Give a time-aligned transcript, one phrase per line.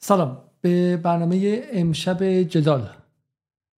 [0.00, 0.38] سلام.
[0.60, 2.88] به برنامه امشب جدال.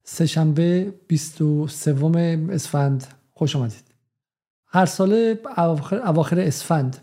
[0.03, 3.07] سهشنبه 23 اسفند.
[3.31, 3.83] خوش آمدید.
[4.65, 5.35] هر سال
[6.05, 6.97] اواخر اسفند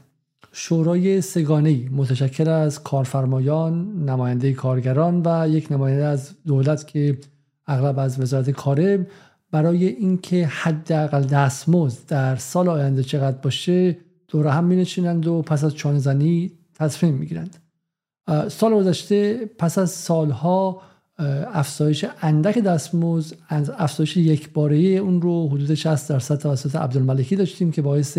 [0.52, 7.18] شورای سگانه متشکر از کارفرمایان نماینده کارگران و یک نماینده از دولت که
[7.66, 9.06] اغلب از وزارت کاره
[9.50, 13.96] برای اینکه حداقل دستمزد در سال آینده چقدر باشه
[14.28, 17.65] دور هم مینشینند و پس از چانه زنی تصمیم می‌گیرند.
[18.48, 20.82] سال گذشته پس از سالها
[21.52, 27.70] افزایش اندک دستمزد از افزایش یک باره اون رو حدود 60 درصد توسط عبدالملکی داشتیم
[27.70, 28.18] که باعث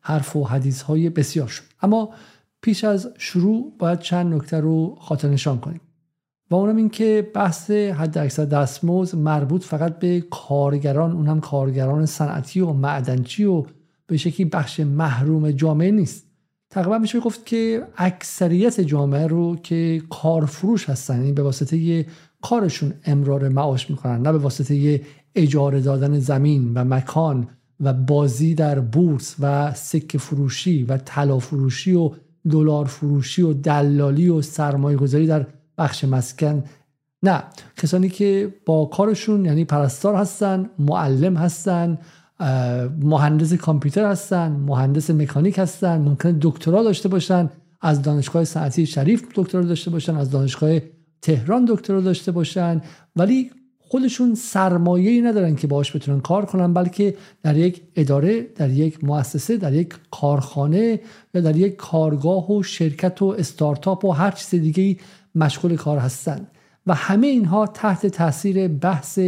[0.00, 1.62] حرف و حدیث های بسیار شد.
[1.82, 2.10] اما
[2.62, 5.80] پیش از شروع باید چند نکته رو خاطر نشان کنیم.
[6.50, 12.06] و اونم این که بحث حد اکثر دستمزد مربوط فقط به کارگران اون هم کارگران
[12.06, 13.64] صنعتی و معدنچی و
[14.06, 16.26] به شکلی بخش محروم جامعه نیست.
[16.70, 22.06] تقریبا میشه گفت که اکثریت جامعه رو که کارفروش هستن یعنی به واسطه
[22.42, 25.00] کارشون امرار معاش می‌کنن نه به واسطه
[25.34, 27.48] اجاره دادن زمین و مکان
[27.80, 32.10] و بازی در بورس و سکه فروشی و طلا فروشی و
[32.50, 35.46] دلار فروشی و دلالی و سرمایه گذاری در
[35.78, 36.64] بخش مسکن.
[37.22, 37.42] نه
[37.76, 41.98] کسانی که با کارشون یعنی پرستار هستن معلم هستن
[43.00, 49.62] مهندس کامپیوتر هستن مهندس مکانیک هستن ممکنه دکترا داشته باشن از دانشگاه صنعتی شریف دکترا
[49.62, 50.78] داشته باشن از دانشگاه
[51.22, 52.80] تهران دکترا داشته باشن.
[53.16, 58.70] ولی خودشون سرمایه ای ندارن که باهاش بتونن کار کنن بلکه در یک اداره در
[58.70, 61.00] یک مؤسسه در یک کارخانه
[61.34, 64.96] یا در یک کارگاه و شرکت و استارتاپ و هر چیز دیگه
[65.34, 66.46] مشغول کار هستند
[66.86, 69.18] و همه اینها تحت تاثیر بحث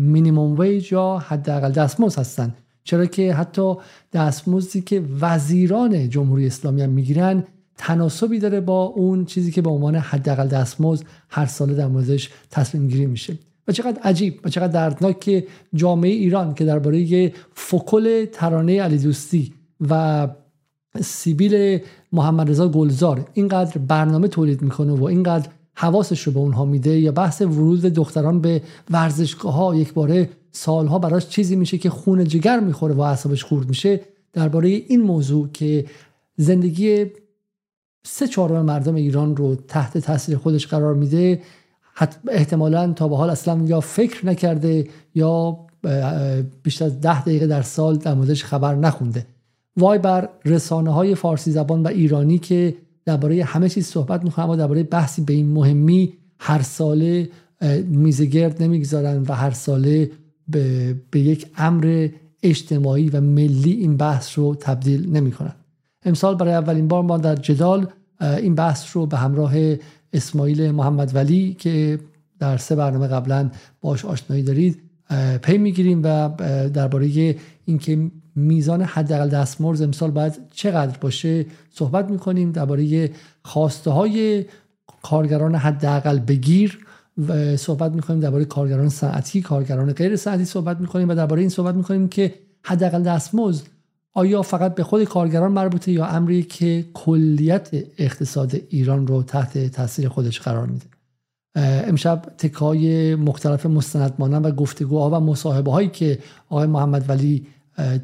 [0.00, 3.74] مینیموم ویج یا حداقل دستمزد هستند چرا که حتی
[4.12, 7.44] دستمزدی که وزیران جمهوری اسلامی هم می‌گیرن
[7.76, 12.88] تناسبی داره با اون چیزی که به عنوان حداقل دستمزد هر ساله در موردش تصمیم
[12.88, 13.38] گیری میشه.
[13.68, 19.52] و چقدر عجیب و چقدر دردناک که جامعه ایران که درباره فکل ترانه علی دوستی
[19.88, 20.28] و
[21.00, 21.78] سیبیل
[22.12, 25.48] محمد رضا گلزار اینقدر برنامه تولید می‌کنه و اینقدر
[25.80, 30.98] حواسش رو به اونها میده یا بحث ورود دختران به ورزشگاه ها یک باره سالها
[30.98, 34.00] براش چیزی میشه که خون جگر می‌خوره و اعصابش خورد میشه.
[34.32, 35.84] درباره این موضوع که
[36.36, 37.06] زندگی
[38.04, 41.42] سه چهارم مردم ایران رو تحت تاثیر خودش قرار میده
[42.28, 45.58] احتمالا تا به حال اصلا یا فکر نکرده یا
[46.62, 49.26] بیشتر از ده دقیقه در سال در موردش خبر نخونده.
[49.76, 52.74] وای بر رسانه های فارسی زبان و ایرانی که
[53.10, 57.28] درباره همه چیز صحبت می‌کنن اما درباره بحثی به این مهمی هر ساله
[57.84, 60.10] میزگرد نمی‌گذارن و هر ساله
[60.48, 62.08] به, به یک امر
[62.42, 65.52] اجتماعی و ملی این بحث رو تبدیل نمی‌کنن.
[66.04, 67.86] امسال برای اولین بار ما در جدال
[68.20, 69.52] این بحث رو به همراه
[70.12, 71.98] اسماعیل محمد ولی که
[72.38, 73.50] در سه برنامه قبلا
[73.80, 74.80] باش آشنایی دارید
[75.42, 76.30] پی می‌گیریم و
[76.74, 83.10] درباره اینکه میزان حداقل دستمزد امسال باید چقدر باشه صحبت می‌کنیم درباره
[83.44, 84.44] خواسته های
[85.02, 86.78] کارگران حداقل بگیر
[87.28, 91.74] و صحبت می‌کنیم درباره کارگران صنعتی کارگران غیر صنعتی صحبت می‌کنیم و درباره این صحبت
[91.74, 93.66] می‌کنیم که حداقل دستمزد
[94.12, 100.08] آیا فقط به خود کارگران مربوطه یا امری که کلیت اقتصاد ایران رو تحت تاثیر
[100.08, 100.86] خودش قرار میده؟
[101.88, 107.46] امشب تکای مختلف مستند مانند و گفتگوها و مصاحبه هایی که آقای محمد ولی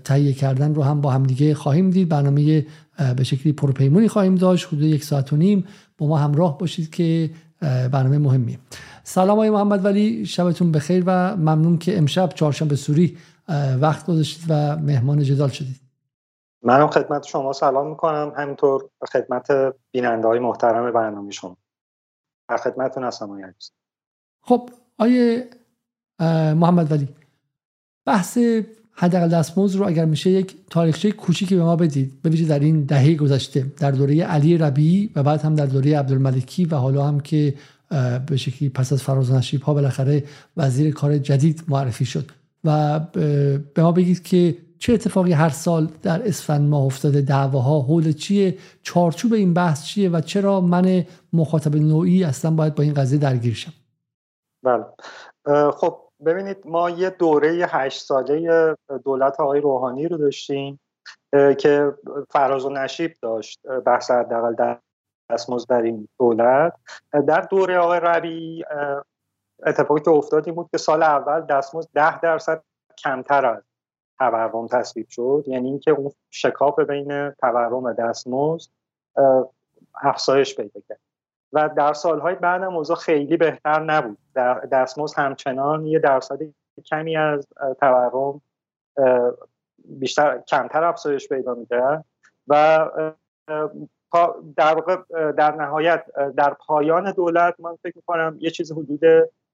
[0.04, 2.09] تهیه کردن رو هم با همدیگه خواهیم دید.
[2.09, 2.66] برنامه
[3.16, 4.66] به شکلی پرپیمونی خواهیم داشت.
[4.66, 5.66] حدود یک ساعت و نیم.
[5.98, 8.59] با ما همراه باشید که برنامه مهمیه.
[9.04, 10.26] سلام آقای محمد ولی.
[10.26, 13.19] شبتون بخیر و ممنون که امشب چهارشنبه سوری
[13.81, 15.81] وقت گذاشتید و مهمان جدال شدید.
[16.62, 18.32] منم خدمت شما سلام می‌کنم.
[18.36, 19.47] همینطور خدمت
[19.92, 21.56] بیننده های محترم برنامه شما.
[22.48, 23.44] در خدمتتون هستم آقای
[24.42, 25.50] خب آیه
[26.54, 27.09] محمد ولی.
[28.06, 28.38] بحث
[28.99, 32.23] حداقل دستمزد رو اگر میشه یک تاریخچه کوچیکی به ما بدید.
[32.23, 33.67] به در این دهه گذشته.
[33.79, 37.55] در دوره علی ربیعی و بعد هم در دوره عبدالملکی و حالا هم که
[38.27, 40.25] به شکلی پس از فراز نشیب ها بالاخره
[40.57, 42.31] وزیر کار جدید معرفی شد.
[42.65, 43.01] و
[43.75, 48.59] به ما بگید که چه اتفاقی هر سال در اسفند ماه افتاده؟ دعواها حول چیه؟
[48.83, 53.54] چارچوب این بحث چیه؟ و چرا من مخاطب نوعی اصلا باید با این قضیه درگیر
[53.54, 53.72] شم؟
[54.63, 54.84] بله.
[55.71, 58.74] خب ببینید ما یه دوره هشت ساله
[59.04, 60.80] دولت آقای روحانی رو داشتیم
[61.59, 61.95] که
[62.30, 64.78] فراز و نشیب داشت بحث حداقل
[65.30, 66.72] دستمزد در این دولت.
[67.27, 68.65] در دوره آقای ربی
[69.66, 72.63] اتفاقی که افتاد این بود که سال اول دستمزد ده درصد
[72.98, 73.63] کمتر از
[74.18, 75.45] تورم تصویب شد.
[75.47, 78.71] یعنی اینکه اون شکاف بین تورم و دستمزد
[80.03, 81.01] افزایش پیدا کرد.
[81.53, 84.18] و در سالهای بعد هم خیلی بهتر نبود.
[84.18, 84.26] در
[84.72, 86.38] دستمزد همچنان یه درصد
[86.84, 87.47] کمی از
[87.80, 88.41] تورم
[89.84, 92.04] بیشتر کمتر افزایش پیدا میده
[92.48, 92.88] و
[94.56, 94.97] در واقع
[95.33, 96.04] در نهایت
[96.36, 99.00] در پایان دولت من فکر می‌کنم یه چیز حدود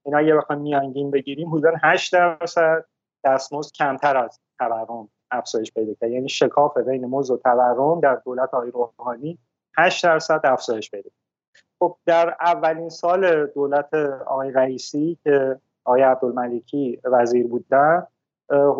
[0.05, 2.85] اینا یه بخوایم میانگین بگیریم حدود 8 درصد
[3.23, 8.53] دستمزد کمتر از تورم افزایش پیدا کرد یعنی شکاف بین مزد و تورم در دولت
[8.53, 9.39] آقای روحانی
[9.77, 11.09] 8 درصد افزایش پیدا
[11.83, 13.93] خب در اولین سال دولت
[14.25, 18.07] آقای رئیسی که آقای عبدالملکی وزیر بودن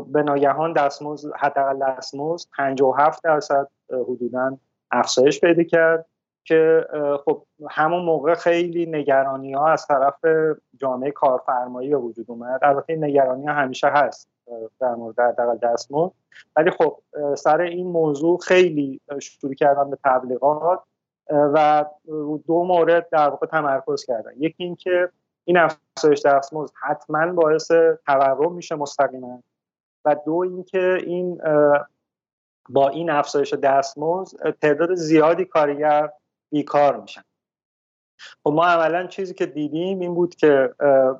[0.07, 4.57] به ناگهان دستمزد حداقل دستمزد 57 درصد حدودا
[4.91, 6.05] افزایش پیدا کرد
[6.43, 6.87] که
[7.25, 10.25] خب همون موقع خیلی نگرانی ها از طرف
[10.77, 12.59] جامعه کارفرمایی به وجود اومد.
[12.63, 14.29] البته نگرانی ها همیشه هست
[14.79, 16.11] در مورد حداقل دستمزد.
[16.55, 16.97] ولی خب
[17.35, 20.83] سر این موضوع خیلی شروع کردن به تبلیغات.
[21.33, 21.85] و
[22.47, 24.31] دو مورد در واقع تمرکز کردن.
[24.37, 25.09] یکی اینکه
[25.45, 27.71] این افزایش دستمزد حتما باعث
[28.05, 29.43] تورم میشه مستقیما
[30.05, 31.41] و دو اینکه این
[32.69, 36.09] با این افزایش دستمزد تعداد زیادی کارگر
[36.51, 37.21] بیکار میشن.
[38.45, 40.75] و خب ما عملا چیزی که دیدیم این بود که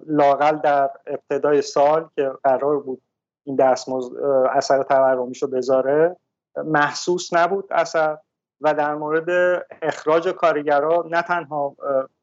[0.08, 3.02] لاقل در ابتدای سال که قرار بود
[3.44, 4.16] این دستمزد
[4.52, 6.16] اثر تورمیش رو بذاره
[6.66, 8.18] محسوس نبود اثر.
[8.64, 9.30] و در مورد
[9.82, 11.76] اخراج کارگرها نه تنها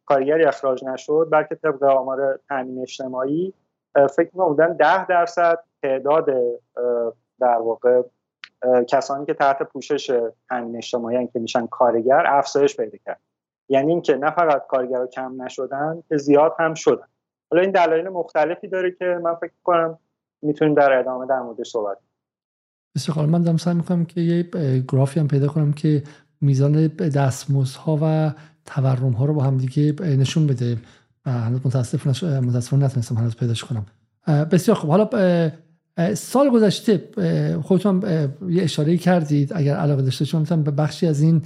[0.07, 3.55] کارگری اخراج نشد بلکه طبق آمار تامین اجتماعی
[3.95, 6.27] فکر می‌کنم ده درصد تعداد
[7.41, 8.03] در واقع
[8.89, 13.21] کسانی که تحت پوشش تامین اجتماعی که میشن کارگر افزایش پیدا کرد.
[13.69, 17.07] یعنی اینکه نه فقط کارگرها کم نشدن که زیاد هم شدن.
[17.51, 19.99] حالا این دلایل مختلفی داره که من فکر کنم
[20.43, 21.99] می‌تونیم در ادامه در موردش صحبت
[22.97, 24.43] بسیار من دارم سعی می‌کنم که یه
[24.93, 26.03] گرافی هم پیدا کنم که
[26.41, 28.33] میزان دستمزدها و
[28.65, 30.77] تورم ها رو با هم دیگه نشون بده.
[31.27, 33.87] هنوز متاسفانه متاسفانه نتونستم هنوز پیداش کنم.
[34.27, 34.91] بسیار خوب.
[34.91, 35.09] حالا
[36.15, 37.03] سال گذشته
[37.63, 38.03] خودتون
[38.49, 39.53] یه اشاره کردید.
[39.55, 41.43] اگر علاقه داشته چون به بخشی از این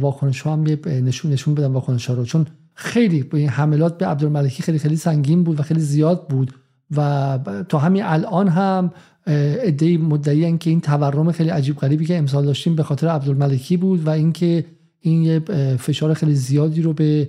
[0.00, 2.24] واکنش ها هم نشون نشون بدم واکنش ها رو.
[2.24, 6.54] چون خیلی این حملات به عبدالملکی خیلی خیلی سنگین بود و خیلی زیاد بود
[6.96, 7.38] و
[7.68, 8.92] تا همین الان هم
[9.28, 14.06] ادعی مدعی که این تورم خیلی عجیب غریبی که امسال داشتیم به خاطر عبدالملکی بود
[14.06, 14.64] و اینکه
[15.00, 15.38] این یه
[15.78, 17.28] فشار خیلی زیادی رو به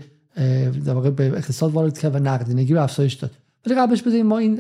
[0.86, 3.32] در واقع به اقتصاد وارد کرد و نقدینگی رو افزایش داد.
[3.66, 4.56] ولی قبلش بذاریم ما این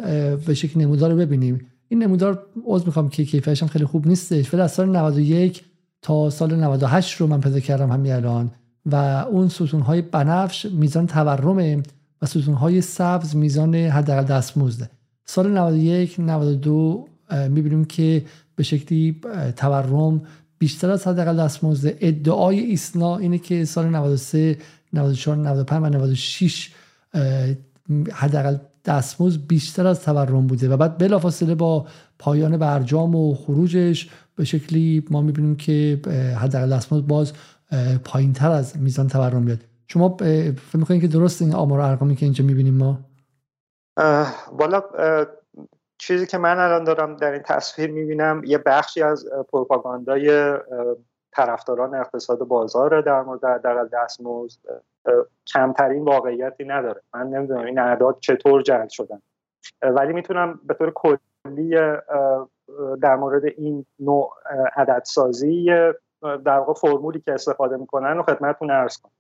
[0.46, 1.62] به شکل نمودار رو ببینیم.
[1.88, 5.64] این نمودار عذر می‌خوام که کیفیتش خیلی خوب نیستش ولی از سال 91
[6.02, 8.52] تا سال 98 رو من پیدا کردم همین الان
[8.86, 8.96] و
[9.32, 11.84] اون ستون های بنفش میزان تورمه
[12.22, 14.90] و ستون های سبز میزان حداقل دستمزده.
[15.26, 17.08] سال 91 92
[17.50, 19.22] می‌بینیم که به شکلی
[19.56, 20.22] تورم
[20.60, 24.58] بیشتر از حداقل دستمزد ادعای ایسنا اینه که سال 93
[24.94, 26.72] 94 95 و 96
[28.12, 30.70] حداقل دستمزد بیشتر از تورم بوده.
[30.70, 31.88] و بعد بلافاصله با
[32.20, 36.00] پایان برجام و خروجش به شکلی ما می‌بینیم که
[36.38, 37.34] حداقل دستمزد باز
[38.04, 42.26] پایین تر از میزان تورم بیاد شما فکر می‌کنید که درست این آمار ارقامی که
[42.26, 43.00] اینجا می‌بینیم ما؟
[44.60, 44.84] بالا
[46.00, 50.58] چیزی که من الان دارم در این تصویر می‌بینم یه بخشی از پروپاگاندای
[51.32, 54.60] طرفداران اقتصاد بازار در مورد حداقل دستمزد
[55.48, 57.02] کمترین واقعیتی نداره.
[57.14, 59.22] من نمی‌دونم این اعداد چطور جلب شدن.
[59.82, 61.76] ولی می‌تونم به طور کلی
[63.02, 64.34] در مورد این نوع
[64.76, 65.66] عددسازی
[66.22, 69.12] در واقع فرمولی که استفاده می‌کنن رو خدمتتون ارز کنم.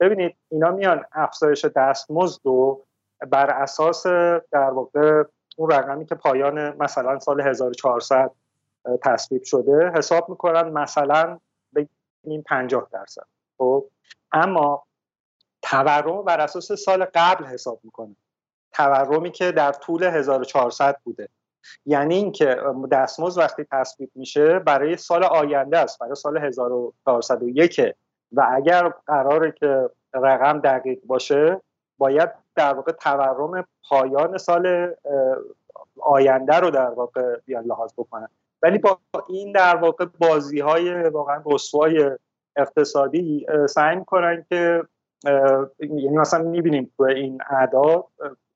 [0.00, 2.84] ببینید اینا میان افزایش دستمزد رو
[3.30, 4.06] بر اساس
[4.50, 5.24] در واقع
[5.56, 8.30] اون رقمی که پایان مثلا سال 1400
[9.02, 11.38] تصویب شده حساب می‌کنن مثلا
[11.74, 13.26] بگیم 50 درصد.
[13.58, 13.84] خب؟
[14.32, 14.86] اما
[15.62, 18.16] تورم بر اساس سال قبل حساب می‌کنه.
[18.72, 21.28] تورمی که در طول 1400 بوده.
[21.86, 22.56] یعنی اینکه
[22.92, 27.80] دستمزد وقتی تصویب میشه برای سال آینده است برای سال 1401
[28.32, 31.60] و اگر قراره که رقم دقیق باشه
[31.98, 34.94] باید در واقع تورم پایان سال
[36.00, 38.28] آینده رو در واقع بیان لحاظ بکنن.
[38.62, 38.98] ولی با
[39.28, 42.10] این در واقع بازی های واقعا رسوای
[42.56, 44.82] اقتصادی سعی می‌کنن که
[45.80, 48.04] یعنی مثلا می‌بینیم تو این اعداد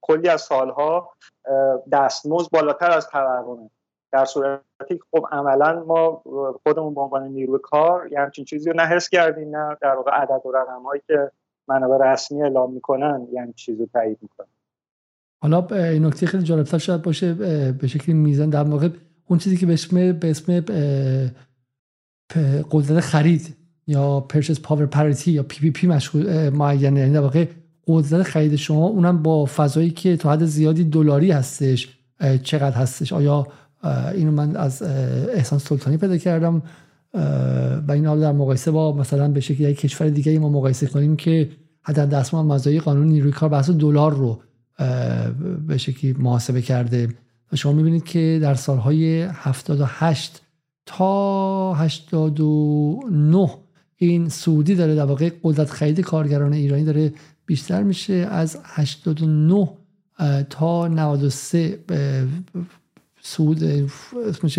[0.00, 1.12] کلی از سالها
[1.92, 3.70] دستمزد بالاتر از تورمه.
[4.12, 6.22] در صورتی خب عملا ما
[6.62, 10.10] خودمون به عنوان نیروی کار یه همچین چیزی رو نه حس کردیم نه در واقع
[10.10, 11.30] عدد و رقم هایی که
[11.70, 14.46] منابع رسمی اعلام می‌کنن یعنی چیزی رو تایید می‌کنن.
[15.42, 17.34] حالا این نکته خیلی جالبتر شاید باشه
[17.72, 18.88] به شکلی میزان در واقع
[19.26, 20.60] اون چیزی که به اسم به اسم
[22.70, 27.46] قدرت خرید یا پرچس پاور پاریتی یا پی پی پی مشغول معینه یعنی در واقع
[27.86, 31.98] قدرت خرید شما اونم با فضایی که تا حد زیادی دلاری هستش
[32.42, 33.12] چقدر هستش.
[33.12, 33.46] آیا
[34.14, 36.62] اینو من از احسان سلطانی پیدا کردم؟
[37.88, 41.16] و این حال در مقایسه با مثلا به شکل یک کشور دیگه ما مقایسه کنیم
[41.16, 41.50] که
[41.82, 44.42] حتی دستمال مزایای قانون نیروی کار بحث دلار رو
[45.66, 47.08] به شکلی محاسبه کرده.
[47.52, 50.42] و شما می‌بینید که در سالهای 78
[50.86, 53.50] تا 89
[53.96, 57.12] این سعودی داره در واقع قدرت خرید کارگران ایرانی داره
[57.46, 59.68] بیشتر میشه از 89
[60.50, 61.78] تا 93
[63.22, 63.64] سعود
[64.28, 64.58] اسمش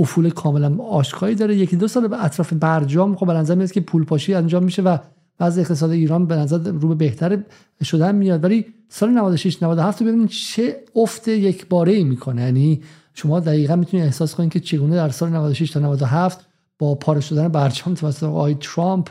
[0.00, 1.56] افول کاملا آشکاری داره.
[1.56, 4.98] یکی دو سال به اطراف برجام خب به میاد که پول پاشی انجام میشه و
[5.38, 7.42] بعض اقتصاد ایران به نظر رو به بهتر
[7.82, 8.44] شدن میاد.
[8.44, 12.42] ولی سال 96 97 ببینید چه افت یک باره ای می‌کنه.
[12.42, 12.82] یعنی
[13.14, 16.46] شما دقیقا می‌تونید احساس کنید که چگونه در سال 96 تا 97
[16.78, 19.08] با پاره شدن برجام توسط آقای ترامپ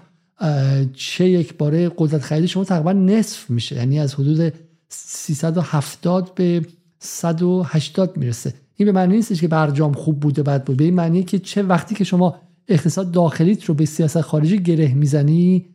[0.93, 3.75] چه یک باره قدرت خرید شما تقریبا نصف میشه.
[3.75, 4.53] یعنی از حدود
[4.89, 6.65] 370 به
[6.99, 8.53] 180 می‌رسه.
[8.79, 11.63] این به معنی نیستش که برجام خوب بوده بد بود به این معنی که چه
[11.63, 12.35] وقتی که شما
[12.67, 15.65] اقتصاد داخلیت رو به سیاست خارجی گره می‌زنی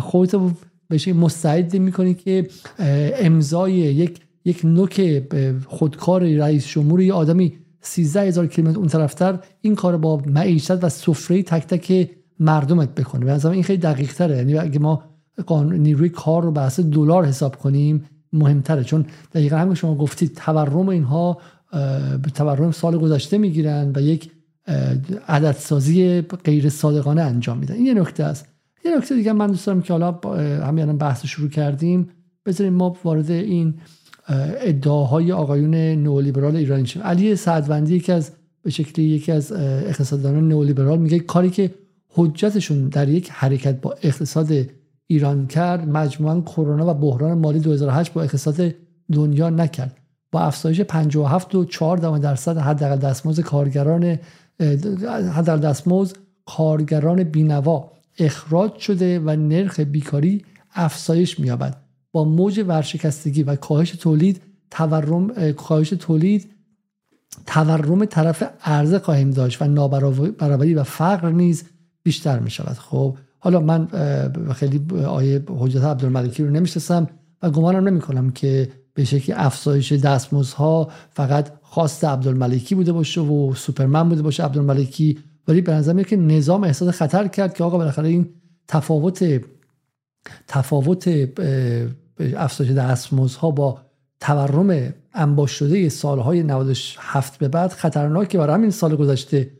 [0.00, 0.34] خودت
[0.90, 2.48] بشه مستعد می‌کنی که
[3.18, 5.22] امضای یک یک نوک
[5.66, 10.88] خودکار رئیس جمهور یه آدمی 13 هزار کیلومتر اون طرفتر این کار با معیشت و
[10.88, 13.24] سفره تک تک مردمت بکنه.
[13.24, 15.02] به این خیلی دقیق تره یعنی اگه ما
[15.72, 18.84] نیروی کار رو بحث دلار حساب کنیم مهمتره.
[18.84, 21.38] چون دقیقا هم شما گفتید تورم اینها
[22.22, 24.30] به تورم سال گذشته می‌گیرن و یک
[25.28, 27.74] عددسازی غیر صادقانه انجام میدن.
[27.74, 28.48] این یه نکته است.
[28.84, 30.12] یه نکته دیگه من دوست دارم که حالا
[30.66, 32.08] همین بحث شروع کردیم.
[32.46, 33.74] بذاریم ما وارد این
[34.60, 37.02] ادعاهای آقایون نئولیبرال ایرانی شیم.
[37.02, 38.30] علی سعدوندی یکی از
[38.62, 41.74] به شکلی یکی از اقتصاددانان نئولیبرال میگه کاری که
[42.08, 44.52] حجتشون در یک حرکت با اقتصاد
[45.06, 48.74] ایران کرد مجموعا کرونا و بحران مالی 2008 با اقتصاد
[49.12, 49.99] دنیا نکرد.
[50.32, 54.18] با افزایش 57 و 4 درصد حداقل دستمزد کارگران
[55.32, 60.44] حداقل دستمزد کارگران بینوا اخراج شده و نرخ بیکاری
[60.74, 61.76] افزایش می‌یابد.
[62.12, 66.50] با موج ورشکستگی و کاهش تولید تورم کاهش تولید
[67.46, 71.64] تورم طرف عرضه خواهیم داشت و نابرابری و فقر نیز
[72.02, 73.88] بیشتر می شود خب حالا من
[74.54, 77.08] خیلی آیه حجت عبدالملکی رو نمی‌شناسم
[77.42, 78.68] و گمانم نمی کنم که
[79.00, 85.60] به شکلی افزایش دستمزدها فقط خواست عبدالملکی بوده باشه و سوپرمن بوده باشه عبدالملکی ولی
[85.60, 88.28] به نظر که نظام احساس خطر کرد که آقا بالاخره این
[88.68, 89.40] تفاوت
[90.48, 91.28] تفاوت
[92.36, 93.78] افزایش دستمزدها با
[94.20, 98.38] تورم انباش شده سالهای 97 به بعد خطرناکه.
[98.38, 99.50] برای همین سال گذشته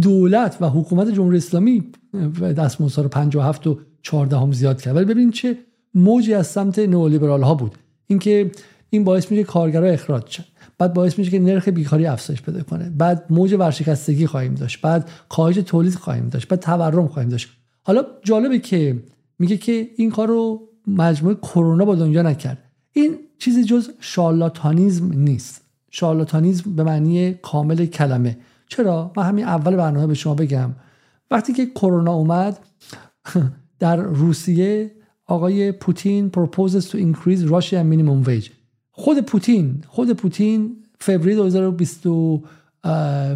[0.00, 1.92] دولت و حکومت جمهوری اسلامی
[2.56, 4.96] دستمزدها رو 57 و 14 هم زیاد کرد.
[4.96, 5.58] ولی ببینید چه
[5.94, 7.78] موجی از سمت نئولیبرال ها بود.
[8.06, 8.50] اینکه
[8.90, 10.44] این باعث میشه کارگرها اخراج شن.
[10.78, 12.90] بعد باعث میشه که نرخ بیکاری افزایش پیدا کنه.
[12.90, 14.80] بعد موج ورشکستگی خواهیم داشت.
[14.80, 16.48] بعد کاهش تولید خواهیم داشت.
[16.48, 17.48] بعد تورم خواهیم داشت.
[17.82, 19.02] حالا جالبه که
[19.38, 22.58] میگه که این کار رو مجموعه کرونا با دنیا نکرد.
[22.92, 25.62] این چیزی جز شارلاتانیزم نیست.
[25.90, 28.38] شارلاتانیزم به معنی کامل کلمه.
[28.68, 30.70] چرا؟ من همین اول برنامه به شما بگم.
[31.30, 32.58] وقتی که کرونا اومد
[33.78, 34.90] در روسیه
[35.26, 38.57] آقای پوتین proposes to increase Russian minimum wage.
[38.98, 42.02] خود پوتین خود پوتین فوریه 2020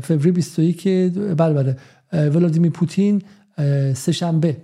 [0.02, 0.88] فوریه 21
[1.36, 1.76] بله بله
[2.12, 3.22] ولادیمیر پوتین
[3.94, 4.56] سه شنبه.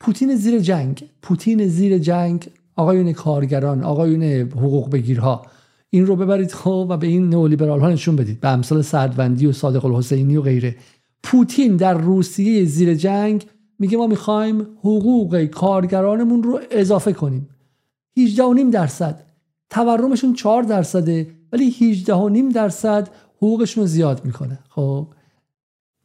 [0.00, 5.46] پوتین زیر جنگ پوتین زیر جنگ آقایون کارگران آقایون حقوق بگیرها.
[5.90, 8.40] این رو ببرید خب و به این نئولیبرال ها نشون بدید.
[8.40, 10.76] به امثال سعدوندی و صادق الحسینی و غیره.
[11.22, 13.46] پوتین در روسیه زیر جنگ
[13.78, 17.48] میگه ما می‌خوایم حقوق کارگرانمون رو اضافه کنیم.
[18.18, 19.27] 18.5 درصد.
[19.70, 21.70] تورمشون 4 درصده ولی
[22.04, 24.58] 18.5 درصد حقوقشون رو زیاد می‌کنه.
[24.68, 25.06] خب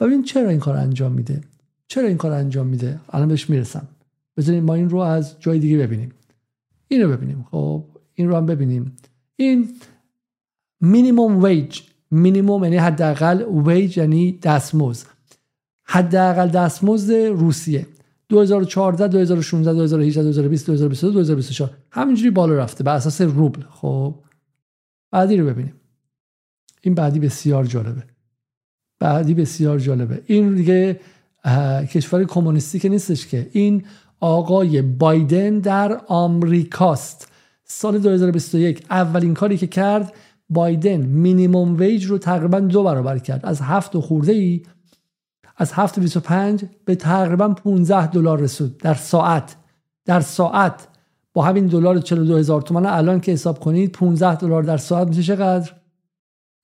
[0.00, 1.40] ببین چرا این کار انجام میده؟
[1.86, 3.88] چرا این کار انجام میده؟ الان بهش می‌رسم.
[4.36, 6.12] بذاریم ما این رو از جای دیگه ببینیم.
[6.88, 7.46] این رو ببینیم.
[7.50, 8.96] خب این رو هم ببینیم.
[9.36, 9.68] این
[10.80, 11.80] مینیموم ویج
[12.10, 15.06] مینیموم یعنی حداقل ویج یعنی دستمزد.
[15.84, 17.86] حداقل دستمزد روسیه.
[18.28, 22.84] 2014 2016 2018 2020 2022 2024 همینجوری بالا رفته.
[22.84, 23.62] بر اساس روبل.
[23.70, 24.14] خب.
[25.10, 25.74] بعدی رو ببینیم.
[26.82, 28.02] این بعدی بسیار جالبه.
[28.98, 30.22] بعدی بسیار جالبه.
[30.26, 31.00] این دیگه
[31.92, 33.48] کشور کمونیستی که نیستش که.
[33.52, 33.84] این
[34.20, 37.28] آقای بایدن در آمریکاست.
[37.64, 40.14] سال 2021 اولین کاری که کرد
[40.48, 43.40] بایدن مینیموم ویج رو تقریبا دو برابر کرد.
[43.46, 44.62] از هفت و خورده ای
[45.56, 49.56] از 7.25 به تقریبا 15 دلار رسید در ساعت
[50.04, 50.88] در ساعت
[51.32, 52.86] با همین دلار 42 هزار تومان.
[52.86, 55.72] الان که حساب کنید 15 دلار در ساعت میشه چقدر؟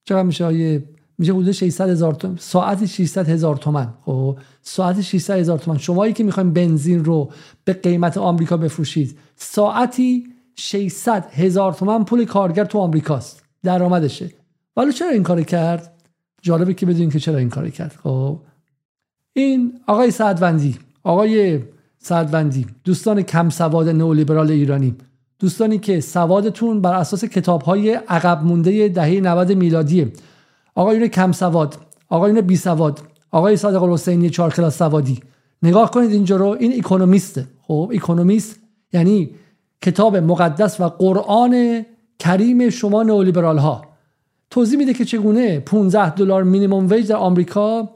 [0.03, 0.83] چقدر میشه آیه؟
[1.17, 2.37] میشه حدود 600 هزار تومان.
[2.37, 3.93] ساعتی 600 هزار تومان.
[4.05, 5.77] خب ساعتی 600 هزار تومان.
[5.77, 7.31] شمایی که می‌خوایم بنزین رو
[7.63, 13.43] به قیمت آمریکا بفروشید ساعتی 600 هزار تومان پول کارگر تو آمریکاست.
[13.63, 14.29] درآمدشه.
[14.77, 15.93] ولی چرا این کار کرد؟
[16.41, 17.95] جالبه که بدونین که چرا این کار کرد.
[18.03, 18.39] خب
[19.33, 21.59] این آقای سعدوندی آقای
[21.97, 24.95] سعدوندی دوستان کم سواد نئولیبرال ایرانی
[25.41, 30.11] دوستانی که سوادتون بر اساس کتاب های عقب مونده دهه 90 میلادیه.
[30.75, 31.77] آقایون کم سواد
[32.09, 32.99] آقایون بی سواد
[33.31, 35.19] آقای صادق الحسینی چهار کلاس سوادی.
[35.63, 38.59] نگاه کنید اینجا رو این اکونومیسته خب اکونومیست
[38.93, 39.29] یعنی
[39.81, 41.85] کتاب مقدس و قرآن
[42.19, 43.81] کریم شما نئولیبرال ها
[44.49, 47.89] توضیح میده که چگونه 15 دلار مینیمم ویج در آمریکا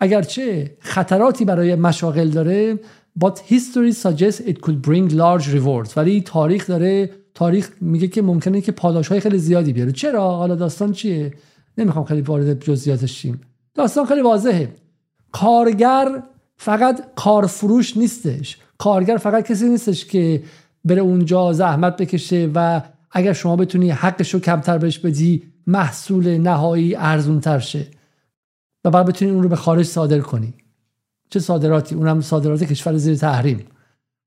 [0.00, 2.78] اگرچه خطراتی برای مشاغل داره
[3.24, 5.96] but history suggests it could bring large rewards.
[5.96, 9.92] ولی تاریخ داره تاریخ میگه که ممکنه که پاداش های خیلی زیادی بیاره.
[9.92, 11.34] چرا؟ حالا داستان چیه؟
[11.78, 13.40] نمی‌خوام خیلی وارد جزئیاتش شیم.
[13.74, 14.68] داستان خیلی واضحه.
[15.32, 16.22] کارگر
[16.56, 18.58] فقط کارفروش نیستش.
[18.78, 20.42] کارگر فقط کسی نیستش که
[20.84, 26.94] بره اونجا زحمت بکشه و اگر شما بتونی حقش رو کمتر بهش بدی محصول نهایی
[26.94, 27.86] ارزون تر شه.
[28.84, 30.54] و بعد بتونی اون رو به خارج صادر کنی.
[31.30, 33.66] چه صادراتی؟ اونم صادرات کشور زیر تحریم.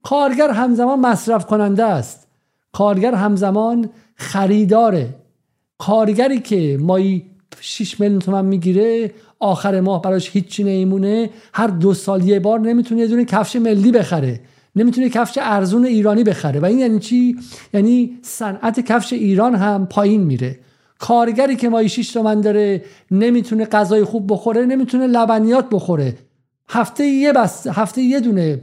[0.03, 2.27] کارگر همزمان مصرف کننده است.
[2.71, 5.15] کارگر همزمان خریداره.
[5.77, 7.25] کارگری که مایی
[7.59, 13.01] 6 میلیون تومن می‌گیره آخر ماه براش هیچی نمیمونه هر دو سال یه بار نمی‌تونه
[13.01, 14.39] یه دونه کفش ملی بخره.
[14.75, 16.59] نمی‌تونه کفش ارزون ایرانی بخره.
[16.59, 17.37] و این یعنی چی؟
[17.73, 20.59] یعنی صنعت کفش ایران هم پایین میره.
[21.03, 26.15] کارگری که مایی 6 تومن داره نمی‌تونه غذای خوب بخوره نمی‌تونه لبنیات بخوره.
[26.69, 28.61] هفته یه بس هفته یه دونه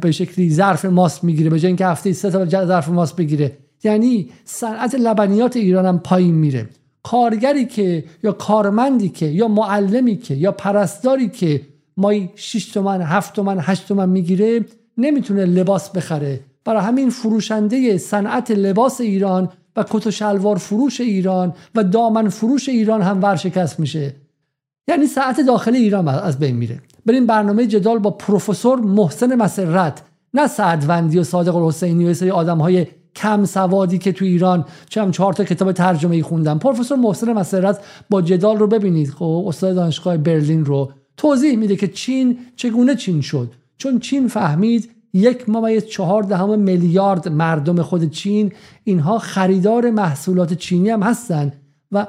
[0.00, 3.52] به شکلی ظرف ماست می‌گیره به جای اینکه هفته سه تا ظرف ماست بگیره.
[3.84, 6.68] یعنی صنعت لبنیات ایران هم پایین میره.
[7.02, 11.60] کارگری که یا کارمندی که یا معلمی که یا پرستاری که
[11.96, 14.64] مای 6 تومن 7 تومن 8 تومن می‌گیره
[14.98, 16.40] نمی‌تونه لباس بخره.
[16.64, 22.68] برای همین فروشنده صنعت لباس ایران و کت و شلوار فروش ایران و دامن فروش
[22.68, 24.14] ایران هم ورشکست میشه.
[24.88, 26.80] یعنی ساعت داخل ایران از بین میره.
[27.06, 30.02] بریم برنامه جدال با پروفسور محسن مسرت.
[30.34, 32.86] نه سعدوندی و صادق الحسینی و سری آدم های
[33.16, 34.64] کم سوادی که تو ایران.
[34.88, 36.58] چه چهار تا کتاب ترجمه ای خوندم.
[36.58, 39.10] پروفسور محسن مسرت با جدال رو ببینید.
[39.10, 40.92] خب استاد دانشگاه برلین رو.
[41.16, 43.52] توضیح میده که چین چگونه چین شد.
[43.78, 48.52] چون چین فهمید یک ممیز چهار دهم میلیارد مردم خود چین.
[48.84, 51.52] اینها خریدار محصولات چینی هم هستن
[51.92, 52.06] و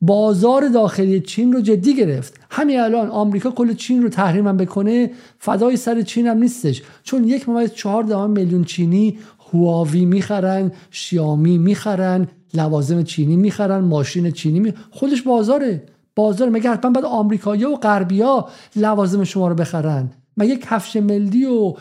[0.00, 2.40] بازار داخلی چین رو جدی گرفت.
[2.50, 6.82] همین الان آمریکا کل چین رو تحریم هم بکنه فدای سر چین هم نیستش.
[7.02, 9.18] چون یک ممیز چهار دهم میلیون چینی
[9.52, 14.74] هواوی می‌خرن شیامی می‌خرن لوازم چینی می‌خرن ماشین چینی می...
[14.90, 15.82] خودش بازاره.
[16.16, 21.74] بازار مگه حتما بعد آمریکایی و غربیا لوازم شما رو بخرن؟ مگه کفش ملی و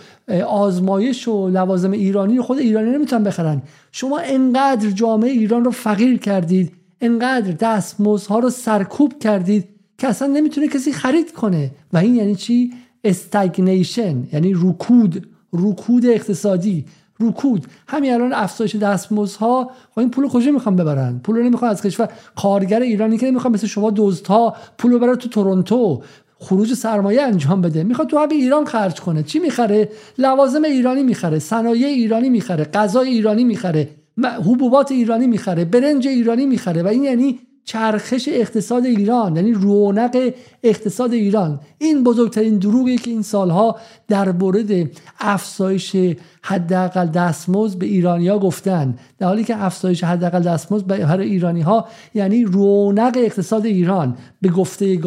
[0.47, 3.61] آزمایش و لوازم ایرانی خود ایرانی نمی‌تونن بخرن.
[3.91, 10.67] شما انقدر جامعه ایران رو فقیر کردید انقدر دستمزدها رو سرکوب کردید که اصلا نمی‌تونه
[10.67, 11.71] کسی خرید کنه.
[11.93, 16.85] و این یعنی چی؟ استگنیشن یعنی رکود رکود اقتصادی
[17.19, 17.65] رکود.
[17.87, 22.09] همین الان افزایش دستمزدها خب این پول کجا می‌خوان ببرن؟ پول رو نمی‌خوان از کشور.
[22.35, 26.01] کارگر ایرانی که نمی‌خوان مثل شما دزدها پول ببره تو تورنتو.
[26.45, 27.83] خروج سرمایه انجام بده.
[27.83, 29.23] می‌خواد تو همین ایران خرج کنه.
[29.23, 31.39] چی می‌خره؟ لوازم ایرانی می‌خره.
[31.39, 32.63] صنایع ایرانی می‌خره.
[32.63, 33.89] غذای ایرانی می‌خره.
[34.23, 35.65] حبوبات ایرانی می‌خره.
[35.65, 36.83] برنج ایرانی می‌خره.
[36.83, 41.59] و این یعنی چرخش اقتصاد ایران یعنی رونق اقتصاد ایران.
[41.77, 43.75] این بزرگترین دروغی که این سالها
[44.07, 45.95] در مورد افزایش
[46.41, 48.95] حداقل دستمزد به ایرانیا گفتن.
[49.17, 54.17] در حالی که افزایش حداقل دستمزد به هر ایرانی ها یعنی رونق اقتصاد ایران.
[54.41, 54.97] به گفته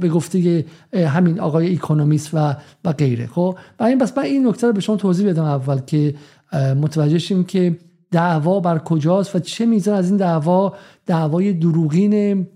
[0.00, 3.26] به گفته همین آقای اکونومیست و و غیره.
[3.26, 6.14] خب؟ برای این بس من این نکته رو به شما توضیح بدم اول که
[6.54, 7.76] متوجه شیم که
[8.10, 10.74] دعوا بر کجاست و چه میزان از این دعوا؟
[11.06, 12.46] دعوای دروغین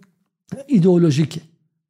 [0.67, 1.41] ایدئولوژیکه.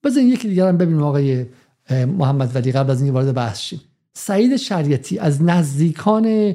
[0.05, 1.47] بزن یکی دیگر هم ببینیم آقای
[1.91, 3.81] محمد ولی قبل از اینکه وارد بحث شیم.
[4.15, 6.55] سعید شریعتی از نزدیکان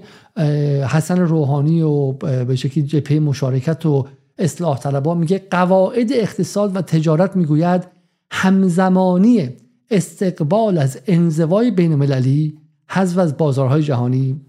[0.90, 7.36] حسن روحانی و به شکلی جبهه مشارکت و اصلاح طلبا میگه قواعد اقتصاد و تجارت
[7.36, 7.88] می‌گوید
[8.32, 9.50] همزمانی
[9.92, 12.58] استقبال از انزوای بین المللی
[12.90, 14.42] حذف از بازارهای جهانی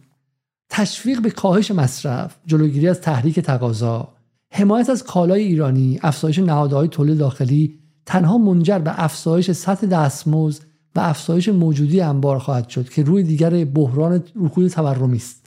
[0.69, 4.09] تشویق به کاهش مصرف جلوگیری از تحریک تقاضا
[4.53, 10.63] حمایت از کالای ایرانی افزایش نهادهای تولید داخلی تنها منجر به افزایش سطح دستمزد
[10.97, 15.47] و افزایش موجودی انبار خواهد شد که روی دیگر بحران رکود تورمی است.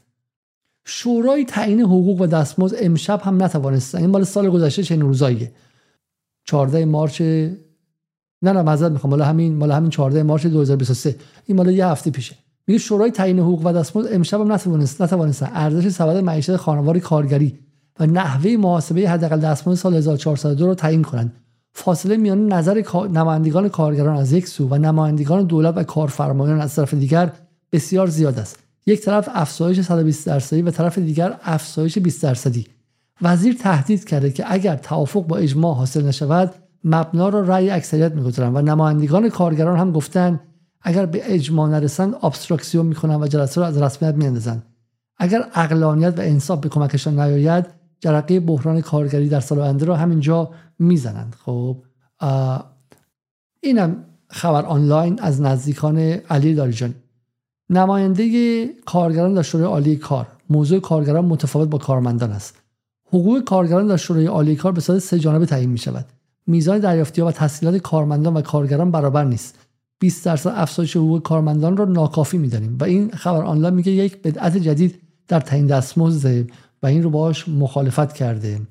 [0.86, 5.51] شورای تعیین حقوق و دستمزد امشب هم نتوانست این مال سال گذشته چه روزاییه.
[6.45, 7.53] 14 مارچ نه
[8.41, 9.12] نه معذرت می‌خوام.
[9.12, 12.36] مال همین مال همین 14 مارچ 2023 این مال یه هفته پیشه.
[12.71, 15.43] میگه شورای تعیین حقوق و دستمزد امشب هم نتوانست نتوانست.
[15.53, 17.60] ارزش سبد معیشت خانوار کارگری
[17.99, 21.34] و نحوه محاسبه حداقل دستمزد سال 1402 رو تعیین کنند.
[21.73, 26.93] فاصله میان نظر نمایندگان کارگران از یک سو و نمایندگان دولت و کارفرمایان از طرف
[26.93, 27.31] دیگر
[27.71, 28.60] بسیار زیاد است.
[28.86, 32.65] یک طرف افزایش 120 درصدی و طرف دیگر افزایش 20 درصدی.
[33.21, 36.53] وزیر تهدید کرده که اگر توافق با اجماع حاصل نشود
[36.84, 40.39] مبنا را رأی اکثریت می‌گذارند و نمایندگان کارگران هم گفتند
[40.82, 44.63] اگر به اجماع نرسند ابستراکسیون می‌کنن و جلسه را از رسمیت میاندازند
[45.17, 47.65] اگر اقلانیت و انصاف به کمکشان نیاید
[48.00, 51.36] جرقه بحران کارگری در سال آینده را همینجا می‌زنند.
[51.46, 51.78] خب
[53.60, 56.96] اینم خبر آنلاین از نزدیکان علی داریجانی
[57.70, 60.28] نماینده کارگران در شورای عالی کار.
[60.50, 62.58] موضوع کارگران متفاوت با کارمندان است.
[63.08, 66.06] حقوق کارگران در شورای عالی کار به صورت سه جانبه تعیین می شود
[66.48, 69.58] میزان دریافتی و تحصیلات کارمندان و کارگران برابر نیست.
[70.01, 72.77] 20 درصد افزایش حقوق کارمندان را ناکافی می‌دانیم.
[72.79, 76.49] و این خبر آنلاین میگه یک بدعت جدید در تعیین دستمزد
[76.83, 78.61] و این رو باش مخالفت کرده.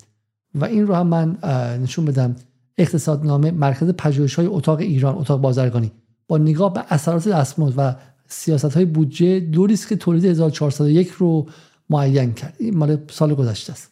[0.55, 1.39] و این رو هم من
[1.83, 2.37] نشون بدم.
[2.79, 5.93] اقتصادنامه مرکز پژوهش های اتاق ایران اتاق بازرگانی.
[6.29, 7.95] با نگاه به اثرات دستمزد و
[8.29, 11.47] سیاست های بودجه دو که تولید 1401 رو
[11.91, 12.55] معین کرد.
[12.59, 13.91] این مال سال گذشته است.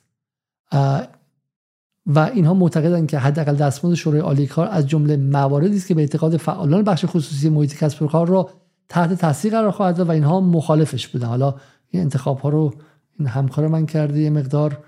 [2.08, 6.00] و اینها معتقدند که حداقل دستمزد شورای عالی کار از جمله مواردی است که به
[6.00, 8.50] اعتقاد فعالان بخش خصوصی محیط کسب کار را
[8.88, 11.26] تحت تاثیر قرار خواهد داد و اینها مخالفش بودن.
[11.26, 11.54] حالا
[11.90, 12.74] این انتخاب ها رو
[13.18, 14.78] این همکار من کرده یه مقدار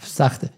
[0.00, 0.50] سخته.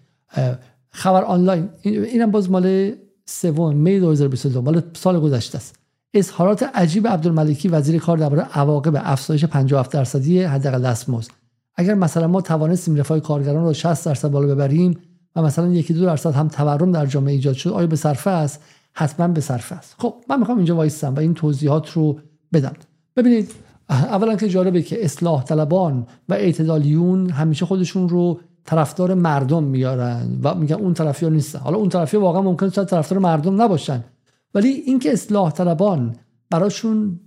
[0.91, 1.69] خبر آنلاین.
[1.83, 2.93] اینم باز مال
[3.27, 5.79] سوم می 2022 مال سال گذشته است.
[6.15, 11.40] اظهارات عجیب عبدالملکی وزیر کار درباره عواقب افزایش 57 درصدی حداقل دستمزد.
[11.81, 14.99] اگر مثلا ما توانستیم رفاه کارگران رو 60 درصد بالا ببریم
[15.37, 18.63] و مثلا یکی دو درصد هم تورم در جامعه ایجاد شد آیا به صرفه است؟
[18.93, 19.95] حتما به صرفه است.
[19.99, 22.19] خب من می‌خوام اینجا وایستم و این توضیحات رو
[22.53, 22.73] بدم.
[23.17, 23.53] ببینید
[23.91, 30.55] اولا که جالبه که اصلاح طلبان و اعتدالیون همیشه خودشون رو طرفدار مردم میارن و
[30.55, 31.59] میگن اون طرفی ها نیستن.
[31.59, 34.05] حالا اون طرفی واقعا ممکنه طرفدار مردم نباشن.
[34.55, 36.17] ولی اینکه اصلاح طلبان
[36.51, 37.21] براشون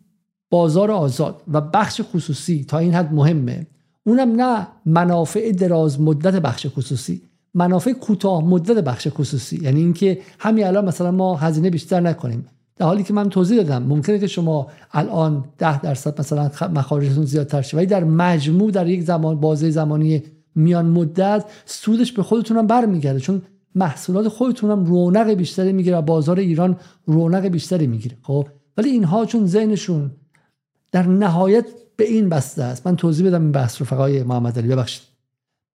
[0.50, 3.68] بازار آزاد و بخش خصوصی تا این حد مهمه
[4.04, 7.22] اونم نه منافع دراز مدت بخش خصوصی
[7.54, 9.60] منافع کوتاه مدت بخش خصوصی.
[9.62, 12.46] یعنی اینکه همین الان مثلا ما هزینه بیشتر نکنیم.
[12.76, 17.62] در حالی که من توضیح دادم ممکنه که شما الان ده درصد مثلا مخارجتون زیادتر
[17.62, 20.24] شه ولی در مجموع در یک زمان بازه زمانی
[20.56, 23.20] میان مدت سودش به خودتون هم برمیگرده.
[23.20, 23.42] چون
[23.76, 28.18] محصولات خودتون هم رونق بیشتری می‌گیره و بازار ایران رونق بیشتری می‌گیره.
[28.22, 30.12] خب؟ ولی اینها چون ذهنشون
[30.92, 32.88] در نهایت به این بسته است.
[32.88, 34.68] من توضیح بدم این بحث رو فقط محمد علی.
[34.68, 35.02] ببخشید.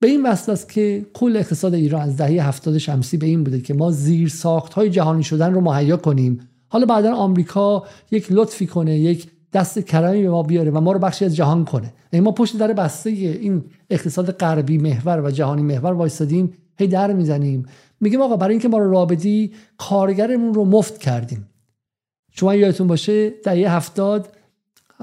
[0.00, 3.60] به این بسته است که کل اقتصاد ایران از دهه هفتاد شمسی به این بوده
[3.60, 6.40] که ما زیر ساخت های جهانی شدن رو مهیا کنیم.
[6.68, 10.98] حالا بعدا آمریکا یک لطفی کنه یک دست کرمی به ما بیاره و ما رو
[10.98, 11.92] بخشی از جهان کنه.
[12.12, 17.12] یعنی ما پشت در بسته این اقتصاد غربی محور و جهانی محور وایسادیم هی در
[17.12, 17.66] می‌زنیم.
[18.00, 21.48] میگیم آقا برای اینکه ما رو رابطی کارگرمون رو مفت کردیم.
[22.30, 24.28] شما یادتون باشه دهه هفتاد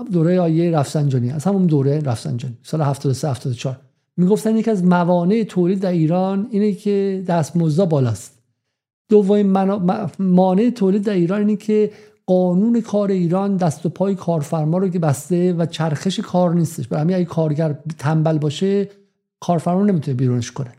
[0.03, 3.79] دوره آیه رفسنجانی از همون دوره رفسنجانی سال 73 74
[4.17, 8.37] می‌گفتن یکی از موانع تولید در ایران اینه که دستمزد بالاست.
[9.09, 9.51] دومین
[10.19, 11.91] مانع تولید در ایران اینه که
[12.25, 16.87] قانون کار ایران دست و پای کارفرما رو که بسته و چرخش کار نیستش.
[16.87, 18.89] برای همین اگه کارگر تنبل باشه
[19.39, 20.71] کارفرما نمی‌تونه بیرونش کنه.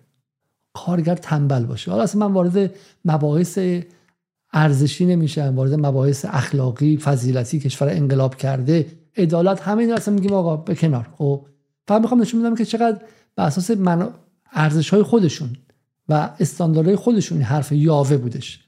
[0.74, 1.90] کارگر تنبل باشه.
[1.90, 2.70] حالا اصلا من وارد
[3.04, 3.58] مباحث
[4.52, 10.56] ارزشی نمیشم وارد مباحث اخلاقی فضیلتی کشور انقلاب کرده عدالت همه اینا اصلا میگیم آقا
[10.56, 11.08] به کنار.
[11.18, 11.46] خب
[11.88, 13.00] فقط می‌خوام نشون بدم که چقدر
[13.34, 14.08] به اساس من
[14.52, 15.48] ارزش های خودشون
[16.08, 18.60] و استانداردهای خودشون حرف یاوه بودش.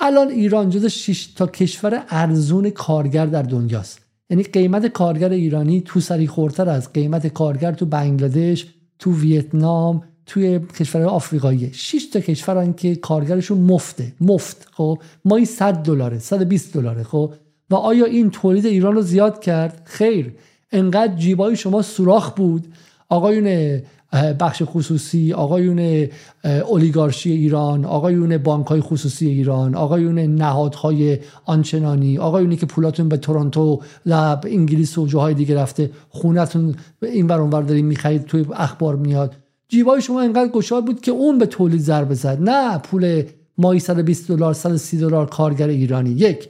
[0.00, 4.00] الان ایران جز 6 تا کشور ارزون کارگر در دنیاست.
[4.30, 8.66] یعنی قیمت کارگر ایرانی تو سری خورتر از قیمت کارگر تو بنگلادش
[8.98, 11.72] تو ویتنام توی کشورهای آفریقایی.
[11.72, 14.12] 6 تا کشورن که کارگرشون مفته.
[14.20, 14.68] مفت.
[14.72, 17.02] خب مایی 100 دلاره 120 دلاره.
[17.02, 17.34] خب
[17.70, 20.34] و آیا این تولید ایران رو زیاد کرد؟ خیر
[20.72, 22.66] انقدر جیبای شما سوراخ بود.
[23.08, 23.80] آقایون
[24.40, 26.08] بخش خصوصی آقایون
[26.44, 33.82] اولیگارشی ایران آقایون بانک های خصوصی ایران آقایون نهادهای آنچنانی آقایونی که پولاتون به تورنتو
[34.06, 39.36] و انگلیس و جاهای دیگه رفته خونتون این ور اونور داریم می‌خرید توی اخبار میاد.
[39.68, 42.38] جیبای شما انقدر گشاد بود که اون به تولید ضربه زد.
[42.40, 43.22] نه پول
[43.58, 46.10] مایی 120 دلار 130 دلار کارگر ایرانی.
[46.10, 46.48] یک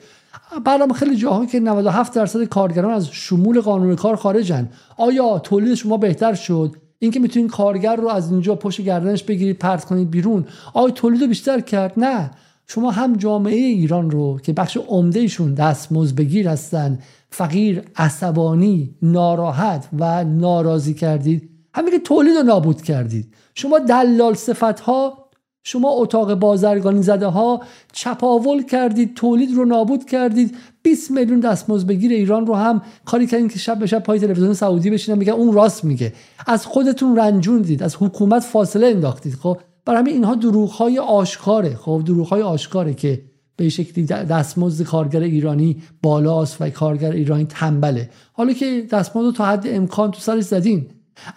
[0.65, 4.69] برنامه خیلی جاهایی که 97 درصد کارگران از شمول قانون کار خارجن.
[4.97, 9.85] آیا تولید شما بهتر شد؟ اینکه می‌تونید کارگر رو از اینجا پشت گردنش بگیرید پرت
[9.85, 10.47] کنید بیرون.
[10.75, 12.31] آیا تولید رو بیشتر کرد؟ نه.
[12.67, 16.99] شما هم جامعه ایران رو که بخش عمدهشون دستمزد بگیر هستن
[17.31, 21.51] فقیر عصبانی ناراحت و ناراضی کردید.
[21.75, 23.35] همین که تولید رو نابود کردید.
[23.55, 25.28] شما دلال صفت ها
[25.69, 27.61] شما اتاق بازرگانی زده ها
[27.93, 30.57] چپاول کردید تولید رو نابود کردید.
[30.83, 34.55] 20 میلیون دستمزد بگیر ایران رو هم کاری کردین که شب به شب پای تلویزیون
[34.55, 36.13] سعودی بشینن میگه اون راست میگه.
[36.47, 39.35] از خودتون رنجوندید از حکومت فاصله انداختید.
[39.35, 41.75] خب برای همین اینها دروغ های آشکاره.
[41.75, 43.23] خب دروغ های آشکاره که
[43.57, 48.11] به شکلی دستمزد کارگر ایرانی بالاست و کارگر ایرانی تنبله.
[48.33, 50.87] حالا که دستمزد تا حد امکان تو سرش زدین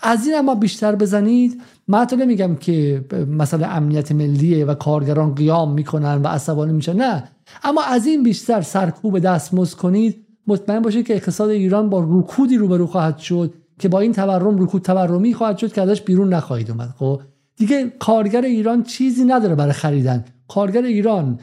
[0.02, 1.62] از این اما بیشتر بزنید.
[1.88, 7.24] من تو نمیگم که مثلا امنیت ملیه و کارگران قیام می‌کنن و عصبانی میشن نه.
[7.64, 10.26] اما از این بیشتر سرکوب دستمزد کنید.
[10.48, 14.82] مطمئن باشید که اقتصاد ایران با رکودی روبرو خواهد شد که با این تورم رکود
[14.82, 17.22] تورمی خواهد شد که ازش بیرون نخواهید اومد خب؟
[17.58, 20.26] دیگه کارگر ایران چیزی نداره برای خریدن.
[20.48, 21.40] کارگر ایران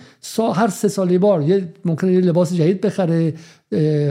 [0.54, 3.34] هر سه سالی بار یه ممکنه یه لباس جدید بخره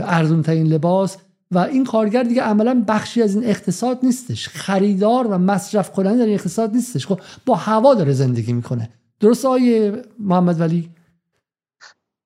[0.02, 1.18] ارزون ترین لباس
[1.52, 4.48] و این کارگر دیگه عملا بخشی از این اقتصاد نیستش.
[4.48, 7.08] خریدار و مصرف کننده در این اقتصاد نیستش.
[7.08, 8.90] خب با هوا داره زندگی می‌کنه.
[9.20, 10.92] درست آیه محمد ولی؟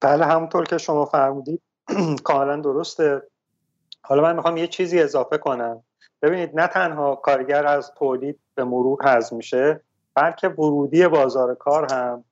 [0.01, 1.61] بله همونطور که شما فرمودید
[2.23, 3.21] کاملا درسته.
[4.01, 5.83] حالا من می‌خوام یه چیزی اضافه کنم.
[6.21, 9.81] ببینید نه تنها کارگر از تولید به مرور حذف میشه
[10.15, 12.23] بلکه ورودی بازار کار هم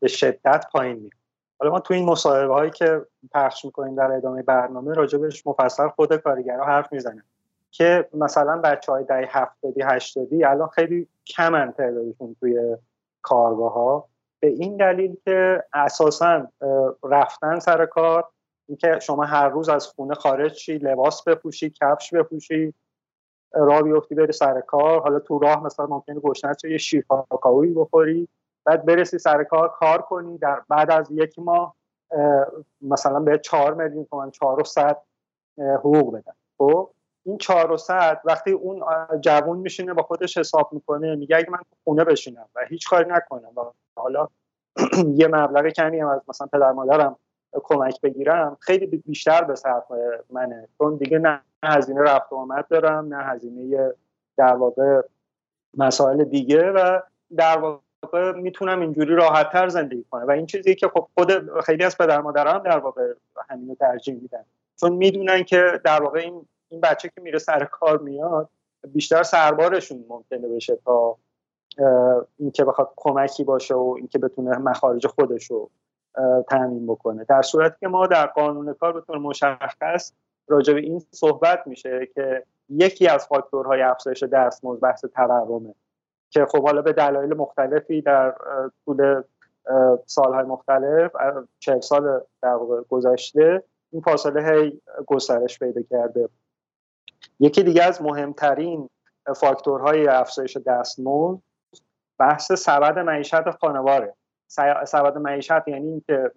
[0.00, 1.16] به شدت پایین میره.
[1.58, 6.16] حالا ما تو این مصاحبه هایی که پخش می‌کنیم در ادامه برنامه راجبش مفصل خود
[6.16, 7.24] کارگرها حرف می‌زنه
[7.70, 12.76] که مثلا بچه های دهی هفتادی هشتادی الان خیلی کمن تعدادشون توی
[13.22, 14.08] کارگاه ها
[14.40, 16.48] به این دلیل که اساسا
[17.04, 18.28] رفتن سر کار
[18.68, 22.74] اینکه شما هر روز از خونه خارج شی لباس بپوشی کفش بپوشی
[23.54, 27.04] راه بیفتی بری سر کار حالا تو راه مثلا ممکنه گشنه یه شیر
[27.76, 28.28] بخوری.
[28.66, 30.38] بعد برسی سر کار کار کنی.
[30.38, 31.74] در بعد از یک ماه
[32.80, 35.02] مثلا به چهار میلیون تومن چهار و صد
[35.58, 36.32] حقوق بدن.
[36.58, 36.90] خب؟
[37.24, 38.82] این چهار و صد وقتی اون
[39.20, 43.52] جوون میشینه با خودش حساب می‌کنه میگه اگه من خونه بشینم و هیچ کاری نکنم
[43.56, 43.60] و
[43.96, 44.28] حالا
[45.20, 47.16] یه مبلغ کمی هم از مثلا پدر مادرم
[47.52, 49.84] کمک بگیرم خیلی بیشتر به صرف
[50.30, 50.68] منه.
[50.78, 53.92] چون دیگه نه هزینه رفت و آمد دارم نه هزینه
[54.36, 55.02] در واقع
[55.74, 57.00] مسائل دیگه و
[57.36, 57.85] در واقع
[58.36, 60.26] می‌تونم اینجوری راحت تر زندگی کنم.
[60.26, 63.12] و این چیزی که خب خود خیلی از پدر مادران در واقع
[63.48, 64.44] همینو ترجیح میدن.
[64.80, 68.48] چون می‌دونن که در واقع این این بچه که میره سر کار میاد
[68.92, 71.16] بیشتر سربارشون ممکنه بشه تا
[72.38, 75.70] اینکه بخواد کمکی باشه و اینکه بتونه مخارج خودش رو
[76.50, 77.24] تامین بکنه.
[77.24, 80.12] در صورتی که ما در قانون کار به طور مشخص
[80.48, 85.74] راجع به این صحبت میشه که یکی از فاکتورهای افزایش دستمزد بحث تورمه.
[86.30, 88.34] که خب حالا به دلایل مختلفی در
[88.84, 89.22] طول
[90.06, 91.12] سالهای مختلف
[91.58, 92.58] چهل سال در
[92.88, 93.62] گذشته
[93.92, 96.28] این فاصله هی گسترش پیدا کرده.
[97.40, 98.90] یکی دیگه از مهمترین
[99.36, 101.42] فاکتورهای افزایش دستمزد
[102.18, 104.14] بحث سبد معیشت خانواره.
[104.86, 106.32] سبد معیشت یعنی اینکه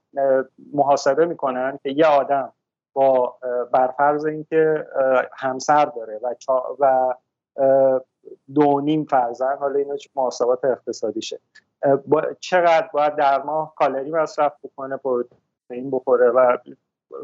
[0.73, 2.54] محاسبه می‌کنن که یه آدم
[2.93, 3.38] با
[3.73, 4.88] برفرض اینکه
[5.38, 6.36] همسر داره و
[6.80, 7.13] و
[8.56, 11.39] دو نیم فرزن حالا اینا محاسبات اقتصادیشه
[12.08, 16.58] با چقدر باید در ماه کالری مصرف بکنه پروتئین بخوره و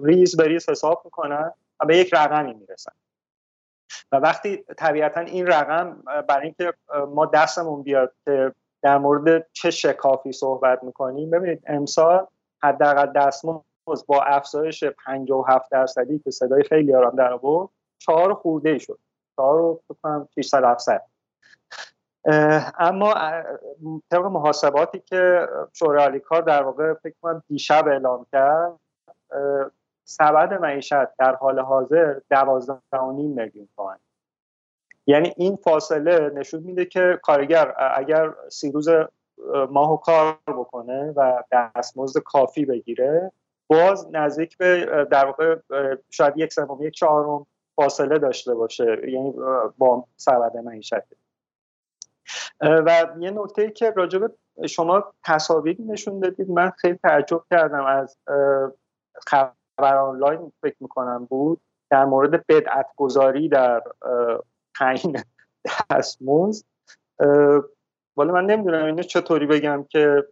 [0.04, 2.91] ریز به ریز حساب می‌کنن و به یک رقمی می‌رسن.
[4.12, 6.74] و وقتی طبیعتا این رقم برای اینکه
[7.08, 12.28] ما دستمون بیاد که در مورد چه شکافی صحبت می‌کنیم ببینید امسال
[12.63, 13.62] حداقل دستمزد
[14.08, 19.00] با افزایش 57 درصدی که صدای خیلی آرام در آورد چهار خورده شد.
[19.36, 21.02] چهار رو فکر 600 700
[22.80, 23.13] اما
[24.12, 28.80] طبق محاسباتی که شورای کار در واقع فکر کنم دیشب اعلام کرد
[30.04, 33.98] سبد معیشت در حال حاضر 12.5 میلیون تومان
[35.08, 38.89] یعنی این فاصله نشون میده که کارگر اگر سی روز
[39.69, 43.32] ماهو کار بکنه و دستمزد کافی بگیره
[43.67, 45.56] باز نزدیک به در واقع
[46.10, 49.02] شاید یک سوم یک چهارم فاصله داشته باشه.
[49.08, 49.34] یعنی
[49.78, 50.94] با سبد معیشت
[52.62, 54.32] و یه نکته که راجب
[54.70, 58.18] شما تصاویر نشون دادید من خیلی تعجب کردم از
[59.28, 63.84] خبر آنلاین فکر می‌کنم بود در مورد بدعت گذاری در
[64.80, 65.24] تعیین
[65.90, 66.66] دستمزد.
[68.18, 70.28] ولی من نمی‌دونم اینو چطوری بگم که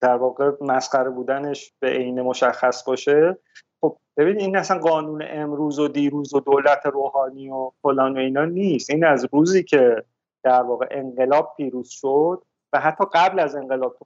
[0.00, 3.38] در واقع مسخره بودنش به عین مشخص باشه.
[3.84, 8.44] خب ببین این اصلا قانون امروز و دیروز و دولت روحانی و فلان و اینا
[8.44, 8.90] نیست.
[8.90, 10.04] این از روزی که
[10.42, 12.42] در واقع انقلاب پیروز شد
[12.72, 14.04] و حتی قبل از انقلاب تو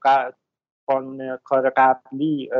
[0.87, 2.51] قانون کار قبلی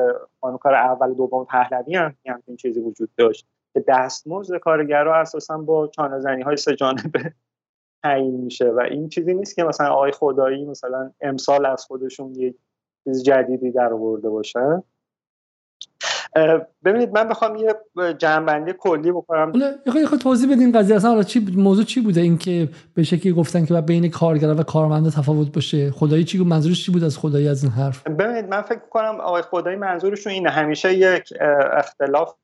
[0.41, 5.87] قانون کار اول دوم پهلوی هم این چیزی وجود داشت که دستمزد کارگرها اساسا با
[5.87, 7.35] چانه های سه جانبه
[8.03, 12.57] تعیین میشه و این چیزی نیست که مثلا آقای خدایی مثلا امسال از خودشون یک
[13.05, 14.83] چیز جدیدی در آورده باشه.
[16.85, 17.75] ببینید من بخوام یه
[18.19, 19.53] جنبندی کلی بکنم.
[19.95, 23.65] یه خود توضیح بدین قضیه اصلا حالا چی موضوع چی بوده؟ اینکه به شکلی گفتن
[23.65, 25.91] که بین کارگر و کارمند تفاوت باشه.
[25.91, 29.43] خدایی چی منظورش چی بود از خدایی از این حرف؟ ببینید من فکر کنم آقای
[29.43, 30.51] خدایی منظورشون اینه.
[30.51, 31.33] همیشه یک
[31.73, 32.35] اختلاف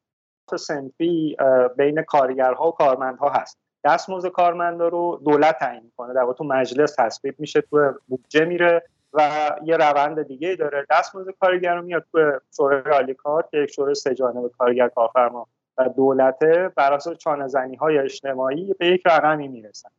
[0.59, 1.37] سنفی
[1.77, 3.59] بین کارگرها و کارمندها هست.
[3.85, 6.15] دستمزد کارمندا رو دولت تعیین می‌کنه.
[6.15, 8.83] در واقع تو مجلس تصویب میشه تو بودجه میره.
[9.15, 10.87] و یه روند دیگه داره.
[10.91, 15.47] دستمزد کارگر رو میاد تو شورای عالی کار که یک شورای سه جانبه کارگر کارفرما
[15.79, 17.49] و دولته بر اساس چانه
[17.81, 19.91] های اجتماعی به یک رقمی می‌رسن.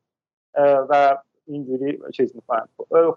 [0.58, 2.68] و اینجوری چیز می‌کنن.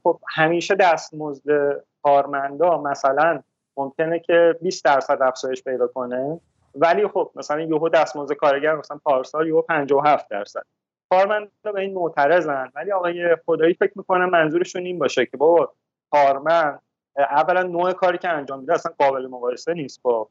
[0.03, 3.43] خب همیشه دستمزد کارمندا مثلا
[3.77, 6.41] ممکنه که 20 درصد افزایش پیدا کنه
[6.75, 10.63] ولی خب مثلا یهو دستمزد کارگر مثلا پارسال یهو 57 درصد.
[11.11, 15.73] کارمندا به این معترضن ولی آقای خدایی فکر می‌کنم منظورشون این باشه که بابا
[16.11, 16.83] کارمند
[17.17, 20.29] اولا نوع کاری که انجام میده اصلا قابل مقایسه نیست با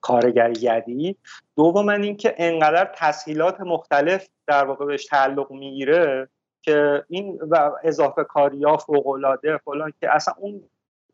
[0.00, 1.16] کارگر یدی.
[1.56, 6.28] دوم اینکه انقدر تسهیلات مختلف در واقع بهش تعلق می‌گیره
[6.62, 10.62] که این و اضافه کاری ها فوق العاده فلان که اصلا اون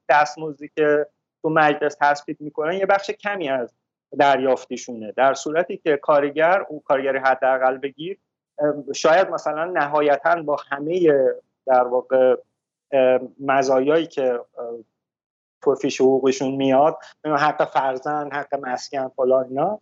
[0.09, 1.07] دستمزدی که
[1.43, 3.75] تو مجلس تصویب می‌کنن یه بخش کمی از
[4.19, 5.13] دریافتیشونه.
[5.13, 8.19] در صورتی که کارگر اون کارگری حداقل بگیر
[8.95, 11.13] شاید مثلا نهایتا با همه
[11.67, 12.37] در واقع
[13.41, 14.41] مزایایی که
[15.63, 19.81] تو فیش حقوقشون میاد حق فرزند حق مسکن فلان اینا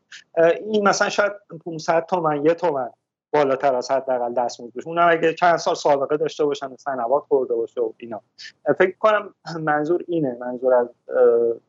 [0.66, 1.33] این مثلا شاید
[1.64, 2.90] 500 تومن یه تومن
[3.33, 7.81] بالاتر از حداقل دستمزد بشه اونم اگه چند سال سابقه داشته باشن سنوات خورده باشه
[7.81, 8.20] و اینا.
[8.79, 10.37] فکر کنم منظور اینه.
[10.40, 10.88] منظور از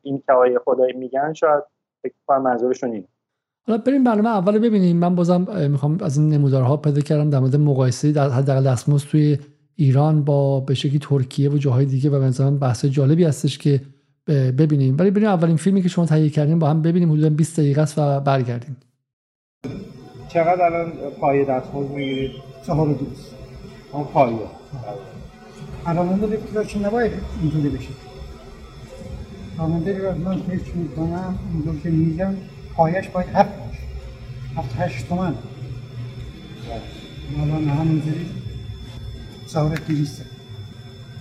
[0.01, 1.63] این که آقای خدایی میگن شاید
[2.03, 3.07] فکر کنم منظورشون اینه.
[3.67, 4.97] حالا بریم برنامه اول ببینیم.
[4.97, 9.37] من بازم می‌خوام از این نمودارها پیدا کردم در مورد مقایسه در حداقل دستمزد توی
[9.81, 13.81] ایران با به شکلی ترکیه و جاهای دیگه و مثلا بحث جالبی هستش که
[14.27, 14.95] ببینیم.
[14.99, 17.97] ولی بریم اولین فیلمی که شما تهیه کردین با هم ببینیم حدودا 20 دقیقه است
[17.97, 18.77] و برگردیم.
[20.27, 22.31] چقدر الان پایه دستمزد می‌گیرید؟
[22.65, 23.35] چهار و دوست
[23.91, 24.37] اون پایه.
[25.85, 27.89] الان اون چون نباید اینجوری بشه.
[29.57, 32.33] راننده رو من فکر می‌کنم اینجور که میگم
[32.75, 33.83] پایش باید هفت باشه.
[34.57, 35.33] هفت هشت تومن.
[37.41, 38.25] الان همونجوری
[39.51, 40.25] سوار دیویسته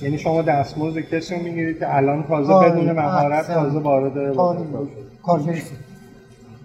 [0.03, 4.37] یعنی شما دستمزد کسی رو می‌گیرید که الان تازه بدون مهارت تازه وارد
[5.23, 5.63] کارگری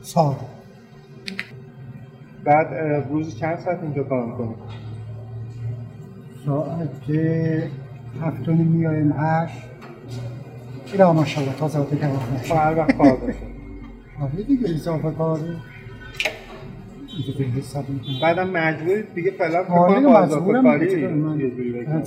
[0.01, 0.37] ساده
[2.43, 2.67] بعد
[3.09, 4.57] روز چند ساعت اینجا کار می‌کنید؟
[6.45, 6.89] ساعت
[8.21, 9.57] هفت میایم هشت.
[10.91, 12.07] اینا ماشاءالله تازه وقتی که
[12.43, 13.37] خب، هر وقت کار باشه.
[14.21, 15.57] آره دیگه اضافه کاری
[18.21, 21.07] بعدم مجبوری دیگه فعلا کنم اضافه کاری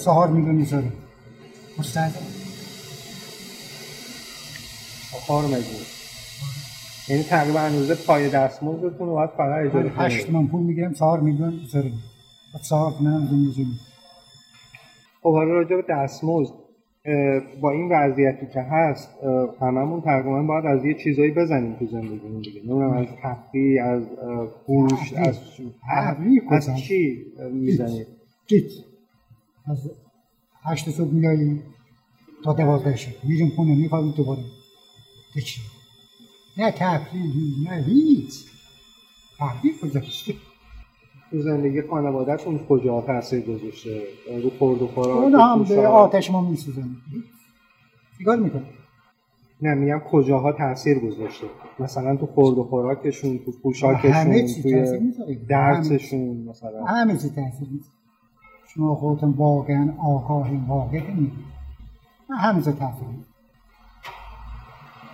[0.05, 0.93] چهار میلیون می‌ذاره
[1.79, 2.15] مستعد.
[5.29, 5.83] کار مجبور.
[7.09, 10.13] یعنی تقریبا هنوزه پای دستمزدتون باید فقط اجاره کنید.
[10.13, 11.61] 8 من پول می‌گیرم 4 میلیون
[12.55, 13.67] بعد 4 منم زندگی
[15.23, 16.68] خب حالا راجع به دستمزد.
[17.61, 19.09] با این وضعیتی که هست
[19.61, 22.61] هممون تقریبا باید از یه چیزایی بزنیم تو زندگیمون دیگه.
[22.61, 24.03] نمی‌دونم از تفریح از
[24.67, 25.41] فروش از
[26.51, 28.07] از چی می‌زنید
[28.47, 28.71] گیت
[29.67, 29.91] از
[30.63, 31.63] هشت صبح میایی
[32.45, 33.13] تا دوازده شب.
[33.29, 34.43] میریم خونه میخوابیم دوباره.
[35.45, 35.61] چی
[36.59, 37.33] نه تفریح
[37.71, 38.35] نه هیچ.
[39.39, 40.01] تفریح کجا
[41.31, 44.03] تو زندگی خانوادهتون کجا تاثیر گذاشته؟
[44.43, 46.89] رو خورد و خوراک اون هم به آتش ما میسوزن
[48.19, 48.63] چیکار می‌کنه
[49.63, 51.47] نه میگم کجاها تاثیر گذاشته؟
[51.79, 56.85] مثلا تو خورد و خوراکشون تو پوشاکشون توی درسشون مثلا.
[56.85, 57.93] همه چی تاثیر می‌ذاره.
[58.75, 61.33] شما خودتون واقعا آگاهی واقعی
[62.31, 63.09] همه چی تاثیر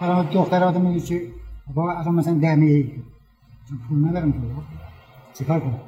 [0.01, 1.23] حالا دخترات میگه که
[1.75, 2.93] با مثلا دمه ای.
[3.89, 4.39] پول ندارم تو
[5.35, 5.81] چیکار کنم؟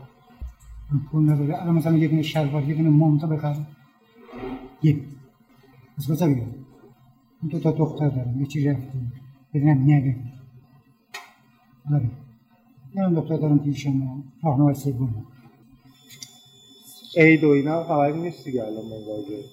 [1.10, 1.62] پول نداره.
[1.62, 3.66] الان مثلا یه دونه شلوار یه دونه مانتو بخرم.
[4.82, 5.02] یک
[5.98, 6.54] از کجا بیارم
[7.42, 9.12] اون دو تا دختر دارم یه چی رفتیم
[9.54, 10.16] بدونم نگه
[11.94, 12.10] آره.
[12.94, 15.26] یه دختر دارم پیشم راهنمای سوم.
[17.16, 19.44] عید و اینا خبری نیست دیگه الان من واجه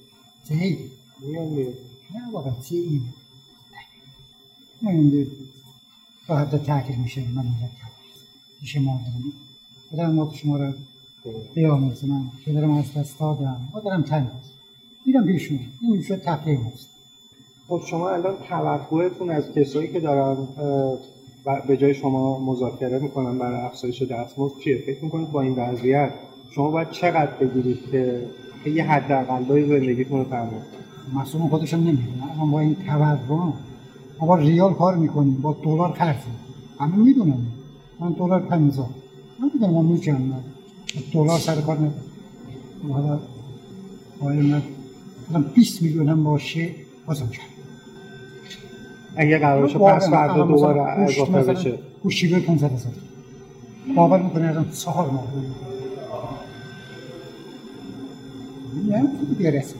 [0.47, 0.79] چه عید؟
[1.21, 1.73] میان میره
[2.15, 3.01] نه واقعا چه این
[4.81, 5.25] من
[6.27, 7.21] تا حد تحکیل میشه.
[7.21, 7.67] من اینجا
[8.61, 9.33] میشه ما دارم
[9.93, 10.73] بدم ما شما رو
[11.55, 13.57] بیامرزه من پدرم از دست دادم.
[13.73, 14.53] مادرم تنگ است
[15.05, 15.59] میرم پیشون.
[15.81, 16.89] این میشه تفریح است
[17.67, 20.37] خب شما الان توقعتون از کسایی که دارن
[21.67, 26.11] به جای شما مذاکره می‌کنن برای افزایش دستمزد چیه؟ فکر می‌کنید با این وضعیت
[26.51, 30.61] شما باید چقدر بگیرید که یه حداقلای زندگیتون رو تامین
[31.13, 33.53] مسئول خودشون نمی‌دونن اما با این تورم
[34.19, 35.41] ما با ریال کار می‌کنیم.
[35.41, 36.23] با دلار قرض
[36.79, 37.45] همه می‌دونن.
[37.99, 38.89] من دلار 50
[39.39, 40.43] من می‌دونم من میچنم
[41.13, 41.77] دلار سر کار
[42.91, 43.19] حالا
[44.21, 44.63] باید
[45.31, 46.69] من 20 میلیون هم باشه
[47.05, 47.45] بازم کرد.
[49.15, 51.79] اگه قرار باشه پس فردا دوباره اضافه بشه.
[52.03, 52.93] گوشی به 500 هزار.
[53.95, 55.27] باور می‌کنه ازم چهار ماه
[58.87, 59.75] نه خوب برسه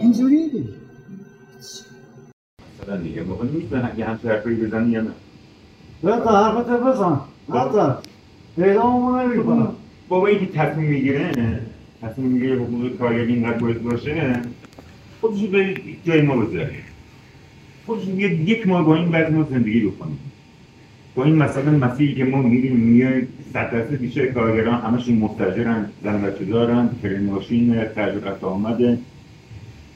[0.00, 0.68] اینجوری دیگه
[2.82, 5.10] مثلا دیگه موقع می‌تونن یه همچه حرفی بزنی یا نه؟
[6.04, 7.20] بزن حرفت بزن.
[7.48, 7.94] بزن
[8.56, 9.72] پیدا همون نمی‌کنم
[10.08, 11.30] بابا اینکه تصمیم می‌گیره
[12.02, 14.40] تصمیم می‌گیره حقوق کارگر اینقدر باید باشه
[15.20, 15.74] خودش به
[16.04, 16.70] جای ما بذاره.
[17.86, 20.18] خودش میگه یک ماه با این وضع ما زندگی بکنیم.
[21.14, 26.22] با این مثلا مسیحی که ما میریم میایم صد درصد بیشتر کارگران همشون مستجرن زن
[26.22, 28.98] بچه دارن کریم ماشین خرج آمده.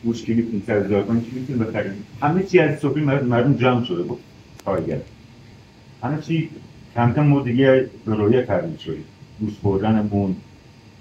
[0.05, 1.93] مشکلی 500 هزار تومان چی بخریم.
[2.23, 4.19] همه چی از صبحی مردم جمع شده بود
[4.65, 4.99] کارگر.
[6.05, 6.51] همه چی
[6.95, 9.05] کم کم ما دیگه به رویه تبدیل شدیم.
[9.41, 10.37] گوش خوردنمون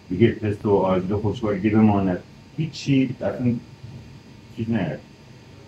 [0.10, 2.20] دیگه تست و آرزو خوشبارگی بماند.
[2.58, 3.54] هیچی اصلا
[4.58, 4.97] چیز نه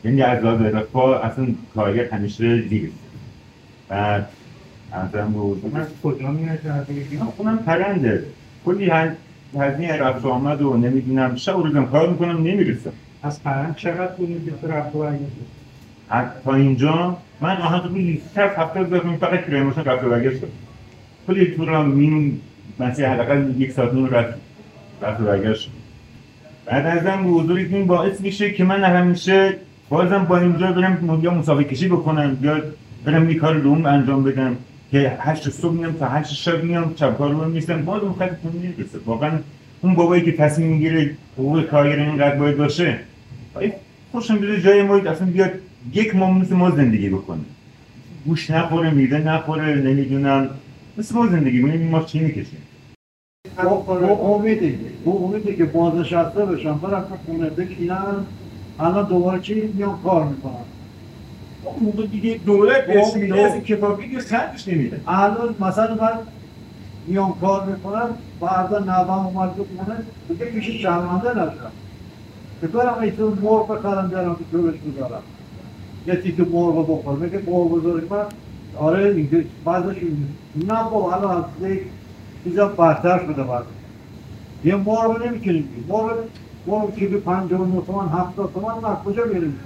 [0.03, 2.91] یعنی از لحاظ رفاه اصلا کارگر همیشه زیر.
[3.87, 4.29] بعد
[4.93, 6.85] مثلا روز من کجا می‌رسم
[7.37, 8.23] خونم پرنده.
[8.65, 8.91] کلی
[9.59, 11.35] هزینه رفت آمد و نمی‌دونم.
[11.35, 12.91] شب روزم کار می‌کنم نمی‌رسم.
[13.23, 15.11] از پرند چقدر بودید؟ که رفت و
[16.43, 20.39] تا اینجا من آهن تو لیست هفت هفته هزار فقط کرایه رفت و برگشت
[21.27, 22.39] کلی تو را مینون
[22.79, 24.33] مسیح حداقل یک ساعت نور رفت
[25.01, 25.69] رفت و برگشت
[26.65, 29.53] بعد از هم حضور این باعث میشه که من همیشه
[29.89, 32.61] بازم با اینجا برم یا مسابقه کشی بکنم یا
[33.05, 34.57] برم یه کار روم انجام بدم
[34.91, 38.31] که هشت صبح میام تا هشت شب میام شب کار رو میستم باز اون خط
[38.53, 39.31] نمی‌رسه واقعا
[39.81, 42.99] اون بابایی که تصمیم می‌گیره حقوق کارگر اینقدر باید باشه
[44.11, 45.51] خوشم بیده جای ما اصلا بیاد
[45.93, 47.39] یک ماه مثل ما زندگی بکنه.
[48.25, 50.49] گوش نخوره میده نخوره نمی‌دونم.
[50.97, 52.61] مثل ما زندگی کنیم ما چی می‌کشیم
[53.85, 54.79] با امیدی.
[55.05, 58.25] با امیدی که بازنشسته بشم برم تو خونه بشینم
[58.79, 60.65] الان دوباره چی؟ میام کار می‌کنم
[61.81, 65.01] موقع دیگه دولت بهش میده از کفافی که خرجش نمیده.
[65.07, 66.19] الان مثلا من
[67.07, 68.09] میام کار می‌کنم
[68.39, 69.97] فردا نوام اومد تو خونه
[70.29, 71.71] دیگه پیش شرمنده نشم.
[72.61, 75.23] که برم ایتون مرغ بخرم بیارم تو جوش بذارم.
[76.07, 78.25] یه تیکه مرغ بخور میگه مرغ بذاری من
[78.77, 79.95] آره اینجا بعدش
[80.55, 81.81] نه بابا الان از یک
[82.43, 83.63] چیزا برتر شده بعد
[84.63, 86.17] یه مرغ نمی‌تونیم مرغ
[86.67, 89.59] مرغ کیلو پنجاه و تومن هفتاد تومن ما کجا بریم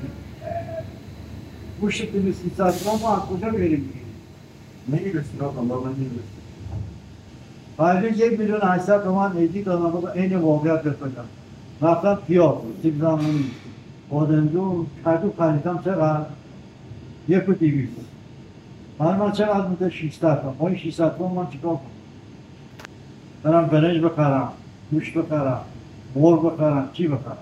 [1.82, 3.90] گوشت کیلو سیصد تومن ما کجا بریم
[4.88, 6.40] نمی‌رسیم آقا ما من نمی‌رسیم
[7.78, 11.30] بعد یک میلیون هشتصد تومن ایدی دادم بابا عین واقعیت بفکرم
[11.82, 13.52] رفتم پیاز سیب زمینی
[14.10, 16.26] بادمجون کدو خریدم چقدر
[17.28, 17.95] یک و دیویست
[18.99, 21.82] من من چقدر بوده 600 تومن این 600 تومن من چیکار کنم
[23.43, 24.51] برم برنج بخرم
[24.91, 25.62] گوشت بخرم
[26.16, 27.38] مرغ بخرم چی بخرم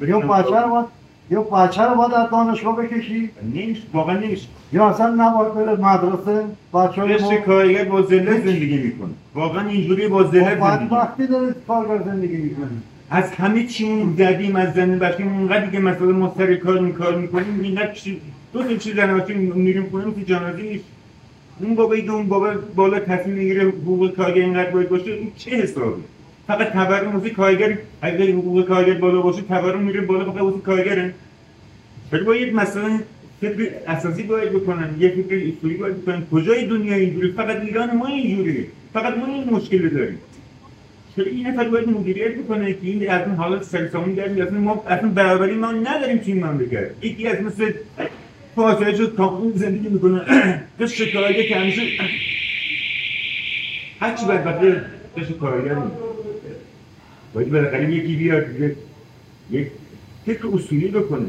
[0.00, 0.86] یا بچه رو باید
[1.30, 6.44] یا بچه رو باید از دانشگاه بکشی نیست واقعا نیست یا اصلا نباید بره مدرسه
[6.74, 11.54] بچه های قشر کارگر با ذلت زندگی می‌کنه واقعا اینجوری با ذلت زندگی وقتی داره
[11.68, 12.68] کارگر زندگی می‌کنه
[13.14, 17.60] از همه چیمون زدیم از زن بچه اونقدر که مثلا ما سر کار میکار می‌کنیم
[17.62, 18.16] اینقدر چیز
[18.52, 20.84] دو تا چیز زن بچه میریم کنیم که جنازه نیست.
[21.60, 25.50] اون بابایی که اون بابا بالا تصمیم می‌گیره حقوق کارگر اینقدر باید باشه این چه
[25.50, 26.02] حسابی؟
[26.46, 31.14] فقط تورم واسه کارگر اگر حقوق کارگر بالا باشه تورم میره بالا فقط واسه کارگره.
[32.12, 33.00] ولی باید مثلا
[33.40, 36.22] فکر اساسی باید بکنن یه فکر اصولی باید بکنن.
[36.32, 38.66] کجای دنیا اینجوری؟ فقط ایران ما اینجوریه.
[38.92, 40.18] فقط ما این مشکل داریم.
[41.16, 45.08] این نفر باید مدیریت بکنه که این از این حالت سرسامون در اصلا ما اصلا
[45.08, 46.90] برابری ما نداریم تو این مملکت.
[47.02, 47.72] یکی از مثل
[48.56, 50.20] فاصله شد کامون زندگی می‌کنه.
[50.80, 51.82] قشر کارگر که همیشه
[54.00, 54.72] هرچی بدبختی
[55.16, 55.76] قشر کارگر
[57.34, 58.46] باید بالاخره یکی بیاد
[59.50, 59.66] یک
[60.26, 61.26] فکر اصولی بکنه.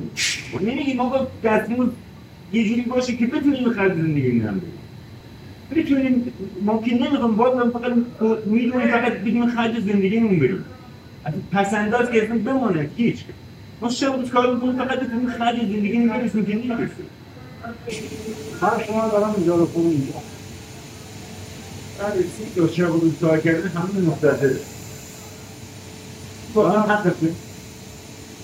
[0.53, 1.91] و نمیگیم آقا دستمون
[2.53, 4.61] یه جوری باشه که بتونیم خرج زندگی نم
[5.74, 6.34] بتونیم
[6.65, 7.91] ممکن نمی‌خوام باید من فقط
[8.45, 10.65] می‌دونیم فقط بدون خرج زندگیمون بریم
[11.26, 13.17] از پسنداز که اصلا بمانه هیچ
[13.82, 17.05] ما شب روز کار می‌کنیم فقط بتونیم خرج زندگی نمی‌رسیم که نمی‌رسیم
[18.61, 20.13] هر شما دارم اینجا رو خونه اینجا
[21.99, 24.55] بعد سی تا شب روز کار کردن همون مختصره
[26.53, 27.13] تو هم حق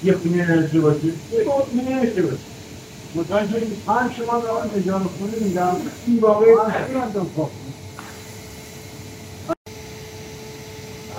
[0.04, 2.49] یه خونه نداشته باشی یه خونه نداشته باشی
[3.16, 5.76] متوجه هر شما دارم اینجا رو خونه میگم.
[6.08, 7.50] این واقعی هم خب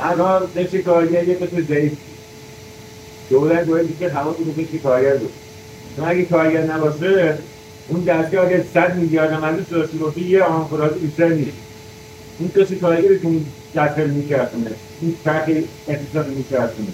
[0.03, 1.93] الان نفس کارگر یه قسم ضعیف
[3.30, 5.32] دولت باید که حواس رو به کارگر بود.
[5.97, 7.38] چون اگه کارگر نباشه
[7.88, 11.57] اون دستگاه اگه صد میلیارد هم ازش داشته باشه یه آنفرادی بیشتر نیست.
[12.38, 14.70] اون کسی کارگری که اون دستگاه میکردونه
[15.01, 15.49] این چرخ
[15.88, 16.88] اقتصاد میکردونه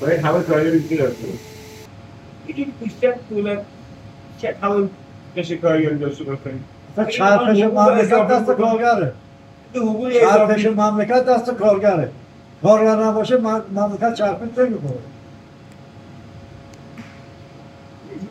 [0.00, 1.38] باید هوا کارگر بیشتر داشته باشه.
[2.48, 3.64] یکی بیشتر دولت
[4.38, 4.88] چه هوا
[5.36, 6.24] کسی کارگر داشته
[6.92, 9.12] اصلا چرخش مملکت دست کارگره.
[9.72, 9.80] به
[10.20, 12.08] چرخش مملکت دست کارگره.
[12.62, 14.92] کارگر نباشه مم- مملکت چرخش نمی‌کنه.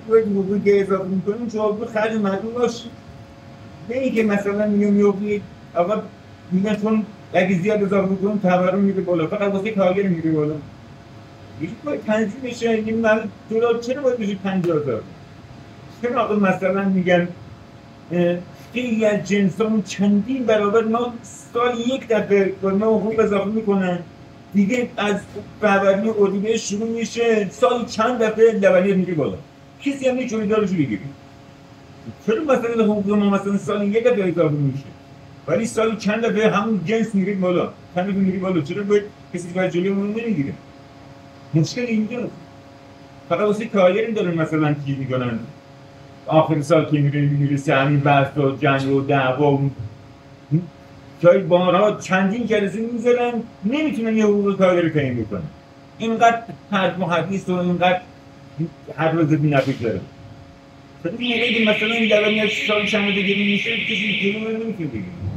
[0.10, 2.86] باید حقوقی که اضافه می‌کنیم جواب خرج مردم باشه.
[3.90, 5.42] نه اینکه مثلا میگم میگم
[5.76, 6.02] آقا
[6.52, 10.54] میگن چون اگه زیاد اضافه می‌کنیم تورم میره بالا فقط واسه کارگر میره بالا.
[11.62, 12.70] یکی باید تنظیم بشه.
[12.70, 15.02] این مرد دلار چرا باید بشه پنجاه هزار؟
[16.04, 17.28] چرا مثلا میگن
[18.74, 19.54] خیلی از جنس
[19.86, 24.00] چندین برابر ما سال یک دفعه ما حقوق اضافه می‌کنن.
[24.54, 25.16] دیگه از
[25.62, 29.38] فروردین اردیبهشت شروع میشه سال چند دفعه لبنیات میره بالا.
[29.82, 31.00] کسی هم نیست دارش بگیری
[32.28, 34.84] چرا مثلا حقوق ما مثلا سال یک دفعه اضافه میشه؟
[35.48, 37.70] ولی سال چند دفعه همون جنس میره بالا.
[37.96, 38.62] چند میره بالا.
[38.62, 40.54] چرا باید کسی باید جلوی اون نمی‌گیره؟
[41.54, 42.34] مشکل اینجاست.
[43.30, 45.40] فقط واسه کارگری دارن مثلا چیز می‌کنن.
[46.28, 49.72] آخر سال که میره می‌رسه همین بحث و جنگ و دعوا و
[51.22, 53.34] جای بارها چندین جلسه می‌ذارن
[53.66, 55.42] نمی‌تونن یه حقوق کارگر رو تعیین بکنن.
[55.98, 56.40] اینقدر
[56.72, 58.02] حرف و حدیث و اینقدر
[58.98, 60.00] هر روز بی نفیق داره.
[61.06, 65.33] مثلا این داره میاد سال چند دیگه میشه کسی دیگه نمی‌تونه بگیره.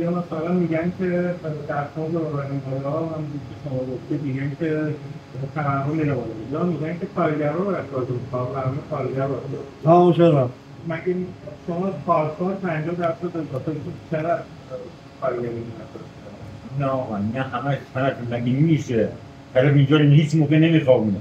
[0.00, 1.34] یا مثلا میگن که
[1.68, 4.94] در خود آوردن بالا هم که شما گفته میگن که
[5.54, 6.26] تورم میره بالا.
[6.52, 9.40] یا میگن که کارگرها رو باید کار کارگران کارگر باید
[9.84, 10.50] تمام شد
[10.88, 11.16] مگه
[11.66, 13.72] شما کارکار 50 درصد اضافه
[14.10, 14.38] چرا
[15.20, 16.10] کارگر نمی‌کنید؟
[16.80, 19.08] نه آقا نه همه طرف مگه میشه؟
[19.54, 21.20] طرف اینجا رو هیچ موقع نمیخوابونه.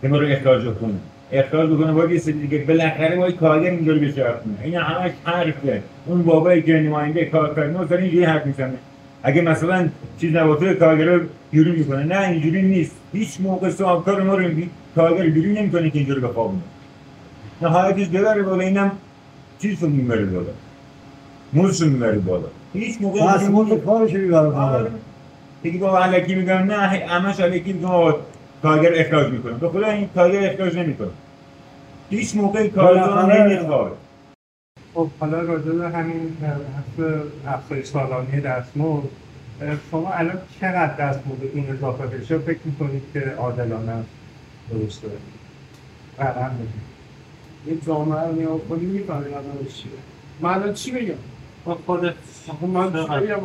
[0.00, 0.94] که ما رو اخراج کنه.
[1.32, 1.92] اخراج بکنه.
[1.92, 2.58] باید یه سری دیگه.
[2.58, 5.82] بالاخره باید کارگر اینجا رو بچرخونه این همش حرفه.
[6.06, 8.74] اون بابایی که نماینده کارفرما داره اینجوری حرف می‌زنه
[9.22, 9.88] اگه مثلا
[10.20, 11.20] چیز نباشه کارگر رو
[11.50, 12.96] بیرون می‌کنه نه اینجوری نیست.
[13.12, 14.48] هیچ موقع صاحبکار ما رو
[14.94, 16.62] کارگر بیرون نمی‌کنه که اینجا رو بخوابونه.
[17.62, 18.90] نهایتش ببره بالا اینم
[19.58, 20.46] چیزشو می‌بره بالا.
[21.52, 22.46] موزشو می‌بره بالا.
[22.72, 24.86] هیچ موقع مورد کارش می‌بره بالا.
[25.62, 28.14] دیگه با علکی میگم نه همش علکی میگم.
[28.62, 29.52] کارگر اخراج می‌کنه.
[29.52, 31.08] به خدا این کارگر اخراج نمی‌کنه.
[32.10, 33.96] هیچ موقع کارگر بالاخره- نمی‌خواد
[34.94, 37.06] خب حالا راجع به همین حرف
[37.46, 39.08] افزایش سالانه دستمزد
[39.90, 44.08] شما الان چقدر دستمزدتون اضافه بشه؟ فکر می‌کنید که عادلانه است؟
[44.70, 45.08] درسته.
[46.18, 46.90] رقم بگید
[47.66, 49.92] یه جامعه رو نگاه کنی می‌فهمی نظرش چیه.
[50.40, 51.14] من الان چی بگم
[51.64, 52.14] با خودت
[52.62, 53.40] من چی بگم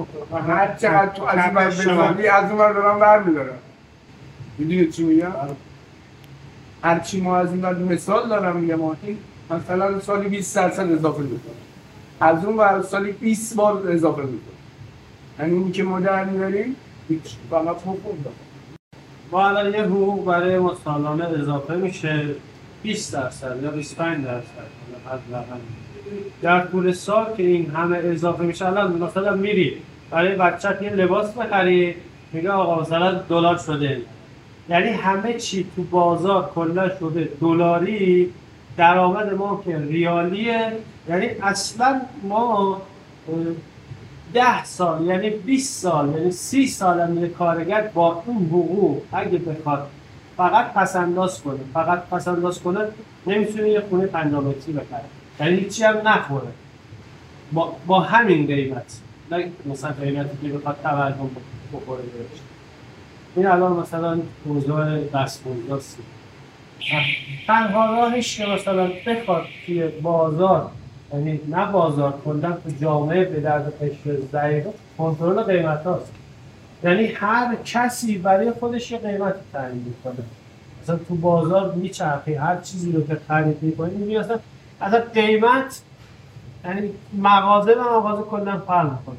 [0.47, 3.57] هر چقدر تو از این ور بزنی از اون ور دارم برمیدارم.
[4.57, 5.31] می‌دونی چی میگم؟
[6.83, 9.17] هر چی ما از این ور مثال دارم میگم این
[9.49, 11.53] مثلا سالی 20 درصد اضافه می‌کنه.
[12.19, 14.39] از اون ور سالی 20 بار اضافه می‌کنه.
[15.39, 16.75] یعنی اونی که ما در می‌بریم
[17.07, 18.35] هیچ فقط حقوق داره.
[19.31, 22.25] ما الان یه حقوق برای ما سالانه اضافه میشه
[22.83, 24.75] 20 درصد یا 25 درصد.
[26.41, 29.77] در طول سال که این همه اضافه میشه الان مثلا میری
[30.11, 31.95] برای بچت یه لباس بخری
[32.33, 34.01] میگه آقا مثلا دلار شده.
[34.69, 37.29] یعنی همه چی تو بازار کلا شده.
[37.41, 38.33] دلاری
[38.77, 40.71] درآمد ما که ریالیه.
[41.09, 42.81] یعنی اصلا ما
[44.33, 49.87] ده سال یعنی 20 سال یعنی 30 سال هم کارگر با اون حقوق اگه بخواد
[50.37, 51.59] فقط پسنداز کنه.
[51.73, 52.79] فقط پسنداز کنه
[53.27, 55.03] نمی‌تونه یه خونه 50 متری بخره.
[55.39, 56.47] یعنی هیچی هم نخوره.
[57.53, 58.99] با, با همین قیمت.
[59.31, 61.29] نه مثلا قیمتی که بخواد تورم
[61.73, 62.01] بخوره.
[62.01, 62.39] بهش
[63.35, 65.97] این الان مثلا اوضاع دستمزداست.
[67.47, 70.71] تنها راهش که مثلا بخواد توی بازار
[71.13, 74.65] یعنی نه بازار کلا تو جامعه به درد قشر ضعیف
[74.97, 76.11] کنترل قیمت هاست
[76.83, 80.25] یعنی هر کسی برای خودش یه قیمت تعیین می‌کنه.
[80.83, 84.39] مثلا تو بازار میچرخی هر چیزی رو که خرید می‌کنی می‌بینی اصلا
[84.81, 85.81] اصلا قیمت
[86.65, 89.15] یعنی مغازه و مغازه کلا فرق می‌کنه.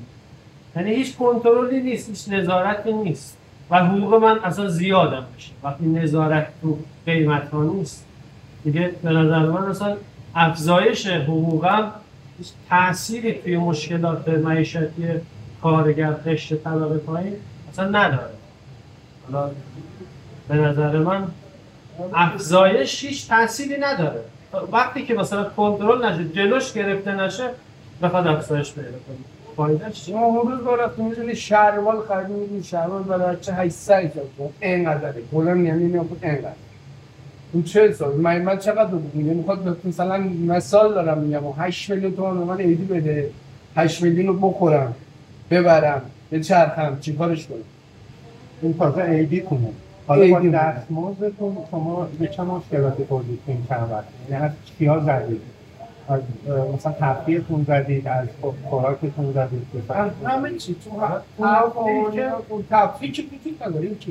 [0.76, 3.38] یعنی هیچ کنترلی نیست هیچ نظارتی نیست.
[3.70, 8.04] و حقوق من اصلا زیادم بشه وقتی نظارت تو قیمت ها نیست.
[8.64, 9.96] دیگه به نظر من اصلا
[10.34, 11.92] افزایش حقوقم
[12.68, 15.06] تأثیری توی مشکلات معیشتی
[15.62, 17.36] کارگر قشر طبقه پایین
[17.72, 18.30] اصلا نداره.
[19.32, 19.50] حالا
[20.48, 21.28] به نظر من
[22.14, 24.20] افزایش هیچ تأثیری نداره.
[24.72, 27.50] وقتی که مثلا کنترل نشه جلوش گرفته نشه
[28.02, 29.35] بخواد افزایش پیدا کنه.
[29.56, 33.94] فایدهش چیه؟ ما اون روز با رفتیم می‌دونی شهروال خریدیم می‌دونی شهروال برای بچه 800
[33.94, 35.22] ایجاد کن اینقدره.
[35.32, 36.50] کلا یعنی نیم اینقدر.
[37.52, 41.90] اون چه سال من من چقدر بود میگه می‌خواد به- مثلا مثال دارم میگم 8
[41.90, 43.30] میلیون تومان من ایدی بده.
[43.76, 44.94] 8 میلیون رو بخورم
[45.50, 47.58] ببرم به چرخم چیکارش کنم؟
[48.62, 49.68] این تازه عیدی کنه
[50.06, 50.50] حالا با.
[50.52, 54.04] دستمزدتون شما به چه مشکلاتی خوردید این چند وقت.
[54.30, 55.40] یعنی از چیا زدید؟
[56.08, 56.20] از
[56.74, 59.66] مثلا تفریحتون زدید از خو- خوراکتون زدید.
[59.94, 61.22] هم- همه چی تو هم-
[63.12, 64.10] که وجود نداره این که.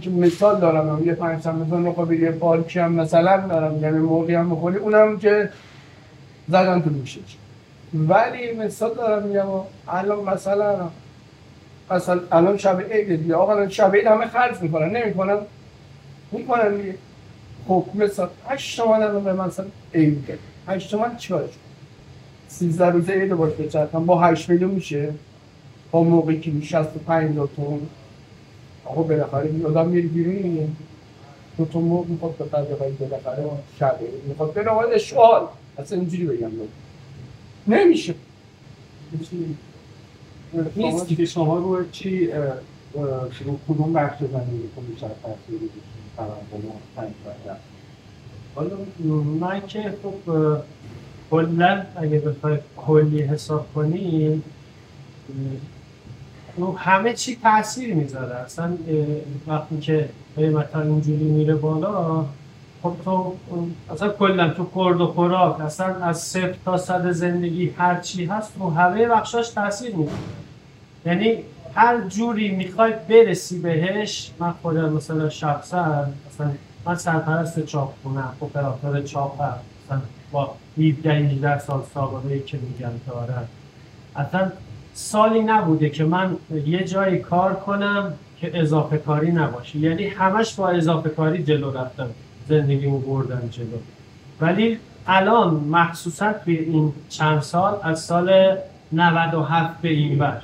[0.00, 4.34] که مثال دارم یه پنج سال مثلا نقابل یه پارکی هم مثلا دارم یعنی موقعی
[4.34, 5.48] هم بخوری اونم که
[6.48, 7.36] زدن تو گوشش.
[7.94, 9.46] ولی مثال دارم میگم
[9.88, 10.88] الان مثلا
[11.90, 15.36] مثلا الان شب عید دیگه آقا الان شب عید همه خرج می‌کنن نمی‌کنن؟
[16.32, 16.94] می‌کنن دیگه.
[17.68, 20.38] خب مثلا 8 تومن الان به مثلا عید کرد
[20.68, 21.60] 8 تومن چیکارش کنم؟
[22.48, 25.14] 13 روزه عید باش بچرخم با 8 میلیون میشه؟
[25.90, 27.78] با موقعی که 65 هزار تومن
[28.84, 30.68] آقا بالاخره این آدم میره بیرون دیگه.
[31.58, 33.44] دو تا مرغ می‌خواد به قدر باید بالاخره
[33.78, 34.54] شب عید می‌خواد.
[34.54, 35.46] بره آقا اشغال.
[35.78, 36.50] اصلا اینجوری بگم.
[37.66, 38.14] نمیشه.
[40.76, 41.08] نیست.
[41.08, 42.30] که شما رو چی
[43.44, 46.36] رو کدوم بخش زندگیتون بیشتر تاثیر گذاشتید تورم
[46.96, 47.56] پنج سال
[48.54, 48.76] حالا
[49.40, 50.32] من که خب
[51.30, 54.42] کلا اگه بخوای کلی حساب کنی
[56.56, 58.34] رو همه چی تاثیر می‌ذاره.
[58.34, 58.76] اصلا
[59.46, 62.24] وقتی که قیمت اینجوری میره بالا
[62.82, 63.34] خب تو
[63.90, 68.58] اصلا کلا تو خورد و خوراک اصلا از صفر تا صد زندگی هر چی هست
[68.58, 70.18] تو همه بخشاش تاثیر می‌ذاره.
[71.06, 71.38] یعنی
[71.76, 76.50] هر جوری می‌خوای برسی بهش من خودم مثلا شخصا مثلا
[76.86, 79.54] من سرپرست چاپخونه اپراتور چاپ هم
[79.84, 80.00] مثلا
[80.32, 83.48] با 17 18 سال سابقه که میگم دارم
[84.16, 84.52] اصلا
[84.94, 89.78] سالی نبوده که من یه جایی کار کنم که اضافه کاری نباشه.
[89.78, 92.08] یعنی همش با اضافه کاری جلو رفتم
[92.48, 93.78] زندگیمو بردم جلو.
[94.40, 98.56] ولی الان مخصوصا توی این چند سال از سال
[98.92, 100.42] 97 به این ور.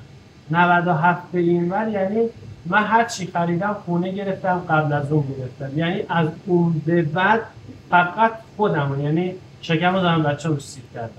[0.51, 2.29] 97 به این ور یعنی
[2.67, 5.79] من هر چی خریدم خونه گرفتم قبل از اون گرفتم.
[5.79, 7.41] یعنی از اون به بعد
[7.91, 10.57] فقط خودم یعنی شکم رو دارم بچه رو
[10.95, 11.11] کردم.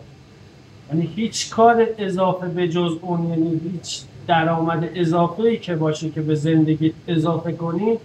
[0.89, 6.21] یعنی هیچ کار اضافه به جز اون یعنی هیچ درآمد اضافه ای که باشه که
[6.21, 7.97] به زندگی اضافه کنی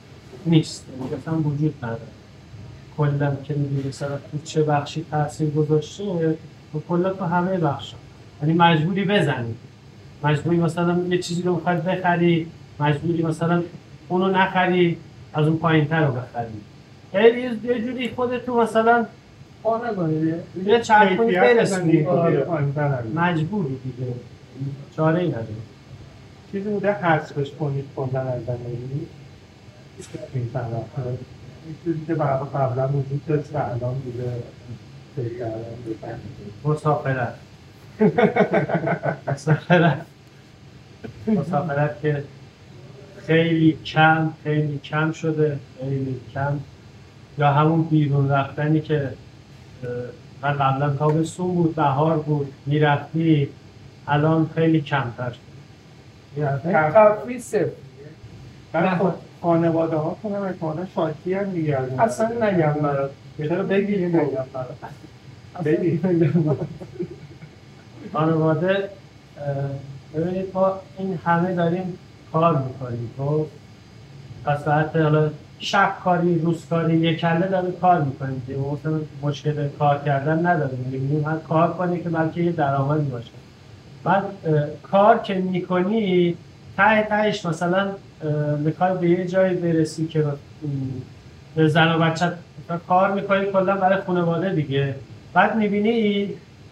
[0.46, 0.84] نیست.
[1.26, 2.00] یعنی وجود نداره.
[2.96, 6.38] کلا که می‌دونی مثلا تو چه بخشی تاثیر گذاشته
[6.72, 7.94] تو کلا تو همه بخش
[8.42, 9.54] یعنی مجبوری بزنی.
[10.22, 12.46] مجبوری مثلا یه چیزی رو می‌خوای بخری
[12.80, 13.62] مجبوری مثلا
[14.08, 14.96] اونو نخری
[15.34, 16.46] از اون پایین تر رو بخری.
[17.12, 19.06] خیلی یه جوری خودتو مثلا
[19.62, 20.34] پا نکنید
[20.66, 22.46] یه چرخونی برسونی آره.
[23.14, 24.12] مجبوری دیگه.
[24.96, 25.54] چاره ای نداری
[26.52, 29.06] چیزی بوده حذفش کنید کلا از زندگی؟
[31.66, 34.32] این چیزی که برای قبلا وجود داشت و الان دیگه
[35.16, 35.50] فکر.
[36.64, 37.34] مسافرت.
[39.28, 40.00] مسافرت
[41.26, 42.24] مسافرت که
[43.26, 46.58] خیلی کم خیلی کم شده خیلی کم.
[47.38, 49.08] یا همون بیرون رفتنی که
[50.42, 53.48] من قبلا تابستون بود بهار بود می‌رفتی
[54.08, 55.30] الان خیلی کمتر.
[55.30, 55.38] شد
[56.36, 57.70] یعنی تفریح صفر
[59.42, 62.00] خانواده ها کنم احتمالا شاکی هم اون.
[62.00, 63.10] اصلا نگم برات.
[63.38, 64.76] چرا بگی نگم برات.
[65.64, 66.00] بگی
[68.12, 68.88] خانواده
[70.14, 71.98] ببینید ما این همه داریم
[72.32, 73.46] کار می‌کنیم تو
[74.44, 78.42] پس ساعت حالا شب کاری روز کاری یک کله داریم کار می‌کنیم
[78.72, 80.86] مثلا مشکل کار کردن نداریم.
[80.90, 83.30] میگیم هم کار کنی که بلکه یه درآمدی باشه.
[84.04, 84.24] بعد
[84.82, 86.36] کار که می‌کنی
[86.76, 87.88] ته تهش مثلا
[88.58, 90.24] می‌خوای به یه جایی برسی که
[91.56, 92.32] زن و مثلا
[92.88, 94.94] کار می‌کنی کلا برای خانواده دیگه.
[95.32, 96.28] بعد می‌بینی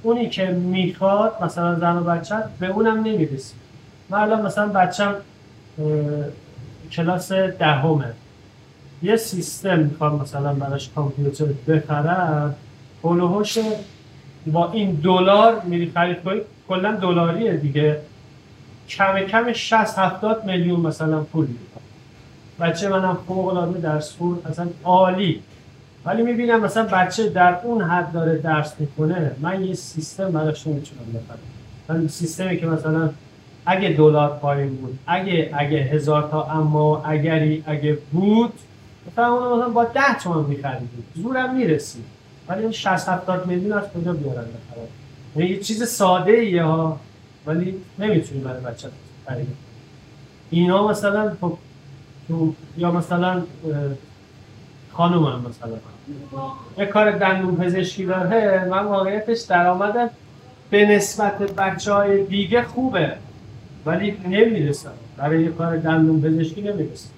[0.07, 3.55] اونی که می‌خواد مثلا زن و بچت به اونم نمی‌رسی.
[4.11, 5.15] من الان مثلا بچم
[6.93, 8.13] کلاس دهمه.
[9.03, 12.55] یه سیستم می‌خوام مثلا براش کامپیوتر بخرم.
[13.05, 13.59] هلوهوش
[14.47, 18.01] با این دلار میری خرید کنی کلا دلاریه دیگه.
[18.89, 21.87] کم کم 60 70 میلیون مثلا پول می‌کنه
[22.61, 25.43] بچه منم فوق العاده درس خور اصلا عالی.
[26.07, 31.07] ولی می‌بینم مثلا بچه در اون حد داره درس می‌کنه من یه سیستم براش نمی‌تونم
[31.09, 31.39] بخرم
[31.89, 33.11] من سیستمی که مثلا
[33.67, 38.53] اگه دلار پایین بود اگه اگه هزار تا اما اگری اگه بود
[39.13, 41.05] مثلا اون مثلا با 10 تومن میخریدیم.
[41.15, 42.05] زورم می‌رسید.
[42.49, 44.87] ولی این 60 70 میلیون از کجا بیارن بخرن؟
[45.37, 47.01] یعنی یه چیز ساده ایه ها
[47.47, 48.89] ولی نمی‌تونی برای بچه
[49.27, 49.49] خرید.
[50.51, 51.59] اینا مثلا خب
[52.79, 53.43] یا مثلا
[54.93, 55.96] خانوم هم مثلا.
[56.79, 60.11] یه کار دندون پزشکی داره من واقعیتش درآمدم.
[60.71, 63.13] به نسبت بچه های دیگه خوبه
[63.87, 67.11] ولی نمی‌رسم برای یه کار دندون پزشکی نمی‌رسم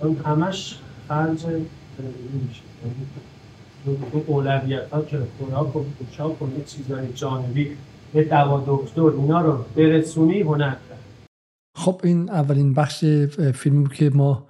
[0.00, 0.78] اون همش
[1.08, 2.62] خرج میشه.
[3.84, 7.76] اون اولویت ها که خوراک و پوشاک و یه چیزای جانبی
[8.12, 10.74] به دوا دکتر اینا رو برسونی هنر
[11.76, 13.04] خب این اولین بخش
[13.54, 14.46] فیلمی بود که ما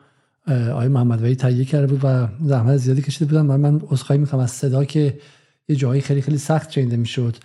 [0.48, 4.40] آقای محمد وحید تهیه کرده بود و زحمت زیادی کشیده بودم و من عذرخواهی می‌کنم
[4.40, 5.18] از صدا که
[5.68, 7.36] یه جایی خیلی خیلی سخت شنیده می‌شد.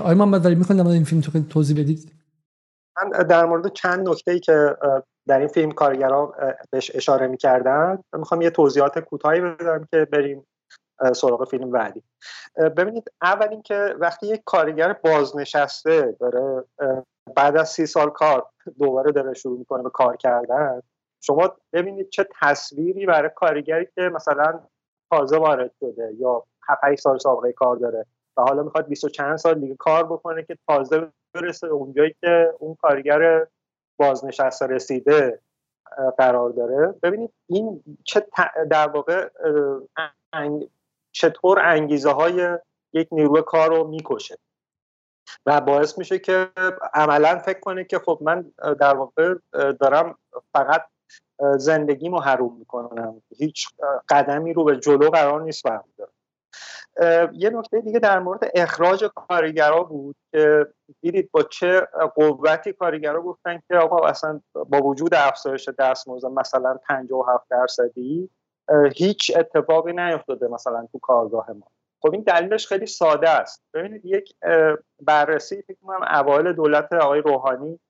[0.00, 2.12] آقای محمد وحید می‌خواید در این فیلم تو توضیح بدید؟
[2.96, 4.76] من در مورد چند نکته ای که
[5.28, 6.34] در این فیلم کارگرا
[6.70, 10.46] بهش اشاره می‌کردن می‌خوام یه توضیحات کوتاهی بدم که بریم
[11.14, 12.02] سراغ فیلم بعدی.
[12.76, 16.64] ببینید اول اینکه وقتی یک کارگر بازنشسته داره
[17.36, 18.46] بعد از سی سال کار
[18.78, 20.80] دوباره داره شروع می‌کنه به کار کردن
[21.20, 24.60] شما ببینید چه تصویری برای کارگری که مثلا
[25.10, 28.06] تازه وارد شده یا 7 سال سابقه کار داره
[28.36, 32.74] و حالا می‌خواد 20 چند سال دیگه کار بکنه که تازه برسه اونجایی که اون
[32.74, 33.46] کارگر
[33.96, 35.40] بازنشسته رسیده
[36.18, 36.94] قرار داره.
[37.02, 38.26] ببینید این چه
[38.70, 39.28] در واقع
[41.12, 42.58] چطور انگیزه های
[42.92, 44.36] یک نیروی کار رو می‌کشه
[45.46, 46.48] و باعث میشه که
[46.94, 50.18] عملا فکر کنه که خب من در واقع دارم
[50.52, 50.86] فقط
[51.56, 53.22] زندگیمو حروم می‌کنم.
[53.38, 53.68] هیچ
[54.08, 56.12] قدمی رو به جلو قرار نیست برمیدارم
[57.32, 60.66] یه نکته دیگه در مورد اخراج کارگرا بود که
[61.00, 67.46] دیدید با چه قوتی کارگرا گفتن که آقا اصلا با وجود افزایش دستمزد مثلا 57
[67.50, 68.30] درصدی
[68.96, 71.66] هیچ اتفاقی نیفتاده مثلا تو کارگاه ما.
[72.02, 73.62] خب این دلیلش خیلی ساده است.
[73.74, 74.34] ببینید یک
[75.02, 77.80] بررسی فکر کنم اوایل دولت آقای روحانی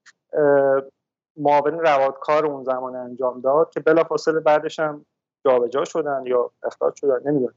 [1.36, 5.06] معاون روادکار اون زمان انجام داد که بلافاصله بعدش هم
[5.44, 7.54] جابجا شدن یا اخراج شدن نمی‌دونم.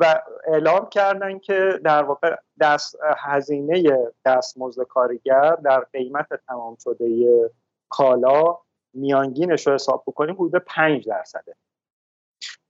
[0.00, 7.50] و اعلام کردن که در واقع دست هزینه دستمزد کارگر در قیمت تمام شده
[7.88, 8.58] کالا
[8.94, 11.56] میانگینش رو حساب بکنیم حدود 5 درصده.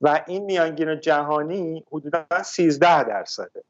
[0.01, 3.65] و این میانگین جهانی حدودا 13 درصده.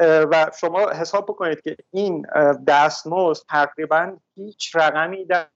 [0.00, 2.26] و شما حساب بکنید که این
[2.66, 5.46] دستمزد تقریبا هیچ رقمی در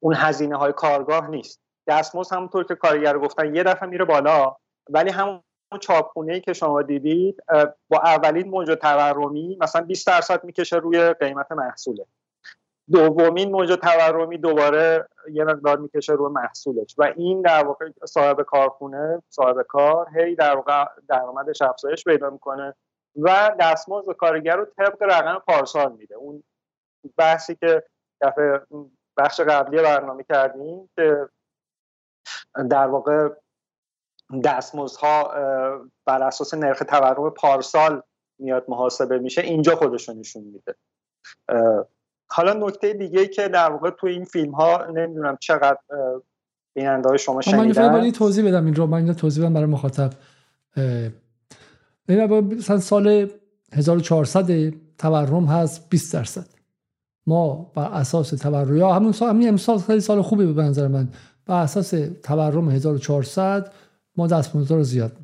[0.00, 1.60] اون هزینه های کارگاه نیست.
[1.86, 4.56] دستمزد همونطور که کارگر گفتن یه دفعه میره بالا
[4.90, 5.40] ولی همون
[5.80, 7.42] چاپخونه که شما دیدید
[7.88, 12.06] با اولین موج تورمی مثلا 20 درصد می‌کشه روی قیمت محصوله.
[12.92, 16.94] دومین موج تورمی دوباره یه مقدار می‌کشه روی محصولش.
[16.98, 22.74] و این در واقع صاحب کارخونه صاحب کار هی در واقع درآمدش افزایش پیدا می‌کنه
[23.16, 26.14] و دستمزد کارگر رو طبق رقم پارسال میده.
[26.14, 26.44] اون
[27.16, 27.82] بحثی که
[28.20, 28.60] دفعه
[29.16, 31.28] بخش قبلی برنامه کردیم که
[32.70, 33.28] در واقع
[34.44, 35.28] دستمزدها
[36.06, 38.02] بر اساس نرخ تورم پارسال
[38.38, 40.74] میاد محاسبه میشه اینجا خودشون نشون میده.
[42.30, 45.78] حالا نکته دیگه که در واقع تو این فیلم ها نمی‌دونم چقدر
[46.76, 47.92] بیننده های شما شنیدن.
[47.92, 50.10] من توضیح بدم این رو من اینجا توضیح بدم برای مخاطب.
[52.08, 53.30] مثلا سال
[53.72, 56.57] 1400 تورم هست 20 درصد.
[57.28, 61.08] ما بر اساس تورم یا همون سال همین امسال خیلی سال خوبی به نظر من.
[61.46, 63.72] بر اساس تورم 1400
[64.16, 65.16] ما دستمزد رو زیاد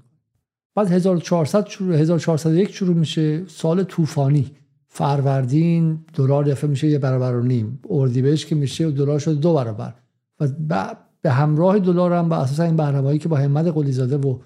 [0.74, 4.50] بعد 1400 شروع 1401 شروع میشه سال طوفانی.
[4.88, 7.80] فروردین دلار دفعه میشه یه برابر و نیم.
[7.90, 9.94] اردیبهشت که میشه دلار شده دو برابر.
[10.40, 14.38] و به همراه دلار هم به اساس این برنامه‌ای که با همت قلیزاده و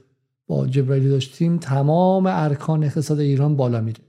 [0.46, 4.07] با جبرائیلی داشتیم تمام ارکان اقتصاد ایران بالا میره.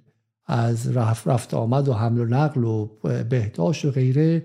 [0.49, 2.89] از رفت, رفت آمد و حمل و نقل و
[3.29, 4.43] بهداشت و غیره.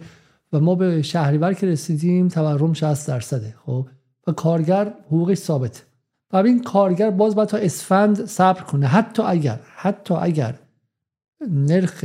[0.52, 3.88] و ما به شهریور که رسیدیم تورم 60 درصده خب؟
[4.26, 5.80] و کارگر حقوقش ثابته
[6.32, 8.86] و این کارگر باز باید تا اسفند صبر کنه.
[8.86, 10.55] حتی اگر حتی اگر
[11.50, 12.05] نرخ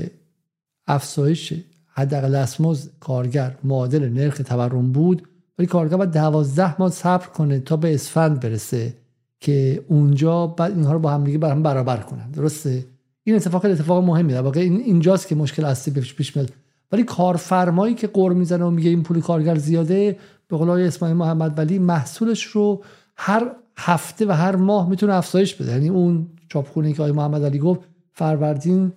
[0.87, 1.53] افزایش
[1.87, 5.27] حداقل دستمزد کارگر معادل نرخ تورم بود
[5.59, 8.93] ولی کارگر باید دوازده ماه صبر کنه تا به اسفند برسه
[9.39, 12.31] که اونجا بعد اینها رو با هم دیگه برابر کنن.
[12.31, 12.85] درسته؟
[13.23, 14.59] این اتفاق اتفاق مهمی در واقع.
[14.59, 16.51] این اینجاست که مشکل اصلی پیش میاد.
[16.91, 20.17] ولی کارفرمایی که قر می‌زنه و میگه این پول کارگر زیاده
[20.47, 22.83] به قول اسماعیل محمد ولی محصولش رو
[23.15, 25.71] هر هفته و هر ماه می‌تونه افزایش بده.
[25.71, 27.79] یعنی اون چاپخونه که آقای محمد علی گفت
[28.13, 28.91] فروردین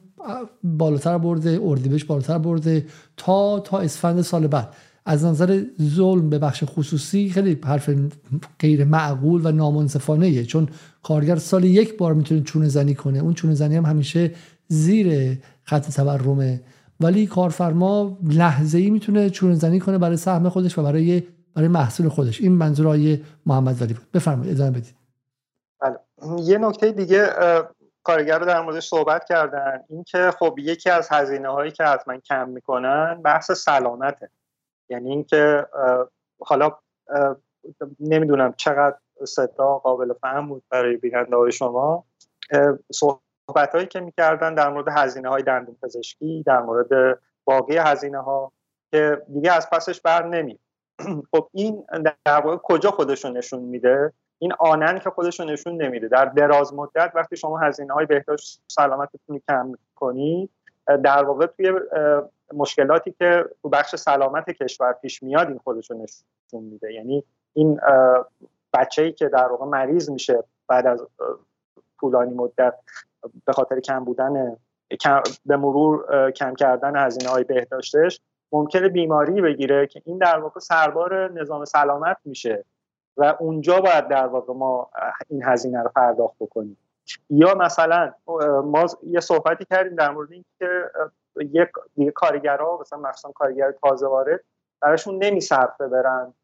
[0.65, 4.75] بالاتر برده اردیبهشت بالاتر برده تا تا اسفند سال بعد.
[5.05, 7.91] از نظر ظلم به بخش خصوصی خیلی حرف
[8.59, 10.69] غیر معقول و نامنصفانه چون
[11.03, 13.19] کارگر سال یک بار می‌تونه چونه زنی کنه.
[13.19, 14.31] اون چونه زنی هم همیشه
[14.69, 16.61] زیر خط تورمه.
[17.01, 21.23] ولی کارفرما لحظه ای می‌تونه چونه زنی کنه برای سهم خودش و برای
[21.55, 22.41] برای محصول خودش.
[22.41, 24.11] این منظور آیه محمد ولی بود.
[24.15, 24.95] بفرمایید ادامه بدید.
[25.81, 25.99] بله.
[26.43, 27.29] یه نکته دیگه
[28.03, 29.81] کارگر رو در موردش صحبت کردن.
[29.89, 34.31] اینکه خب یکی از هزینه هایی که حتما کم می‌کنن بحث سلامته.
[34.93, 35.67] یعنی اینکه
[36.41, 36.79] حالا
[38.01, 42.05] نمی‌دونم چقدر صدا قابل فهم بود برای بیننده های شما.
[42.93, 48.53] صحبت هایی که می‌کردن در مورد هزینه های دندون پزشکی در مورد باقی هزینه ها
[48.93, 50.59] که دیگه از پسش بر نمی
[51.33, 56.09] خب این در واقع کجا خودشون نشون میده؟ این آنن که خودشون نشون نمیده.
[56.09, 60.51] در دراز مدت وقتی شما هزینه های بهداشت سلامتتون کم کنید
[60.87, 61.73] در واقع توی
[62.55, 66.93] مشکلاتی که تو بخش سلامت کشور پیش میاد این خودشون نشون میده.
[66.93, 67.81] یعنی این
[68.73, 71.07] بچه ای که در واقع مریض میشه بعد از
[72.01, 72.75] طولانی مدت
[73.45, 74.57] به خاطر کم بودن
[75.47, 78.21] به مرور کم کردن هزینه های بهداشتش
[78.53, 82.65] ممکنه بیماری بگیره که این در واقع سربار نظام سلامت میشه
[83.17, 84.91] و اونجا باید در واقع ما
[85.29, 86.77] این هزینه رو پرداخت بکنیم.
[87.31, 88.13] یا مثلا
[88.65, 90.91] ما یه صحبتی کردیم در مورد اینکه
[91.37, 94.41] یک دیگه کارگرها مثلا مخصوصا کارگر تازه وارد
[94.81, 96.35] براشون نمیصرفه برن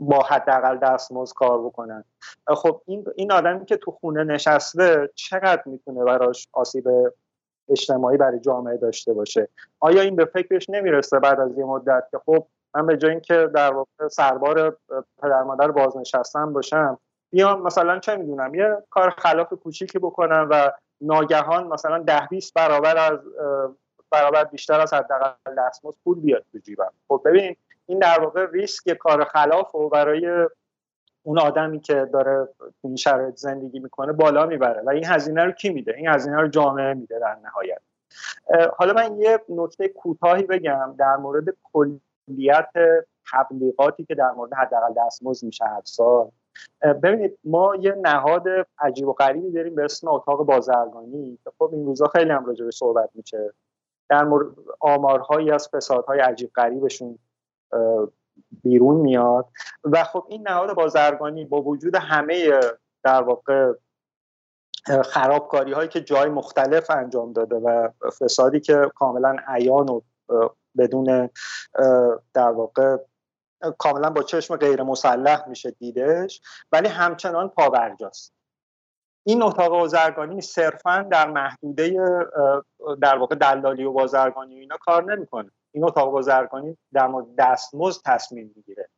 [0.00, 2.04] با حداقل دستمزد کار بکنن.
[2.48, 6.88] خب این این آدمی که تو خونه نشسته چقدر می‌تونه براش آسیب
[7.68, 9.48] اجتماعی برای جامعه داشته باشه؟
[9.80, 13.50] آیا این به فکرش نمی‌رسه بعد از یه مدت که خب من به جای اینکه
[13.54, 14.78] در واقع سربار
[15.22, 16.98] پدر مادر بازنشستم باشم
[17.30, 20.72] بیام مثلا چه می‌دونم یه کار خلاف کوچیکی بکنم و
[21.02, 23.18] ناگهان مثلا ده 20 برابر از
[24.10, 26.92] برابر بیشتر از حداقل دستمزد پول بیاد تو جیبم.
[27.08, 30.48] خب ببین این در واقع ریسک کار خلاف و برای
[31.22, 32.48] اون آدمی که داره
[32.84, 36.48] این شرایط زندگی می‌کنه بالا می‌بره و این هزینه رو کی میده؟ این هزینه رو
[36.48, 37.80] جامعه میده در نهایت.
[38.76, 42.72] حالا من یه نکته کوتاهی بگم در مورد کلیت
[43.32, 46.30] تبلیغاتی که در مورد حداقل دستمزد میشه هر سال.
[47.02, 48.44] ببینید ما یه نهاد
[48.78, 51.38] عجیب و غریبی داریم به اسم اتاق بازرگانی.
[51.58, 53.52] خب این روزا خیلی هم راجع صحبت میشه.
[54.08, 54.46] در مورد
[54.80, 57.18] آمارهایی از فسادهای عجیب غریبشون
[58.62, 59.48] بیرون میاد.
[59.84, 62.60] و خب این نهاد بازرگانی با وجود همه
[63.04, 63.72] در واقع
[65.04, 67.88] خرابکاری هایی که جای مختلف انجام داده و
[68.20, 70.00] فسادی که کاملا عیان و
[70.78, 71.30] بدون
[72.34, 72.96] در واقع
[73.78, 76.40] کاملا با چشم غیر مسلح میشه دیدش
[76.72, 78.32] ولی همچنان پاورجاست
[79.24, 81.98] این اتاق بازرگانی صرفا در محدوده
[83.02, 85.50] در واقع دلالی و بازرگانی اینا کار نمی‌کنه.
[85.72, 88.88] این اتاق بازرگانی در مورد دستمزد تصمیم می‌گیره.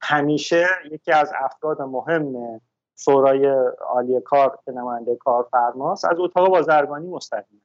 [0.00, 2.60] همیشه یکی از افراد مهم
[2.96, 3.46] شورای
[3.80, 7.62] عالی کار که نماینده کارفرماست از اتاق بازرگانی مستقیم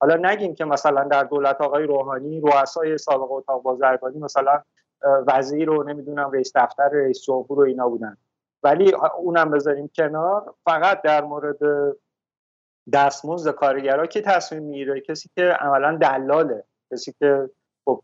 [0.00, 4.62] حالا نگیم که مثلا در دولت آقای روحانی رؤسای سابق اتاق بازرگانی مثلا
[5.02, 8.16] وزیر رو نمی‌دونم رئیس دفتر رئیس جمهور و اینا بودن.
[8.62, 10.54] ولی اونم بذاریم کنار.
[10.64, 11.58] فقط در مورد
[12.92, 16.64] دستمزد کارگرها که تصمیم می‌گیره؟ کسی که عملا دلاله.
[16.92, 17.50] کسی که
[17.84, 18.02] خب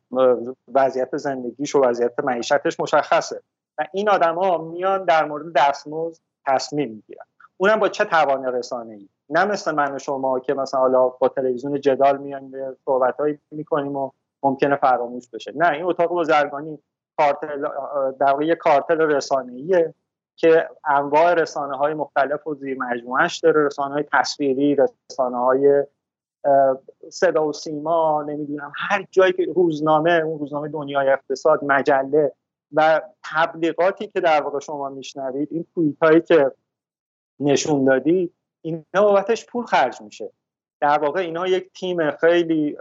[0.74, 3.42] وضعیت زندگیش و وضعیت معیشتش مشخصه.
[3.78, 7.24] و این آدما میان در مورد دستمزد تصمیم می‌گیرن.
[7.56, 11.28] اونم با چه توان رسانه ای نه مثل من و شما که مثلا حالا با
[11.28, 14.10] تلویزیون جدال میان صحبتهایی می‌کنیم و
[14.42, 15.52] ممکنه فراموش بشه.
[15.56, 16.78] نه این اتاق بازرگانی
[17.18, 17.62] کارتل
[18.20, 19.94] در واقع کارتل رسانه‌ایه
[20.36, 23.66] که انواع رسانه های مختلف و زیر مجموعش داره.
[23.66, 24.76] رسانه های تصویری
[25.10, 25.84] رسانه های
[27.10, 32.32] صدا و سیما نمی‌دونم هر جایی که روزنامه اون روزنامه دنیای اقتصاد مجله
[32.72, 36.52] و تبلیغاتی که در واقع شما میشنوید این توییت هایی که
[37.40, 40.30] نشون دادید اینا بابتش پول خرج میشه.
[40.80, 42.76] در واقع اینا یک تیم خیلی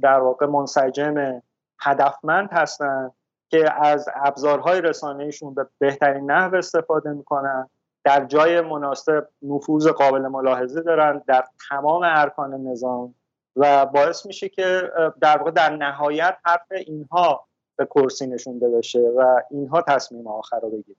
[0.00, 1.42] در واقع منسجم
[1.80, 3.10] هدفمند هستن
[3.48, 7.68] که از ابزارهای رسانهشون به بهترین نحو استفاده می‌کنن
[8.04, 13.14] در جای مناسب نفوذ قابل ملاحظه دارن در تمام ارکان نظام
[13.56, 17.46] و باعث میشه که در واقع در نهایت حرف اینها
[17.76, 20.98] به کرسی نشونده بشه و اینها تصمیم آخر رو بگیرن.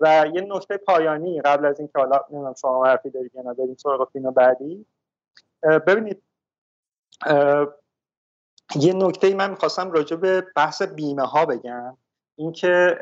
[0.00, 4.08] و یه نکته پایانی قبل از اینکه حالا نمی‌دونم شما حرفی دارید یا ندارید سراغ
[4.12, 4.86] فیلم بعدی.
[5.62, 6.22] ببینید
[8.74, 11.96] یه نکته ای من می‌خواستم راجع به بحث بیمه ها بگم.
[12.36, 12.98] اینکه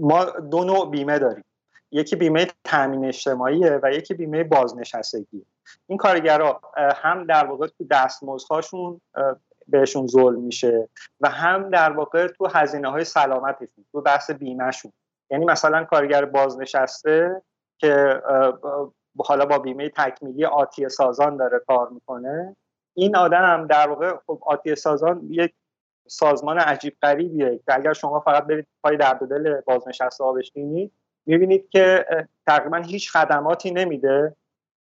[0.00, 1.44] ما دو نوع بیمه داریم.
[1.90, 5.46] یکی بیمه تامین اجتماعیه و یکی بیمه بازنشستگی
[5.86, 9.00] این کارگرها هم در واقع تو دستمزدهاشون
[9.68, 10.88] بهشون ظلم میشه
[11.20, 14.92] و هم در واقع تو هزینه های سلامتشون تو بحث بیمهشون.
[15.30, 17.42] یعنی مثلا کارگر بازنشسته
[17.78, 18.22] که
[19.18, 22.56] حالا با بیمه تکمیلی آتی سازان داره کار می‌کنه
[22.98, 25.54] این آدم در واقع خب آتی سازان یک
[26.06, 30.92] سازمان عجیب غریبیه که اگر شما فقط برید پای درد دل بازنشسته ها بشینید
[31.26, 32.06] می‌بینید که
[32.46, 34.36] تقریبا هیچ خدماتی نمیده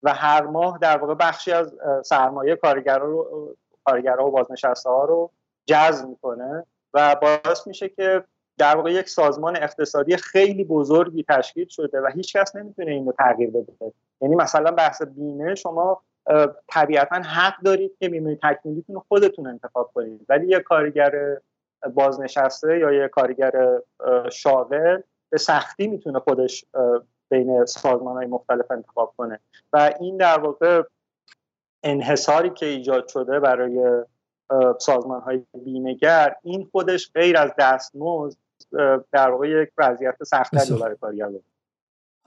[0.04, 1.74] و هر ماه در واقع بخشی از
[2.06, 5.32] سرمایه کارگرها و بازنشسته ها رو
[5.66, 8.24] جذب می‌کنه و باعث میشه که
[8.58, 13.12] در واقع یک سازمان اقتصادی خیلی بزرگی تشکیل شده و هیچ کس نمی‌تونه این رو
[13.12, 13.94] تغییر بده.
[14.22, 16.02] یعنی مثلا بحث بیمه شما
[16.68, 20.26] طبیعتا حق دارید که بیمه تکمیلیتون رو خودتون انتخاب کنید.
[20.30, 21.38] ولی یه کارگر
[21.94, 23.80] بازنشسته یا یه کارگر
[24.32, 26.66] شاغل به سختی می‌تونه خودش
[27.30, 29.40] بین سازمان های مختلف انتخاب کنه.
[29.74, 30.84] و این در واقع
[31.84, 34.04] انحصاری که ایجاد شده برای
[34.80, 38.38] سازمان های بیمهگر این خودش غیر از دستمزد
[39.12, 41.30] در واقع یک وضعیت سختری برای کارگر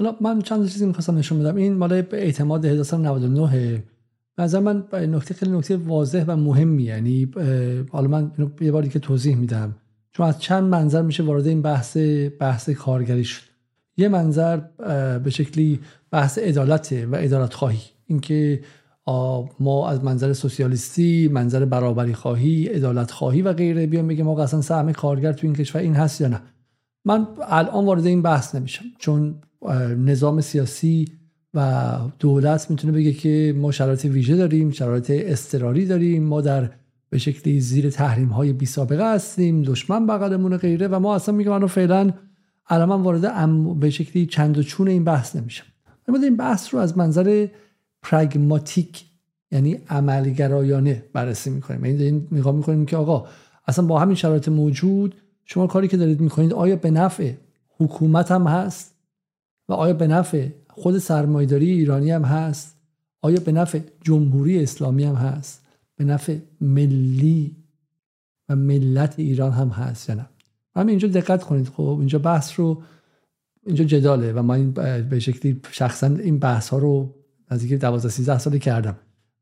[0.01, 1.57] حالا من چند چیزی می‌خواستم نشون بدم.
[1.57, 3.83] این مال اعتماد 1999
[4.39, 7.31] نظر من نکته خیلی نکته واضح و مهمی یعنی
[7.91, 9.75] حالا من یه باری که توضیح میدم.
[10.13, 11.97] چون از چند منظر میشه وارد این بحث
[12.41, 13.43] بحث کارگری شد.
[13.97, 14.57] یه منظر
[15.19, 15.81] به شکلی
[16.11, 18.61] بحث عدالت و عدالت خواهی اینکه
[19.61, 24.61] ما از منظر سوسیالیستی منظر برابری خواهی عدالت خواهی و غیره بیام بگیم ما اصلا
[24.61, 26.41] سهم کارگر تو این کشور این هست یا نه.
[27.05, 28.85] من الان وارد این بحث نمیشم.
[28.99, 29.35] چون
[29.99, 31.09] نظام سیاسی
[31.55, 36.71] و دولت می‌تونه بگه که ما شرایط ویژه داریم شرایط استراری داریم ما در
[37.11, 41.67] به شکلی زیر تحریم های بی سابقه هستیم دشمن بغلمون غیره و ما اصلا میگم
[41.67, 42.13] فعلا
[42.67, 45.65] الان من وارد به شکلی چند و چون این بحث نمیشم
[46.09, 47.47] اما این بحث رو از منظر
[48.03, 49.05] پرگماتیک
[49.53, 51.85] یعنی عملگرایانه بررسی می‌کنیم.
[51.85, 53.29] یعنی این نگاه می‌کنیم که آقا
[53.67, 57.33] اصلا با همین شرایط موجود شما کاری که دارید می‌کنید آیا به نفع
[57.79, 58.95] حکومت هم هست؟
[59.71, 62.77] و آیا به نفع خود سرمایداری ایرانی هم هست؟
[63.23, 65.67] آیا به نفع جمهوری اسلامی هم هست؟
[65.97, 67.57] به نفع ملی
[68.49, 70.27] و ملت ایران هم هست یا نه؟
[70.77, 71.69] همین اینجا دقت کنید.
[71.69, 72.83] خب اینجا بحث رو
[73.67, 74.71] اینجا جداله و من
[75.11, 77.15] به شکلی شخصا این بحث ها رو
[77.51, 78.97] نزدیک 12 13 ساله کردم.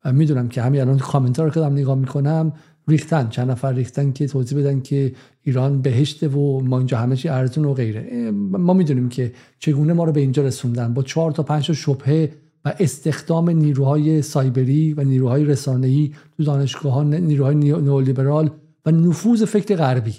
[0.04, 2.52] و می‌دونم که همین الان کامنت رو که دارم نگاه می‌کنم
[2.88, 5.12] ریختن چند نفر ریختن که توضیح بدن که
[5.42, 8.30] ایران بهشته و ما اینجا همه چی ارزون و غیره.
[8.30, 10.94] ما می‌دونیم که چگونه ما رو به اینجا رسوندن.
[10.94, 12.32] با چهار تا پنج شبهه
[12.64, 18.50] و استخدام نیروهای سایبری و نیروهای رسانه‌ای تو دانشگاهان نیروهای نئولیبرال
[18.86, 20.14] و نفوذ فکر غربی.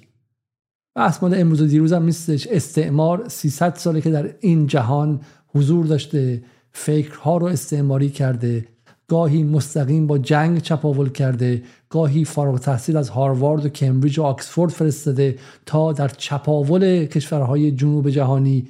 [0.96, 2.48] بحث مال امروز و دیروز هم نیستش.
[2.48, 8.66] استعمار 300 ساله که در این جهان حضور داشته فکرها رو استعماری کرده.
[9.10, 14.72] گاهی مستقیم با جنگ چپاول کرده گاهی فارغ تحصیل از هاروارد و کمبریج و آکسفورد
[14.72, 15.36] فرستاده
[15.66, 18.68] تا در چپاول کشورهای جنوب جهانی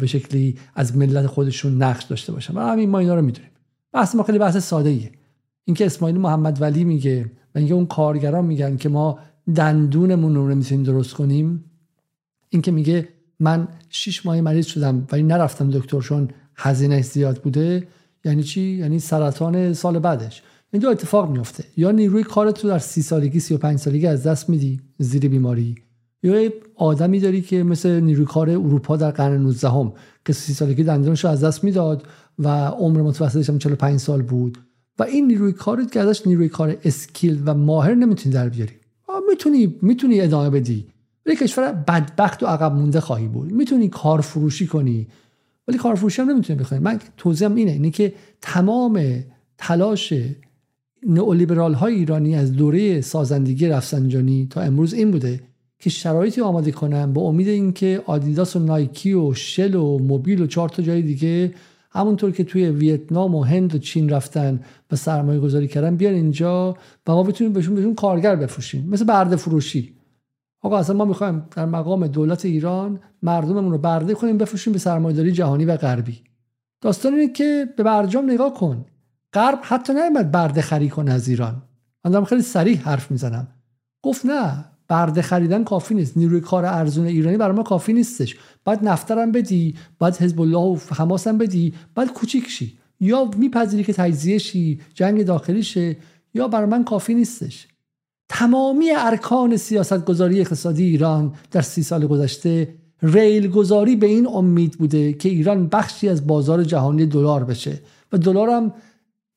[0.00, 2.54] به شکلی از ملت خودشون نقش داشته باشن.
[2.54, 3.50] و همین ما اینا رو می‌دونیم.
[3.92, 5.10] بحث ما خیلی بحث ساده ایه
[5.64, 9.18] اینکه اسماعیل محمد ولی میگه و اینکه اون کارگران میگن که ما
[9.54, 11.64] دندونمون رو نمی‌تونیم درست کنیم
[12.48, 13.08] اینکه میگه
[13.40, 17.86] من شش ماه مریض شدم ولی نرفتم دکتر چون هزینه زیاد بوده.
[18.24, 20.42] یعنی چی؟ یعنی سرطان سال بعدش.
[20.72, 24.06] این دو اتفاق میفته یا نیروی کارت تو در سی سالگی سی و پنج سالگی
[24.06, 25.74] از دست میدی زیر بیماری.
[26.22, 29.92] یا آدمی داری که مثل نیروی کار اروپا در قرن 19 هم
[30.24, 32.06] که سی سالگی دندونش از دست می‌داد
[32.38, 34.58] و عمر متوسطش هم 45 سال بود.
[34.98, 38.72] و این نیروی کارت که ازش نیروی کار اسکیل و ماهر نمی‌تونی در بیاری.
[39.28, 40.86] می‌تونی می‌تونی ادامه بدی.
[41.26, 43.52] ولی کشور بدبخت و عقب مونده خواهی بود.
[43.52, 45.06] می‌تونی کار فروشی کنی.
[45.68, 49.24] ولی کارفروشی هم نمی‌تونه بخونه من توضیحم اینه اینه که تمام
[49.58, 50.14] تلاش
[51.06, 55.40] نئولیبرال های ایرانی از دوره سازندگی رفسنجانی تا امروز این بوده
[55.78, 60.46] که شرایطی آماده کنن با امید اینکه آدیداس و نایکی و شل و موبیل و
[60.46, 61.54] چهار تا جای دیگه
[61.90, 64.60] همونطور که توی ویتنام و هند و چین رفتن
[64.92, 68.88] و سرمایه گذاری کردن بیان اینجا و ما بتونیم بهشون بهشون کارگر بفروشیم.
[68.88, 69.92] مثل برده فروشی.
[70.62, 75.32] آقا اصلا ما می‌خوایم در مقام دولت ایران مردممون رو برده کنیم بفروشیم به سرمایه‌داری
[75.32, 76.20] جهانی و غربی.
[76.80, 78.84] داستان اینه که به برجام نگاه کن.
[79.32, 81.62] غرب حتی نمیاد برده خری کنه از ایران.
[82.04, 83.48] من دارم خیلی سریع حرف می‌زنم.
[84.02, 86.16] گفت نه برده خریدن کافی نیست.
[86.16, 88.36] نیروی کار ارزون ایرانی برای ما کافی نیستش.
[88.64, 92.78] بعد نفترم بدی بعد حزب الله و حماس هم بدی بعد کوچیک شی.
[93.00, 95.96] یا میپذیری که تجزیه شی جنگ داخلی شه
[96.34, 97.68] یا برای من کافی نیستش.
[98.34, 104.78] تمامی ارکان سیاست گذاری اقتصادی ایران در سی سال گذشته ریل گذاری به این امید
[104.78, 107.80] بوده که ایران بخشی از بازار جهانی دلار بشه
[108.12, 108.72] و دلار هم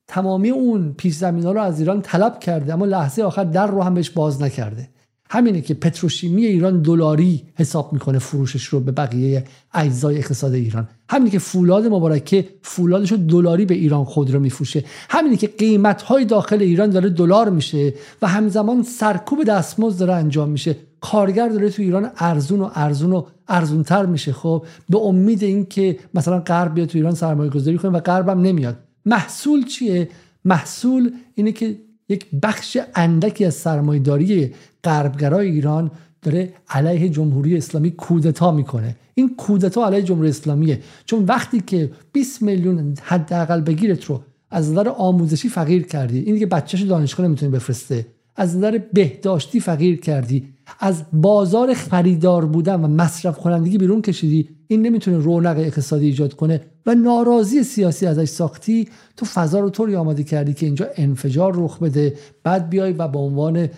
[0.08, 3.82] تمامی اون پیش زمین ها رو از ایران طلب کرده اما لحظه آخر در رو
[3.82, 4.90] هم بهش باز نکرده.
[5.30, 10.88] همینه که پتروشیمی ایران دلاری حساب می‌کنه فروشش رو به بقیه اجزای اقتصاد ایران.
[11.10, 14.84] همینه که فولاد مبارکه فولادش رو دلاری به ایران خود رو میفروشه.
[15.10, 20.50] همینه که قیمت های داخل ایران داره دلار میشه و همزمان سرکوب دستمزد داره انجام
[20.50, 20.76] میشه.
[21.02, 24.34] کارگر داره تو ایران ارزون و ارزون و ارزونتر میشه.
[24.34, 28.76] خب به امید اینکه مثلا غرب بیاد تو ایران سرمایه گذاری کنه و غربم نمیاد.
[29.06, 30.10] محصول چیه؟
[30.46, 31.76] محصول اینه که
[32.10, 34.54] یک بخش اندکی از سرمایهداری
[34.86, 38.96] غربگرای ایران داره علیه جمهوری اسلامی کودتا می‌کنه.
[39.16, 40.80] این کودتا علیه جمهوری اسلامیه.
[41.06, 44.22] چون وقتی که 20 میلیون حداقل بگیرت رو
[44.52, 46.20] از نظر آموزشی فقیر کردی.
[46.20, 48.06] اینی که بچهش دانشگاه نمی‌تونه بفرسته.
[48.36, 50.55] از نظر بهداشتی فقیر کردی.
[50.80, 56.62] از بازار خریدار بودن و مصرف کنندگی بیرون کشیدی این نمی‌تونه رونق اقتصادی ایجاد کنه
[56.86, 58.90] و ناراضی سیاسی ازش ساختی.
[59.18, 62.14] تو فضا رو طوری آماده کردی که اینجا انفجار رخ بده.
[62.44, 63.70] بعد بیای و به عنوان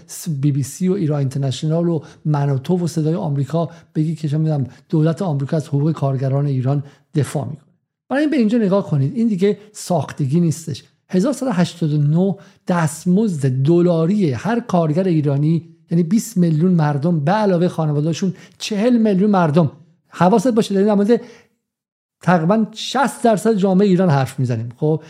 [0.41, 5.21] بی بی سی و ایران اینترنشنال و منوتو و صدای آمریکا بگی که چه دولت
[5.21, 6.83] آمریکا از حقوق کارگران ایران
[7.15, 7.67] دفاع می‌کنه.
[8.09, 9.15] برای این به اینجا نگاه کنید.
[9.15, 10.83] این دیگه ساختگی نیستش.
[11.09, 12.35] 1189
[12.67, 19.71] دستمزد دلاری هر کارگر ایرانی یعنی 20 میلیون مردم به علاوه خانوادهشون 40 میلیون مردم.
[20.07, 21.21] حواست باشه در مورد
[22.21, 24.69] تقریبا 60 درصد جامعه ایران حرف می‌زنیم.
[24.77, 25.03] خب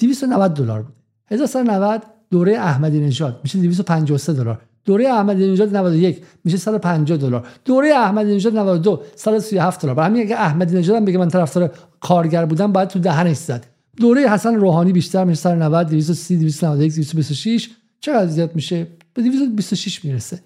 [0.00, 0.94] 290 دلار بود
[1.30, 4.60] 1190 دوره احمدی نژاد میشه 253 دلار.
[4.84, 7.46] دوره احمدی نژاد 91 میشه 150 دلار.
[7.64, 9.94] دوره احمدی نژاد 92 137 دلار.
[9.94, 13.66] برای همین اگه احمدی نژاد بگه من طرفدار کارگر بودم باید تو دهنش زد.
[13.96, 17.70] دوره حسن روحانی بیشتر میشه 190 230 291 226
[18.00, 18.86] چقدر زیاد میشه؟
[19.16, 20.40] به 226 می‌رسه.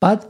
[0.00, 0.26] بعد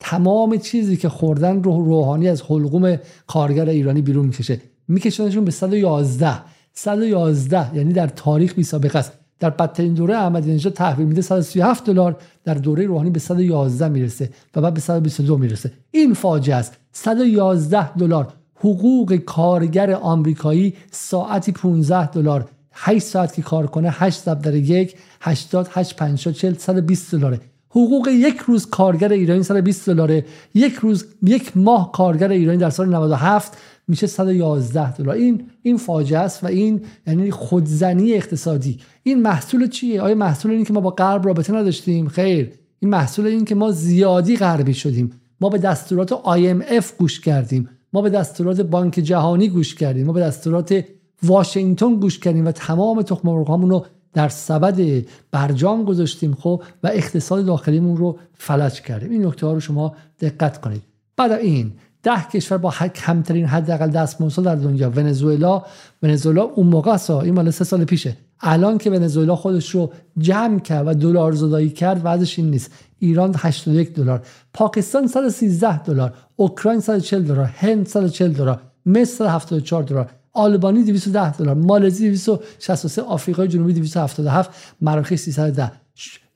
[0.00, 4.60] تمام چیزی که خوردن رو روحانی از حلقوم کارگر ایرانی بیرون می‌کشه.
[4.88, 9.12] میکشنشون به 111 111 یعنی در تاریخ بی سابقه است.
[9.38, 12.16] در بدترین دوره احمدی نژاد تحویل میده 137 دلار.
[12.44, 15.72] در دوره روحانی به 111 می‌رسه و بعد به 122 می‌رسه.
[15.90, 16.76] این فاجعه است.
[16.92, 18.32] 111 دلار.
[18.54, 22.48] حقوق کارگر آمریکایی ساعتی 15 دلار.
[22.82, 27.40] 8 ساعت که کار کنه 8 ضرب در یک 80 8 50 40 120 دلاره.
[27.70, 30.24] حقوق یک روز کارگر ایرانی 120 دلاره.
[30.54, 33.58] یک روز یک ماه کارگر ایرانی در سال 97
[33.88, 35.14] میشه 111 دلار.
[35.14, 38.78] این این فاجعه است و این یعنی خودزنی اقتصادی.
[39.02, 42.50] این محصول چیه؟ آیا محصول این که ما با غرب رابطه نداشتیم؟ خیر.
[42.78, 45.10] این محصول این که ما زیادی غربی شدیم.
[45.40, 47.68] ما به دستورات IMF گوش کردیم.
[47.92, 50.06] ما به دستورات بانک جهانی گوش کردیم.
[50.06, 50.84] ما به دستورات
[51.22, 57.46] واشنگتن گوش کردیم و تمام تخم مرغامون رو در سبد برجام گذاشتیم خب و اقتصاد
[57.46, 59.10] داخلیمون رو فلج کردیم.
[59.10, 60.82] این نکته ها رو شما دقت کنید.
[61.16, 64.90] بعد این ده کشور با کمترین حداقل دستمزد در دنیا.
[64.90, 65.62] ونزوئلا
[66.02, 68.16] ونزوئلا اون موقع سا این مال سه سال پیشه.
[68.40, 72.72] الان که ونزوئلا خودش رو جمع کرد و دلار زدایی کرد وضعش این نیست.
[72.98, 74.22] ایران 81 دلار.
[74.52, 76.14] پاکستان 113 دلار.
[76.36, 77.44] اوکراین 140 دلار.
[77.44, 78.60] هند 140 دلار.
[78.86, 80.10] مصر 74 دلار.
[80.32, 84.50] آلبانی 210 دلار مالزی 263 آفریقای جنوبی 277
[84.80, 85.72] مراکش 310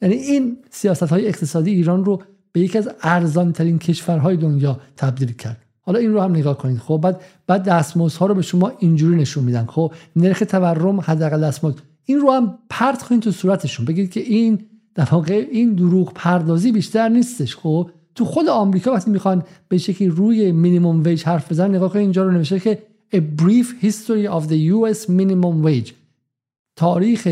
[0.03, 5.33] یعنی این سیاست های اقتصادی ایران رو به یکی از ارزان ترین کشورهای دنیا تبدیل
[5.33, 5.57] کرد.
[5.81, 6.79] حالا این رو هم نگاه کنید.
[6.79, 9.67] خب بعد بعد دستمزدها رو به شما اینجوری نشون میدن.
[9.67, 11.79] خب نرخ تورم حداقل دستمزد.
[12.05, 13.87] این رو هم پرت کنید تو صورتشون.
[13.87, 14.59] بگید که این
[14.95, 17.57] در واقع این دروغ پردازی بیشتر نیستش.
[17.57, 22.03] خب تو خود آمریکا وقتی می‌خوان به شکلی روی مینیمم ویج حرف بزنن نگاه کنید
[22.03, 22.83] اینجا رو نوشته که
[23.15, 25.93] A brief history of the US minimum wage.
[26.77, 27.29] تاریخ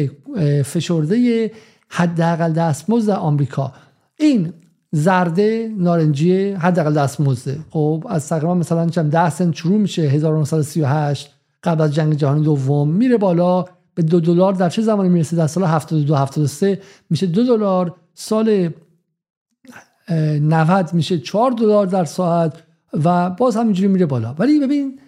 [0.65, 1.51] فشرده
[1.89, 3.73] حداقل دستمزد آمریکا.
[4.19, 4.53] این
[4.93, 7.59] زرده نارنجی حداقل دستمزده.
[7.71, 11.31] خب از تقریبا مثلا چند 10 سنت شروع میشه 1938
[11.63, 13.65] قبل از جنگ جهانی دوم میره بالا
[13.95, 16.81] به دو دلار در چه زمانی می‌رسه؟ در سال 72 73
[17.11, 18.71] میشه دو دلار سال
[20.09, 22.63] 90 میشه 4 دلار در ساعت
[23.05, 24.35] و باز همینجوری میره بالا.
[24.39, 24.99] ولی ببین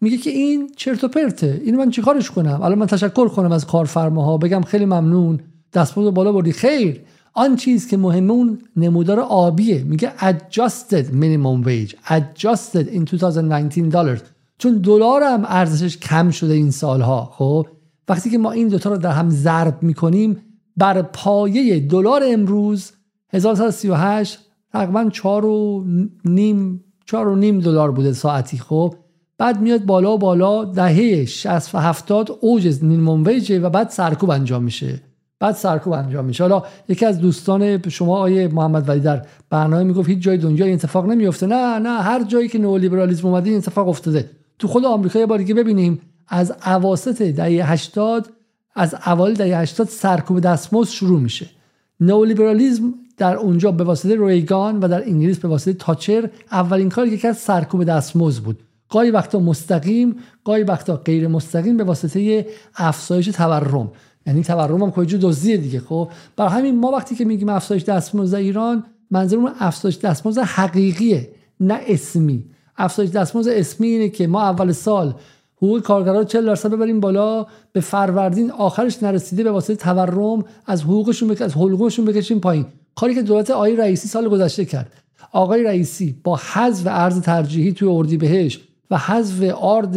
[0.00, 1.62] میگه که این چرت و پرته.
[1.64, 4.38] اینو من چیکارش کنم؟ الان من تشکر کنم از کارفرماها.
[4.38, 5.40] بگم خیلی ممنون.
[5.72, 6.52] دستمزد بالا بردی.
[6.52, 7.00] خیر.
[7.32, 9.82] آن چیز که مهمه اون نمودار آبیه.
[9.82, 11.94] میگه adjusted minimum wage.
[12.08, 14.20] adjusted in 2019 dollars.
[14.58, 17.30] چون دلار هم ارزشش کم شده این سالها.
[17.34, 17.66] خب؟
[18.08, 20.36] وقتی که ما این دوتا رو در هم ضرب می‌کنیم
[20.76, 22.92] بر پایه دلار امروز
[23.32, 24.38] 1138
[24.72, 25.84] تقریبا چهار و
[26.24, 28.58] نیم چهار و نیم دلار بوده ساعتی.
[28.58, 28.94] خب؟
[29.38, 34.30] بعد میاد بالا و بالا دهه 60 و 70 اوج مینیمم ویجه و بعد سرکوب
[34.30, 35.00] انجام میشه.
[35.40, 36.44] بعد سرکوب انجام میشه.
[36.44, 40.74] حالا یکی از دوستان شما آیه محمد ولی در برنامه می‌گفت هیچ جای دنیا این
[40.74, 44.30] اتفاق نمیفته نه نه هر جایی که نئولیبرالیسم اومده این اتفاق افتاده.
[44.58, 46.00] تو خود آمریکا یه بار دیگه ببینیم.
[46.28, 48.28] از اواسط دهه 80
[48.74, 51.46] از اوایل دهه 80 سرکوب دستمزد شروع میشه.
[52.00, 57.16] نئولیبرالیسم در اونجا به واسطه ریگان و در انگلیس به واسطه تاچر اولین کاری که
[57.16, 58.58] کرد سرکوب دستمزد بود.
[58.94, 62.46] گاهی وقتا مستقیم گاهی وقتا غیر مستقیم به واسطه
[62.76, 63.92] افزایش تورم.
[64.26, 68.34] یعنی تورم هم کجا دزدی دیگه خب؟ برای همین ما وقتی که میگیم افزایش دستمزد
[68.34, 71.28] ایران منظورمون افزایش دستمزد حقیقیه
[71.60, 72.44] نه اسمی.
[72.76, 75.14] افزایش دستمزد اسمی اینه که ما اول سال
[75.56, 81.28] حقوق کارگرا 40 درصد ببریم بالا به فروردین آخرش نرسیده به واسطه تورم از حقوقشون
[81.28, 81.42] بک...
[81.42, 82.66] از حقوقشون بکشیم پایین.
[82.94, 84.92] کاری که دولت آقای رئیسی سال گذشته کرد.
[85.32, 89.96] آقای رئیسی با حذف ارز ترجیحی توی اردیبهشت و حذف آرد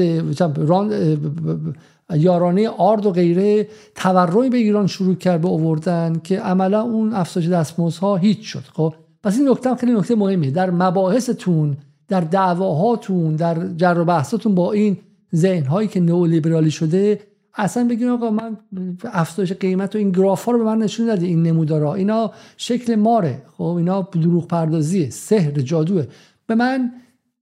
[2.16, 7.50] یارانه آرد و غیره تورمی به ایران شروع کرد به آوردن که عملا اون افزایش
[7.50, 8.64] دستمزدها هیچ شد.
[8.74, 8.94] خب
[9.24, 11.78] پس این نکته خیلی نکته مهمه در مباحثتون
[12.08, 14.98] در دعواهاتون در جر و بحثاتون با این
[15.36, 17.20] ذهن هایی که نئولیبرالی شده
[17.56, 18.58] اصلا بگین آقا من
[19.04, 21.94] افزایش قیمت و این گراف ها رو به من نشون نده این نمودارا.
[21.94, 23.42] اینا شکل ماره.
[23.58, 26.06] خب اینا دروغ پردازیه سحر جادوه.
[26.48, 26.92] به من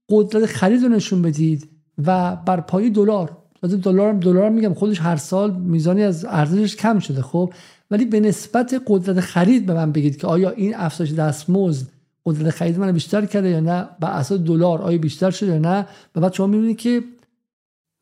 [0.10, 1.69] قدرت خرید رو نشون بدید
[2.06, 3.38] و بر پای دلار.
[3.84, 7.53] دلار دلار میگم خودش هر سال میزانی از ارزشش کم شده خب؟
[7.91, 11.88] ولی به نسبت قدرت خرید به من بگید که آیا این افزایش دستمزد
[12.26, 15.86] قدرت خرید من بیشتر کرده یا نه؟ به اساس دلار آیا بیشتر شده یا نه؟
[16.15, 17.03] و بعد شما می‌بینید که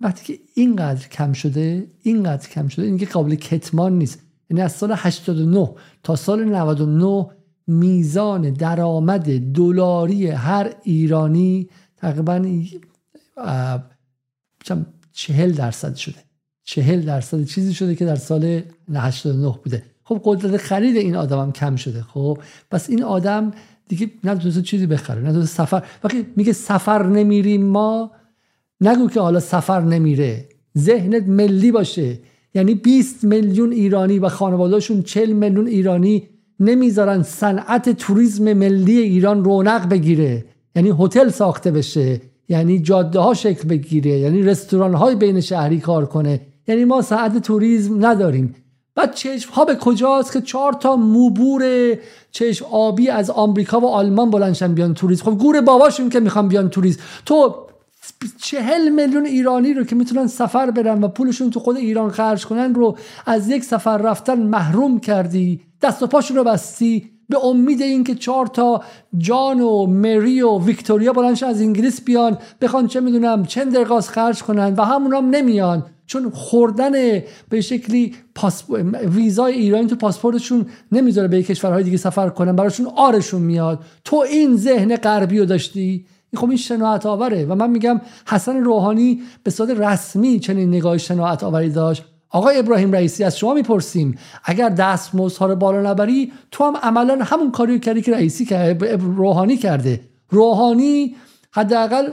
[0.02, 4.20] وقتی که اینقدر کم شده اینقدر کم شده این که قابل کتمان نیست.
[4.50, 5.70] یعنی از سال 89
[6.04, 7.28] تا سال 99
[7.68, 11.70] میزان درآمد دلاری هر ایرانی
[12.04, 12.46] تقریبا
[15.14, 16.16] چهل درصد شده.
[16.64, 18.62] چهل درصد چیزی شده که در سال
[18.96, 19.84] 89 بوده.
[20.04, 22.02] خب قدرت خرید این آدم هم کم شده.
[22.02, 22.38] خب
[22.72, 23.52] پس این آدم
[23.88, 25.84] دیگه نه چیزی بخره نه سفر.
[26.04, 28.12] وقتی میگه سفر نمیریم ما
[28.82, 30.50] نگو که حالا سفر نمیره.
[30.78, 32.20] ذهنت ملی باشه.
[32.54, 39.90] یعنی 20 میلیون ایرانی و خانوادهشون 40 میلیون ایرانی نمی‌ذارن صنعت توریسم ملی ایران رونق
[39.90, 40.46] بگیره.
[40.76, 46.06] یعنی هتل ساخته بشه یعنی جاده ها شکل بگیره یعنی رستوران های بین شهری کار
[46.06, 46.42] کنه.
[46.68, 48.56] یعنی ما ساعت توریسم نداریم.
[48.96, 51.64] بعد چشم ها به کجاست که چهار تا موبور
[52.32, 56.70] چشم آبی از آمریکا و آلمان بلندشن بیان توریسم؟ خب گور باباشون که می‌خوان بیان
[56.70, 57.02] توریسم.
[57.26, 57.56] تو
[58.42, 62.74] چهل میلیون ایرانی رو که می‌تونن سفر برن و پولشون تو خود ایران خرج کنن
[62.74, 67.13] رو از یک سفر رفتن محروم کردی دست و پاشون رو بستی.
[67.34, 68.84] به امید اینکه چهار تا
[69.18, 74.44] جان و مری و ویکتوریا بلندش از انگلیس بیان بخوان چه می‌دونم چند درگاز خرج
[74.44, 75.86] کنن و همون هم نمیان.
[76.06, 76.92] چون خوردن
[77.50, 78.16] به شکلی
[79.06, 83.80] ویزای ایرانی تو پاسپورتشون نمی‌ذاره به کشورهای دیگه سفر کنن براشون آرشون میاد.
[84.06, 86.06] تو این ذهن غربی رو داشتی؟
[86.36, 91.44] خب این شناعت آوره و من میگم حسن روحانی به صورت رسمی چنین نگاه شناعت
[91.44, 92.04] آوری داشت.
[92.34, 97.52] آقای ابراهیم رئیسی از شما می‌پرسیم اگر دستمزدها رو بالا نبری تو هم عملا همون
[97.52, 100.02] کاری کردی که رئیسی که روحانی کرده.
[100.30, 101.16] روحانی
[101.52, 102.10] حداقل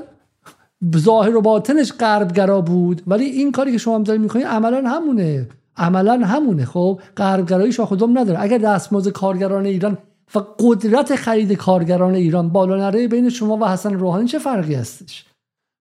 [0.96, 5.48] ظاهر و باطنش غربگرا بود ولی این کاری که شما هم دارید می‌کنید عملا همونه.
[5.76, 8.42] عملا همونه خب؟ غربگرایی خودم نداره.
[8.42, 9.98] اگر دستمزد کارگران ایران
[10.34, 15.24] و قدرت خرید کارگران ایران بالا نره بین شما و حسن روحانی چه فرقی هستش؟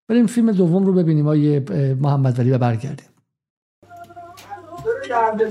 [0.10, 1.28] بریم فیلم دوم رو ببینیم.
[1.28, 1.64] آیه
[2.02, 3.06] محمد ولی و برگردیم.
[5.10, 5.41] درصد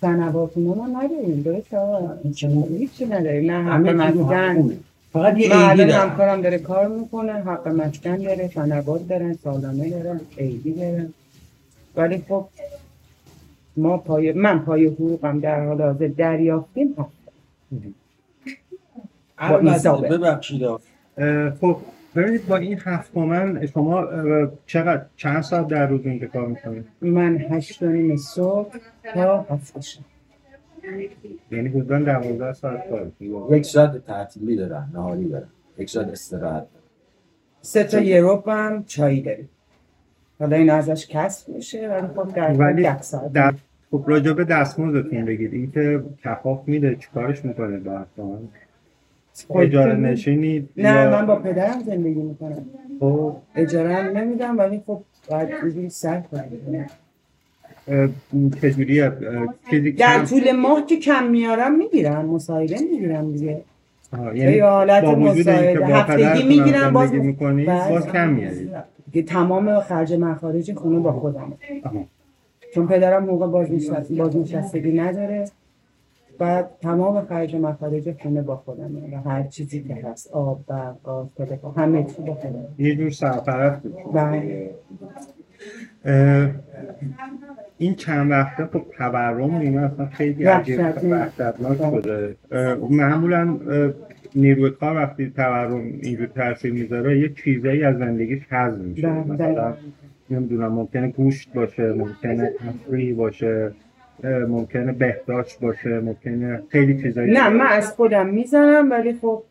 [0.00, 1.74] سنواتون ما نداریم درست؟
[2.78, 4.78] هیچی نداریم نه حق مسکن.
[5.12, 10.72] فقط یه ایدی همکارم داره کار می‌کنه حق مسکن داره سنوات دارن سالانه دارن ایدی
[10.72, 11.12] دارن.
[11.96, 12.46] ولی خب
[13.76, 16.94] ما پای من پای حقوقم در حال حاضر دریافتیم.
[20.10, 20.66] ببخشید.
[21.60, 21.76] خب
[22.16, 24.06] ببینید با این هفت تومن شما
[24.66, 28.76] چقدر چند ساعت در روز اینجا کار می‌کنید؟ من هشت نیم صبح
[29.14, 30.00] تا هفت شب.
[31.50, 33.12] یعنی حدودا دوازده ساعت کار
[33.50, 35.48] یک ساعت تعطیلی دارن نهاری دارن.
[35.78, 36.66] یک ساعت استراحت
[37.62, 39.48] سه تا یوروپ هم چایی داریم.
[40.38, 42.82] حالا این ازش کسب میشه ولی خب در ولی
[43.32, 43.54] در
[43.90, 45.52] خب راجع به دستمزدتون بگید.
[45.52, 47.80] این که کفاف میده چیکارش می‌کنه
[49.48, 52.66] با اجاره نشینی نه من با پدرم زندگی می‌کنم.
[53.00, 53.36] خب.
[53.56, 55.00] اجاره هم نمیدم ولی خب
[55.30, 56.44] باید اینجوری سر کنم
[57.88, 58.08] اه،
[58.62, 59.12] چجوری اه،
[59.70, 63.60] چیزی در طول ماه که کم میارم می‌گیرم مساعده می‌گیرم دیگه.
[64.34, 67.88] یعنی حالت مساعده هفتگی می‌گیرم باز بله.
[67.90, 68.70] باز کم میاری
[69.12, 71.52] که تمام خرج مخارج خونه با خودم
[71.84, 72.04] آها.
[72.74, 75.44] چون پدرم موقع بازنشست- بازنشستگی نداره.
[76.38, 81.26] بعد تمام خرج مخارج خونه با خودمه و هر چیزی که هست آب برق گاز
[81.36, 82.64] تلفن همه چی با خودم.
[82.78, 83.80] یه جور سرپرست.
[84.14, 84.70] بله.
[87.78, 91.76] این چند وقته خب تورم نیمه اصلا خیلی عجیب وحشتناک.
[91.76, 92.36] شده.
[92.90, 93.58] معمولا
[94.34, 99.08] نیروی کار وقتی تورم اینجور تاثیر می‌ذاره یه چیزایی از زندگیش حذف میشه.
[99.08, 99.74] بله، مثلا
[100.30, 103.72] نمی‌دونم ممکنه گوشت باشه ممکنه تفریح باشه
[104.24, 109.42] ممکنه بهداشت باشه ممکنه خیلی چیزایی نه من از خودم می‌زنم ولی خب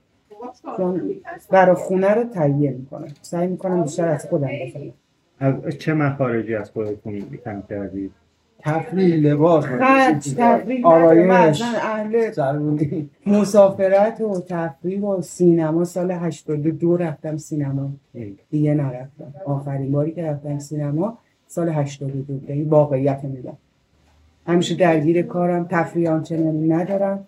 [1.52, 3.08] برای خونه رو تهیه می‌کنم.
[3.22, 4.94] سعی می‌کنم بیشتر از خودم بزنم
[5.40, 8.12] از چه مخارجی از خودتون کم کردید؟
[8.60, 9.66] تفریح لباس
[10.38, 12.32] تفریح آرایش اهل
[13.26, 15.84] مسافرت و تفریح و سینما.
[15.86, 17.90] سال 82 رفتم سینما.
[18.50, 19.34] دیگه نرفتم.
[19.46, 21.18] آخرین باری که رفتم سینما
[21.48, 23.54] سال 82 بوده این واقعیت میگم
[24.48, 25.68] همیشه درگیر کارم.
[25.70, 27.28] تفریح آنچنانی ندارم.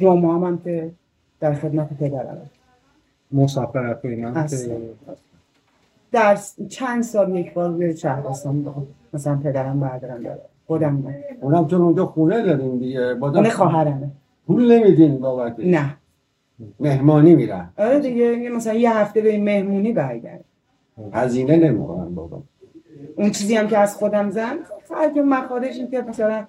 [0.00, 0.90] جمعه هم, هم که
[1.40, 2.50] در خدمت پدرم.
[3.32, 4.74] مسافرت و اینا اصلا.
[4.74, 4.80] که-
[6.12, 8.74] در س- چند سال یک بار به شهرستان
[9.16, 10.40] مثلا پدرم بردارم داره.
[10.66, 11.24] خودم نه.
[11.40, 13.00] اونم چون اونجا خونه داریم دیگه.
[13.00, 14.10] اون خواهرمه.
[14.46, 15.54] پول نمیدین بابت.
[15.58, 15.96] نه.
[16.80, 17.68] مهمانی میرن.
[17.78, 20.44] آره دیگه مثلا یه هفته به این مهمونی برگرد.
[21.12, 22.42] هزینه نمی‌کنن بابا.
[23.16, 24.56] اون چیزی هم که از خودم زن
[24.88, 26.44] خرج و مخارج این که مثلا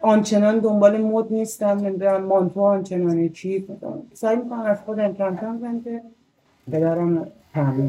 [0.00, 3.66] آنچنان دنبال مد نیستم نمی‌دونم مانتو آنچنانی چی.
[4.12, 6.02] سعی می‌کنم از خودم کم کم زن که
[6.72, 7.26] پدرم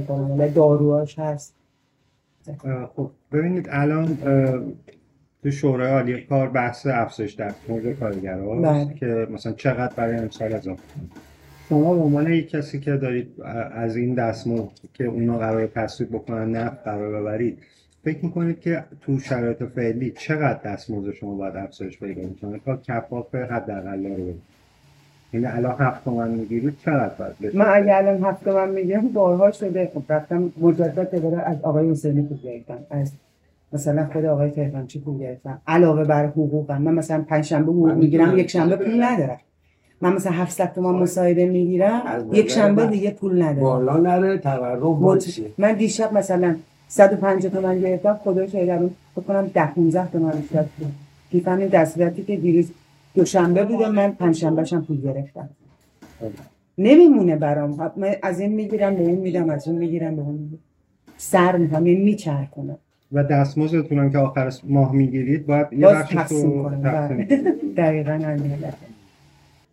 [0.08, 0.36] کنم.
[0.40, 1.59] ولی داروهاش هست.
[2.96, 4.18] خب ببینید الان
[5.44, 8.94] تو شورای عالی کار بحث افزایش در مورد کارگرها بله.
[8.94, 10.84] که مثلا چقدر برای امسال اضافه.
[11.70, 16.52] شما به عنوان یک کسی که دارید از این دستمزد که اونا قرار تصویب بکنن
[16.52, 17.58] نه قرار ببرید
[18.04, 23.36] فکر می‌کنید که تو شرایط فعلی چقدر دستمزد شما باید افزایش پیدا کنه تا کفاف
[23.36, 24.42] حداقل رو بدید
[25.34, 29.52] یعنی الان هفت تومن می‌گیرید چقدر باید بشه؟ من اگه الان هفته من میگم بارها
[29.52, 29.92] شده.
[29.94, 32.78] خب رفتم مجدد دوباره از آقای حسینی پول گرفتم.
[32.90, 33.12] از
[33.74, 35.62] مثلا خود آقای تهرانچی پول گرفتم.
[35.68, 36.82] علاوه بر حقوقم.
[36.82, 38.38] من مثلا پنج شنبه حقوق می‌گیرم.
[38.38, 39.38] یک شنبه پول ندارم.
[40.02, 42.02] من مثلا 700 تومان مساعده می‌گیرم
[42.32, 43.60] یک شنبه دیگه پول ندارم.
[43.60, 46.56] بالا نره تورم مت- من دیشب مثلا
[46.88, 50.66] 150 تومن گرفتم خدا شاید الان فکر کنم 10 15 تومن بیشتر
[51.32, 52.72] کیفم در صورتی که دیروز
[53.14, 55.50] دوشنبه بوده من پنجشنبه هم پول گرفتم.
[56.78, 57.92] نمیمونه برام.
[57.98, 60.58] من از این می‌گیرم به این میدم از اون می‌گیرم به اون میدم.
[61.18, 62.78] سر می‌کنم یعنی میچرخونم.
[63.12, 66.04] و دستمزدتون هم که آخر ماه می‌گیرید باید یه رو کنم.
[66.04, 67.28] تقسیم بله.
[67.78, 68.52] دقیقا همین.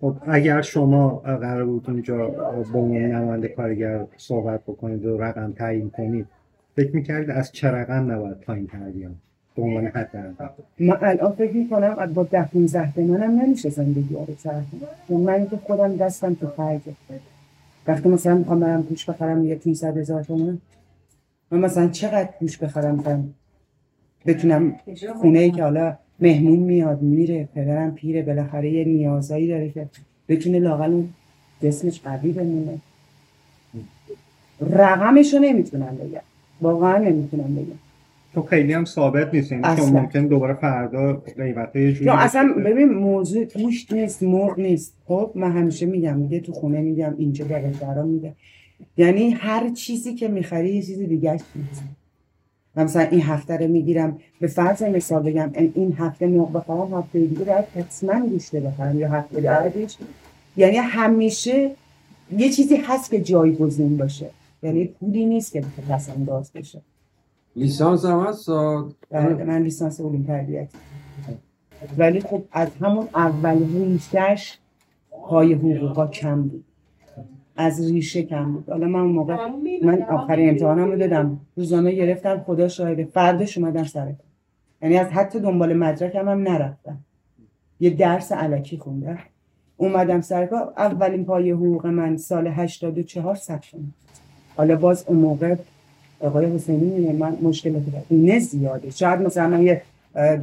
[0.00, 5.90] خب اگر شما قرار بود اونجا با عنوان نماینده کارگر صحبت بکنید و رقم تعیین
[5.90, 6.26] کنید
[6.76, 9.14] فکر می‌کردید از چه رقم نباید پایین تر بیان
[9.56, 10.10] به عنوان حد
[10.78, 15.56] من الان فکر می‌کنم با ده 15 تومنم نمیشه زندگی رو چرخونم چون من که
[15.56, 16.92] خودم دستم تو خرجه
[17.86, 20.58] وقتی مثلا می‌خوام برم گوش بخرم یه 500 هزار تومن
[21.50, 23.22] من مثلا چقدر گوش بخرم مثلا
[24.26, 24.74] بتونم
[25.20, 29.86] خونه ای که حالا مهمون میاد میره پدرم پیره بالاخره یه نیازایی داره که
[30.28, 31.08] بتونه لاقل اون
[31.62, 32.78] جسمش قوی بمونه.
[34.60, 36.20] رقمش رو نمی‌تونم بگم.
[36.60, 37.85] واقعا نمی‌تونم بگم.
[38.36, 39.52] تو خیلی هم ثابت نیست.
[39.52, 40.00] یعنی چون اصلا.
[40.00, 42.54] ممکن دوباره فردا قیمت یه جوری یا اصلا.
[42.66, 44.94] ببین موضوع گوشت نیست مرغ نیست.
[45.04, 47.44] خب من همیشه میگم میگه تو خونه میگم اینجا
[47.80, 48.32] برام میگم
[48.96, 51.82] یعنی هر چیزی که می‌خری یه چیز دیگه نیست
[52.74, 57.18] من مثلا این هفته رو می‌گیرم به فرض مثال بگم این هفته مرغ بخرم هفته
[57.18, 59.96] دیگه باید حتما گوشته بخرم یا هفته بعدش
[60.56, 61.70] یعنی همیشه
[62.38, 64.30] یه چیزی هست که جایگزین باشه.
[64.62, 66.80] یعنی پولی نیست که بخواد پس انداز بشه.
[67.56, 68.50] لیسانس هم هست.
[69.10, 70.68] بله من لیسانس علوم تربیت.
[71.98, 74.58] ولی خب از همون اول ریشهش
[75.10, 76.64] پای حقوقا کم بود.
[77.56, 78.70] از ریشه کم بود.
[78.70, 79.36] حالا من اون موقع
[79.82, 81.40] من آخرین امتحانم رو دادم.
[81.56, 83.04] روزانه گرفتم خدا شاهده.
[83.04, 84.12] فردش اومدم سر.
[84.82, 86.98] یعنی از حتی دنبال مدرکم هم نرفتم.
[87.80, 89.18] یه درس علکی خوندم.
[89.76, 93.78] اومدم سر اولین پای حقوق من سال 84 ثبت شد.
[94.56, 95.56] حالا باز اون موقع
[96.20, 98.90] آقای حسینی من مشکل اینه زیاده.
[98.90, 99.82] شاید مثلا یه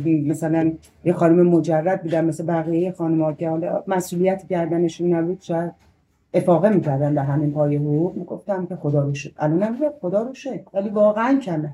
[0.05, 0.71] مثلا
[1.05, 5.71] یه خانم مجرد بودن مثل بقیه خانم‌ها که حالا مسئولیت گردنشون نبود شاید
[6.33, 8.15] افاقه می‌کردن به همین پای حقوق.
[8.15, 9.33] می‌گفتم که خدا رو شکر.
[9.37, 10.63] الان خدا رو شکر.
[10.73, 11.71] ولی واقعا کمه.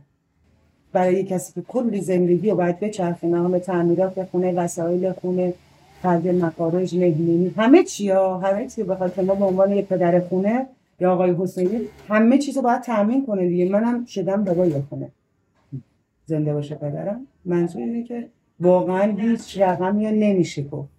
[0.93, 5.53] برای کسی که کلی زندگی رو باید بچرخونه همه تعمیرات خونه وسایل خونه
[6.03, 10.19] خرج مخارج مهمونی همه چی ها همه چی بخواد که ما به عنوان یه پدر
[10.19, 10.65] خونه
[11.01, 13.69] یا آقای حسینی همه چیز رو باید تامین کنه دیگه.
[13.69, 15.11] منم شدم بابای خونه.
[16.25, 17.27] زنده باشه پدرم.
[17.45, 18.27] منظور اینه که
[18.59, 20.89] واقعا هیچ رقمی رو نمیشه گفت.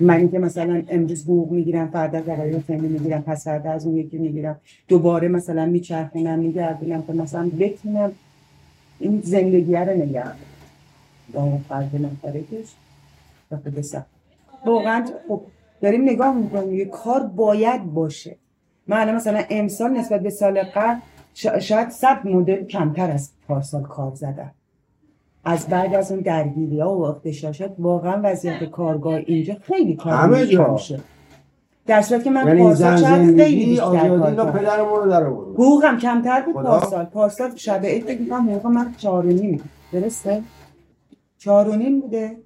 [0.00, 4.18] من اینکه مثلا امروز حقوق می‌گیرم فردا آقای حسینی می‌گیرم پس فردا از اون یکی
[4.18, 4.60] می‌گیرم.
[4.88, 8.12] دوباره مثلا میچرخونم میگردونم که مثلا بتونم
[9.00, 10.36] این زندگی رو نگه دارم.
[11.32, 12.74] با اون فرد نفرکش
[13.50, 14.06] و سخت.
[14.66, 15.40] واقعا خب
[15.80, 16.74] داریم نگاه می‌کنیم.
[16.74, 18.36] یه کار باید باشه.
[18.88, 20.98] من الان مثلا امسال نسبت به سال قبل
[21.34, 24.50] شا- شاید صد مدل کمتر از پارسال کار زدم
[25.44, 30.12] از بعد از اون درگیری ها و اختشاشات واقعا وضعیت کارگاه اینجا خیلی کار.
[30.72, 31.00] میشه.
[31.86, 33.84] در صورت که من یعنی پارسال شاید خیلی بیشتر
[34.18, 34.46] کار کردم
[35.54, 36.54] حقوقم کمتر بود.
[36.54, 37.04] پارسال.
[37.04, 40.42] پارسال شب عید فکر می‌کنم حقوق من چهار و نیم درسته؟
[41.38, 42.36] چهار و نیم بوده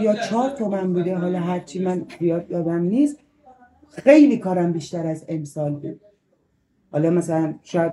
[0.00, 3.16] یا چهار تومن بوده؟ حالا هرچی من زیاد یادم نیست.
[3.90, 6.00] خیلی کارم بیشتر از امسال بود.
[6.92, 7.92] حالا مثلا شاید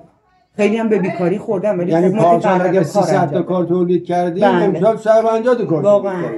[0.56, 4.06] خیلی هم به بیکاری خوردم ولی یعنی پارسال اگه کار 300 تا انجام کار تولید
[4.06, 4.64] کردی بله.
[4.64, 6.32] امسال 150 تا کار واقعا.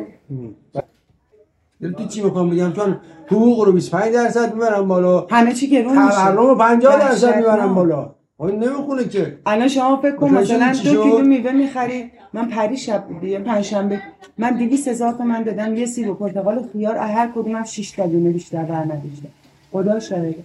[1.97, 6.15] تو چی می‌خوام بگم؟ چون حقوق رو 25 درصد می‌برن بالا همه چی گرون میشه.
[6.15, 7.35] تورم رو 50 درصد وحشتناک.
[7.35, 8.15] می‌برن بالا.
[8.39, 9.37] این نمی‌خونه که.
[9.45, 12.11] الان شما فکر کن مثلا دو؟ کیلو میوه می‌خری.
[12.33, 13.99] من پری شب دیگه پنجشنبه
[14.37, 18.07] من 200 هزار تومن دادم یه سیب و پرتقال و خیار هر کدومم 6 تا
[18.07, 19.29] دونه بیشتر بر نداشتم
[19.71, 20.43] خدا شاهده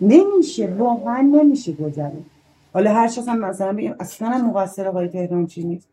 [0.00, 2.24] نمیشه واقعا نمیشه گذرون.
[2.72, 5.88] حالا هر چیز هم مثلا بگیم اصلا هم مقصر آقای تهران چی نیست؟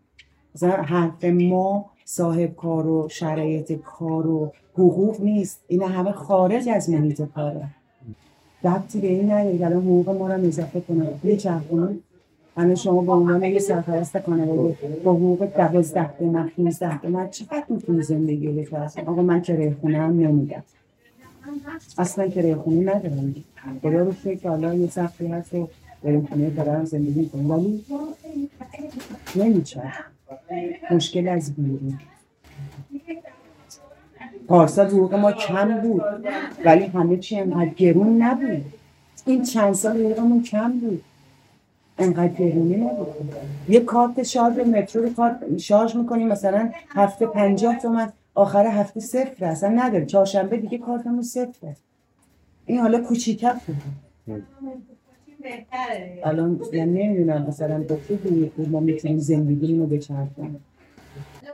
[0.55, 5.59] مثلا حرف ما صاحب کار و شرایط کار و حقوق نیست.
[5.67, 7.67] این همه خارج از محیط کاره.
[8.63, 10.81] ربطی به این نداره که الان حقوق ما رو اضافه
[11.23, 11.95] یه چرخونه.
[12.57, 18.01] الان شما به عنوان یه سرپرست خانواده با حقوق دوازده تومن 15 تومن چقدر می‌تونی
[18.01, 20.63] زندگی رو آقا من کرایه خونه هم نمیدم؟
[21.97, 23.35] اصلا کرایه خونه ندارم.
[23.81, 25.67] خدا رو شکر که حالا یه سختی هست و
[26.03, 27.49] داریم خونه پدرم زندگی می‌کنیم.
[27.49, 27.83] ولی
[29.35, 29.99] نمیچرخ.
[30.91, 31.99] مشکل از بیرون.
[34.47, 36.01] پارسال حقوق ما کم بود.
[36.65, 38.65] ولی همه چی انقدر گرون نبود.
[39.25, 41.01] این چند سال حقوقمون کم بود.
[41.97, 43.07] انقدر گرونی نبود.
[43.69, 46.27] یه کارت شارژ مترو رو کارت شارژ می‌کنیم.
[46.27, 48.13] مثلا هفته پنجاه تومن.
[48.35, 51.75] آخر هفته صفر اصلا نداره چهارشنبه دیگه کارتمون صفره
[52.65, 53.75] این حالا کوچیک‌تر شده
[56.23, 60.59] الان یعنی نمی‌دونم مثلا با چه حقوقی ما می‌تونیم زندگیمون رو بچرخونیم.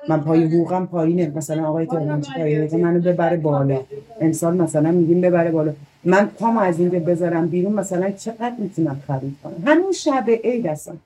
[0.10, 1.32] من پای حقوقم پایینه.
[1.36, 3.82] مثلا آقای تهران پای حقوق منو ببره بالا.
[4.22, 5.74] امسال مثلا میگیم ببره بالا.
[6.04, 7.74] من پامو از اینجا بذارم بیرون.
[7.74, 10.98] مثلا چقدر می‌تونم خرید کنم؟ همین شب عید هستم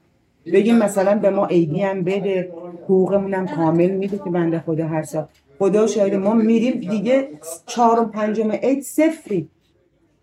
[0.45, 2.51] بگیم مثلا به ما عیدی هم بده.
[2.83, 5.25] حقوقمون هم کامل میده که بنده خدا هر سال
[5.59, 7.27] خدا شاید ما میریم دیگه
[7.65, 9.49] چهارم پنجم عید صفری.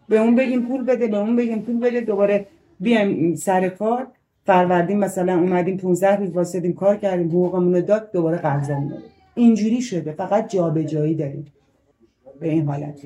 [0.09, 2.47] به اون بگیم پول بده به اون بگیم پول بده دوباره
[2.81, 4.07] بیایم سر کار.
[4.47, 9.03] فروردین مثلا اومدیم 15 روز واسدیم کار کردیم حقوقمون رو داد دوباره داد.
[9.35, 11.47] اینجوری شده فقط جابجایی داریم.
[12.41, 13.01] به این حالت.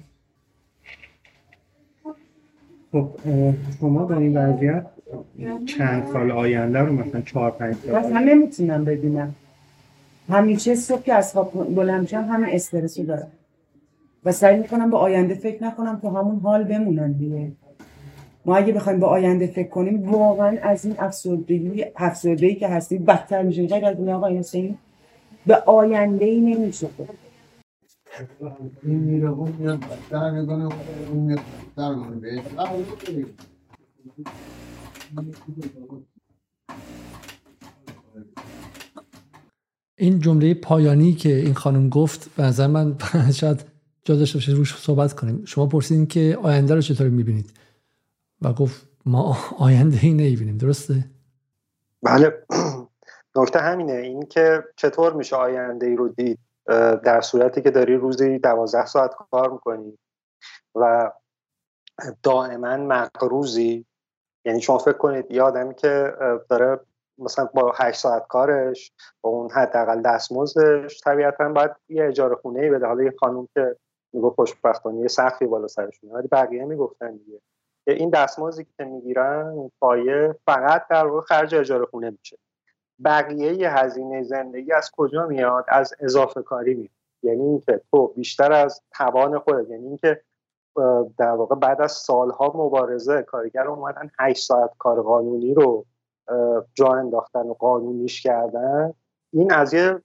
[2.93, 3.09] خب
[3.81, 4.87] شما با این وضعیت
[5.67, 9.35] چند سال آینده رو مثلا چهار پنج سال اصلا نمی‌تونم ببینم
[10.29, 13.33] همیشه صبح که از خواب بلند میشم همین استرس رو دارم.
[14.25, 17.53] و سعی می‌کنم به آینده فکر نکنم تو همون حال بمونن دیگه.
[18.45, 23.43] ما اگه بخوایم به آینده فکر کنیم واقعا از این افسردگی افسردگی که هستیم بدتر
[23.43, 23.67] میشیم.
[23.67, 24.79] غیر از این حسینی
[25.47, 26.89] به آینده ای نمیشه.
[28.83, 29.31] این میره
[39.97, 42.97] این جمله پایانی که این خانم گفت به نظر من
[43.41, 43.65] شاید
[44.05, 45.45] جا داشته باشه روش صحبت کنیم.
[45.45, 47.51] شما پرسیدین که آینده رو چطوری می‌بینید؟
[48.43, 50.59] و گفت ما آینده ای نمی‌بینیم.
[50.59, 51.05] درسته؟
[52.03, 52.45] بله.
[53.37, 53.93] نکته همینه.
[53.93, 56.39] این که چطور میشه آینده ای رو دید؟
[57.05, 59.99] در صورتی که داری روزی دوازده ساعت کار می‌کنی
[60.75, 61.11] و
[62.23, 63.87] دائما مقروزی
[64.45, 66.13] یعنی شما فکر کنید یه آدمی که
[66.49, 66.81] داره
[67.19, 72.71] مثلا با هشت ساعت کارش با اون حداقل دستمزدش طبیعتا باید یه اجاره خونه ای
[72.71, 72.87] بده.
[72.87, 73.77] حالا یه خانوم که
[74.13, 77.41] میگه خوشبختانه یه سقفی بالا سرشونه ولی بقیه می‌گفتن دیگه.
[77.85, 82.39] که این دستمزدی که می‌گیرن پایه فقط در واقع خرج اجاره خونه میشه.
[83.05, 86.91] بقیه هزینه زندگی از کجا میاد؟ از اضافه کاری میاد.
[87.23, 90.23] یعنی اینکه تو بیشتر از توان خودت یعنی اینکه
[91.19, 95.85] در واقع بعد از سالها مبارزه کارگر اومدن 8 ساعت کار قانونی رو
[96.75, 98.95] جا انداختن و قانونیش کردن.
[99.33, 100.01] این از یه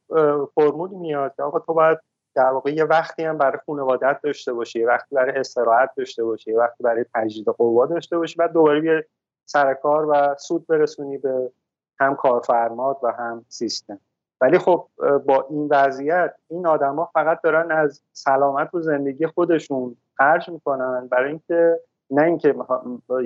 [0.56, 1.98] فرمولی میاد که آقا تو باید
[2.36, 6.52] در واقع یه وقتی هم برای خانوادت داشته باشی یه وقتی برای استراحت داشته باشی
[6.52, 9.04] یه وقتی برای تجدید قوا داشته باشی بعد دوباره بیای
[9.46, 11.52] سر کار و سود برسونی به
[12.00, 14.00] هم کارفرمات و هم سیستم.
[14.42, 20.50] ولی خب با این وضعیت این آدما فقط دارن از سلامت و زندگی خودشون خرج
[20.50, 21.80] می‌کنن برای اینکه
[22.12, 22.56] نه اینکه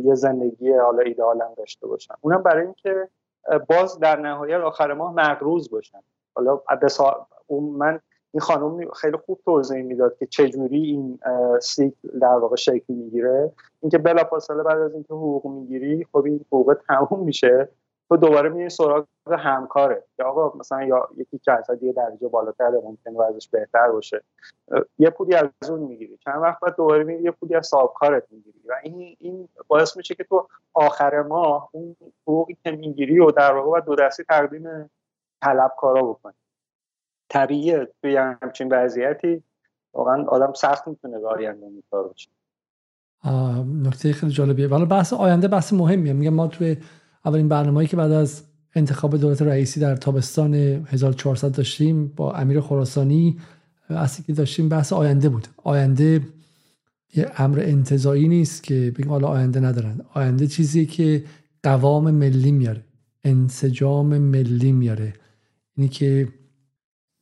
[0.04, 3.08] یه زندگی حالا ایدئال هم داشته باشن اونم برای اینکه
[3.70, 6.00] باز در نهایت آخر ماه مقروض باشن
[6.36, 6.62] حالا
[7.48, 8.00] اون من
[8.32, 11.20] این خانم خیلی خوب توضیح می‌داد که چجوری این
[11.62, 13.52] سیکل در واقع شکل می‌گیره.
[13.82, 17.70] اینکه بلافاصله بعد از اینکه حقوق می‌گیری خب این حقوق تموم میشه.
[18.10, 20.04] تو دوباره میری سراغ همکاره.
[20.20, 24.24] یا آقا مثلا یا یکی از یه درجه بالاتر ممکنه وضعش بهتر باشه.
[25.00, 26.18] یه پولی از اون می‌گیری.
[26.26, 28.60] چند وقت بعد دوباره میری یه پولی از کارت می‌گیری.
[28.70, 33.56] و این این باعث میشه که تو آخر ماه اون حقوقی که می‌گیری و در
[33.56, 34.90] واقع دو دستی تقدیم
[35.42, 36.34] طلبکارا بکنی.
[37.30, 39.44] طبیعیه توی همچین وضعیتی.
[39.94, 42.30] واقعا آدم سخت می‌تونه به آینده امیدوار باشه.
[43.84, 44.68] نکته خیلی جالبیه.
[44.68, 46.14] ولی بحث آینده بحث مهمیه.
[46.14, 46.78] میگم ما توی
[47.26, 48.44] اولین برنامه‌ای که بعد از
[48.76, 53.38] انتخاب دولت رئیسی در تابستان 1400 داشتیم با امیر خراسانی
[53.90, 55.48] اصلی که داشتیم بحث آینده بود.
[55.58, 56.22] آینده
[57.16, 60.02] یه امر انتظایی نیست که بگیم حالا آینده ندارن.
[60.14, 61.24] آینده چیزی که
[61.64, 62.84] قوام ملی میاره.
[63.24, 65.14] انسجام ملی میاره.
[65.78, 66.28] اینی که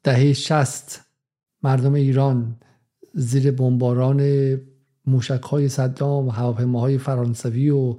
[0.04, 1.02] دهه شست
[1.64, 2.56] مردم ایران
[3.14, 4.22] زیر بمباران
[5.06, 7.98] موشک های صدام و هواپیماهای فرانسوی و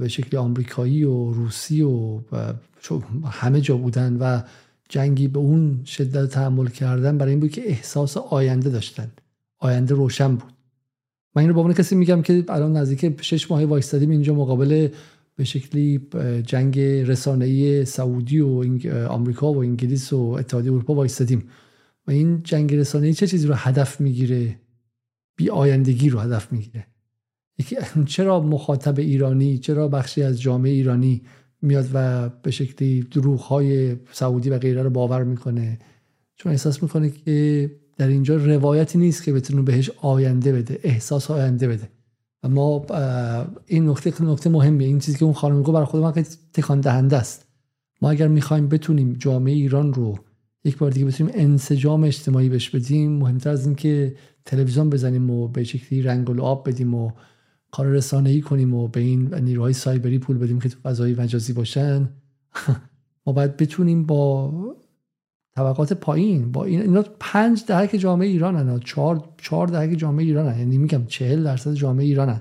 [0.00, 2.20] به شکل آمریکایی و روسی و
[3.24, 4.42] همه جا بودن و
[4.88, 9.10] جنگی به اون شدت تحمل کردن برای این بود که احساس آینده داشتن.
[9.58, 10.52] آینده روشن بود.
[11.34, 14.88] من این رو با عنوان کسی میگم که الان نزدیک شش ماه وایستادیم اینجا مقابل
[15.36, 16.08] به شکلی
[16.46, 18.64] جنگ رسانه‌ای سعودی و
[19.08, 21.48] آمریکا و انگلیس و اتحادیه اروپا وایستادیم.
[22.06, 24.56] و این جنگ رسانه‌ای چه چیزی رو هدف می‌گیره؟
[25.36, 26.86] بی آیندگی رو هدف می‌گیره.
[28.06, 31.22] چرا مخاطب ایرانی چرا بخشی از جامعه ایرانی
[31.62, 35.78] میاد و به شکلی دروغ های سعودی و غیره رو باور می‌کنه؟
[36.36, 41.68] چون احساس می‌کنه که در اینجا روایتی نیست که بتونه بهش آینده بده احساس آینده
[41.68, 41.88] بده.
[42.42, 42.86] و ما
[43.66, 44.86] این نکته نکته مهمیه.
[44.88, 47.46] این چیزی که اون خانم گفت برای خود من تکان دهنده است.
[48.02, 50.18] ما اگر می‌خوایم بتونیم جامعه ایران رو
[50.64, 55.64] یک بار دیگه بتونیم انسجام اجتماعی بش بدیم مهمتر از اینکه تلویزیون بزنیم و به
[55.64, 57.10] شکلی رنگ و آب بدیم و
[57.76, 61.52] کار رسانه ای کنیم و به این نیروهای سایبری پول بدیم که تو فضای مجازی
[61.52, 62.08] باشن
[63.26, 64.52] ما باید بتونیم با
[65.56, 70.48] طبقات پایین با این اینا پنج دهک جامعه ایران هن چهار, چهار دهک جامعه ایران
[70.48, 70.58] هن.
[70.58, 72.40] یعنی میگم چهل درصد جامعه ایران هن.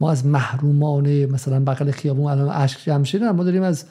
[0.00, 3.84] ما از محرومان مثلا بغل خیابون الان اشک جمشید ما داریم از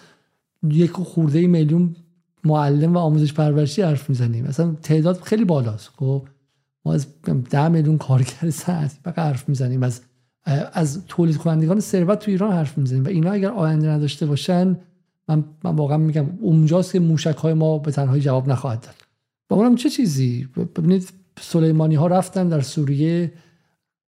[0.63, 1.95] یک خورده میلیون
[2.43, 6.27] معلم و آموزش پرورشی حرف می‌زنیم مثلا تعداد خیلی بالاست خب
[6.85, 7.07] ما از
[7.49, 10.01] ده میلیون کارگر ساعت فقط حرف می‌زنیم از
[10.73, 14.77] از تولید کنندگان ثروت تو ایران حرف می‌زنیم و اینا اگر آینده نداشته باشن
[15.27, 18.95] من, من واقعا میگم اونجاست که موشک های ما به تنهایی جواب نخواهد داد.
[19.49, 21.09] و اونم چه چیزی؟ ببینید
[21.41, 23.31] سلیمانی ها رفتن در سوریه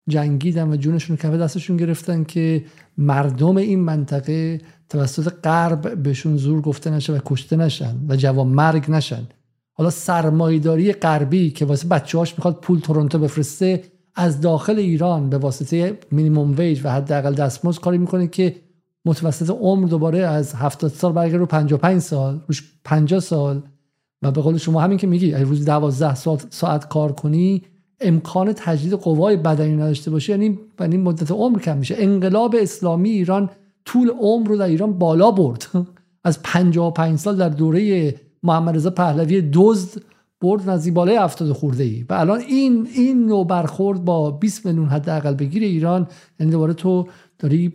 [0.08, 2.64] جنگیدن و جونشون کف دستشون گرفتن که
[2.98, 8.90] مردم این منطقه توسط غرب بهشون زور گفته نشه و کشته نشن و جوان مرگ
[8.90, 9.26] نشن.
[9.72, 13.82] حالا سرمایداری غربی که واسه بچه‌هاش می‌خواد پول تورنتو بفرسته
[14.18, 18.56] از داخل ایران به واسطه مینیمم ویج و حداقل دستمزد کاری می‌کنه که
[19.04, 23.62] متوسط عمر دوباره از 70 سال برگرده رو 55 سال روش 50 سال.
[24.22, 27.62] و به قول شما همین که میگی روز 12 ساعت, ساعت کار کنی
[28.00, 31.94] امکان تجدید قوای بدنی نداشته باشه یعنی یعنی مدت عمر کم میشه.
[31.98, 33.50] انقلاب اسلامی ایران
[33.84, 35.66] طول عمر رو در ایران بالا برد.
[36.24, 40.02] از 55 سال در دوره محمد رضا پهلوی دزد
[40.40, 44.88] برد نزدیک بالای 70 خورده ای و الان این این نوع برخورد با 20 میلیون
[44.88, 46.08] حداقل بگیر ایران
[46.40, 47.08] یعنی دوباره تو
[47.38, 47.72] داری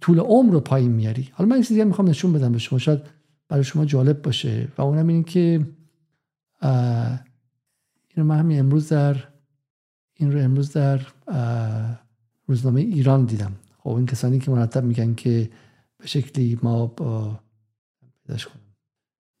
[0.00, 1.28] طول عمر رو پایین میاری.
[1.32, 2.78] حالا من این چیزی می‌خوام نشون بدم به شما.
[2.78, 3.00] شاید
[3.48, 4.68] برای شما جالب باشه.
[4.78, 5.66] و اونم این که
[8.16, 9.16] این من همین امروز در
[10.14, 11.00] این رو امروز در
[12.46, 13.52] روزنامه ایران دیدم.
[13.78, 15.50] خب این کسانی که مرتب میگن که
[15.98, 17.40] به شکلی ما با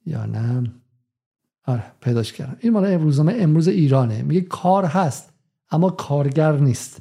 [0.06, 0.72] یا نه؟
[1.66, 2.56] آره پیداش کردم.
[2.60, 4.22] این مال روزنامه امروز ایرانه.
[4.22, 5.32] میگه کار هست
[5.70, 6.98] اما کارگر نیست.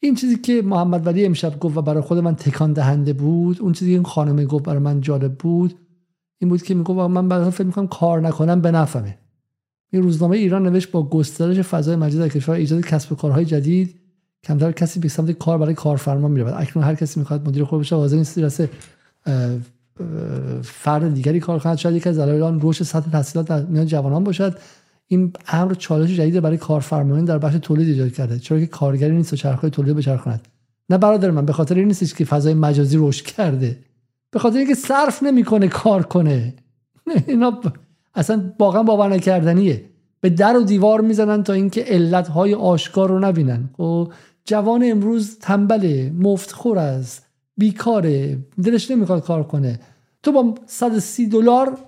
[0.00, 3.72] این چیزی که محمد ولی امشب گفت و برای خود من تکان دهنده بود اون
[3.72, 5.74] چیزی که این خانمه گفت برای من جالب بود
[6.38, 9.18] این بود که می‌گفت من بعدا فکر می‌کنم کار نکنم به نفهمه
[9.90, 13.94] این روزنامه ایران نوشت با گسترش فضای مجازی در کشور ایجاد کسب و کارهای جدید
[14.44, 17.96] کمتر کسی به سمت کار برای کارفرما میره اکنون هر کسی می‌خواد مدیر خوب بشه
[17.96, 18.68] حاضر نیست
[20.62, 24.58] فرد دیگری کار کند شاید یکی از دلایل رشد سطح تحصیلات در میان جوانان باشد.
[25.06, 29.32] این امر چالش جدید برای کارفرمایان در بخش تولید ایجاد کرده چرا که کارگری نیست
[29.32, 30.48] و چرخهای تولید بچرخاند
[30.90, 33.78] نه برادر من به خاطر این نیستش که فضای مجازی رشد کرده.
[34.30, 36.54] به خاطر اینکه صرف نمی‌کنه کار کنه.
[37.26, 37.60] اینا
[38.14, 39.84] اصلا واقعا باور نکردنیه.
[40.20, 43.60] به در و دیوار می‌زنن تا اینکه علتهای آشکار رو نبینن.
[43.60, 44.12] و خب،
[44.44, 47.27] جوان امروز تنبله مفتخور است.
[47.58, 49.80] بیکاره دلش نمی‌خواد کار کنه.
[50.22, 51.78] تو با 130 دلار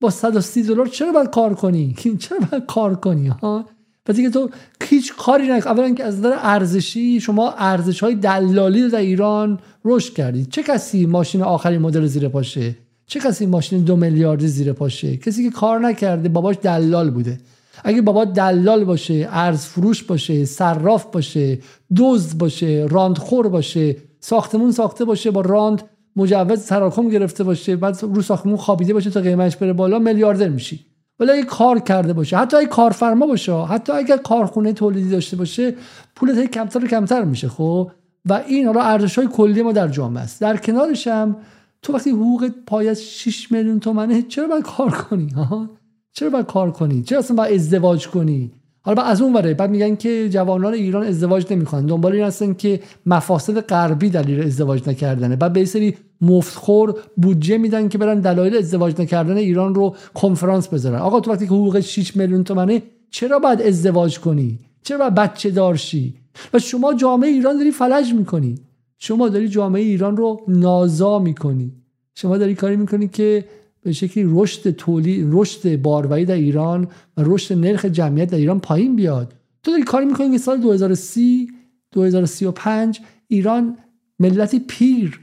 [0.00, 3.68] با 130 دلار چرا باید کار کنی؟ چرا باید کار کنی؟ ها؟
[4.06, 4.50] پس که تو
[4.82, 10.14] هیچ کاری نکنی اولا که از نظر ارزشی شما ارزش های دلالی در ایران رشد
[10.14, 12.74] کردید چه کسی ماشین آخرین مدل زیر پاشه؟
[13.06, 17.38] چه کسی ماشین دو میلیاردی زیر پاشه؟ کسی که کار نکرده باباش دلال بوده.
[17.84, 21.58] اگه بابا دلال باشه ارز فروش باشه صراف باشه
[21.96, 25.82] دزد باشه راندخور باشه ساختمون ساخته باشه با راند
[26.16, 30.86] مجوز تراکم گرفته باشه بعد رو ساختمون خوابیده باشه تا قیمتش بره بالا میلیاردر میشی.
[31.20, 35.74] ولی اگه کار کرده باشه حتی اگه کارفرما باشه حتی اگر کارخونه تولیدی داشته باشه
[36.16, 37.90] پولت کمتر و کمتر میشه خب؟
[38.24, 40.40] و این حالا ارزش های کلی ما در جامعه است.
[40.40, 41.36] در کنارش هم
[41.82, 45.70] تو وقتی حقوق پایت 6 میلیون تومنه چرا باید کار کنی؟ ها؟
[46.12, 48.52] چرا باید کار کنی؟ چرا اصلا باید ازدواج کنی؟
[48.86, 51.86] حالا از اون وره بعد میگن که جوانان ایران ازدواج نمی‌کنن.
[51.86, 55.36] دنبال این هستن که مفاسد غربی دلیل ازدواج نکردنه.
[55.36, 60.98] بعد به سری مفتخور بودجه میدن که برن دلایل ازدواج نکردن ایران رو کنفرانس بذارن.
[60.98, 65.50] آقا تو وقتی که حقوق 6 میلیون تومنه چرا باید ازدواج کنی؟ چرا باید بچه
[65.50, 66.14] دارشی
[66.54, 68.54] و شما جامعه ایران داری فلج می‌کنی.
[68.98, 71.72] شما داری جامعه ایران رو نازا می‌کنی.
[72.14, 73.44] شما داری کاری می‌کنی که
[73.84, 76.84] به شکلی رشد تولید رشد باروری در ایران
[77.16, 79.34] و رشد نرخ جمعیت در ایران پایین بیاد.
[79.62, 81.48] تو داری کاری می‌کنی که سال 2030
[81.92, 83.76] 2035 ایران
[84.18, 85.20] ملتی پیر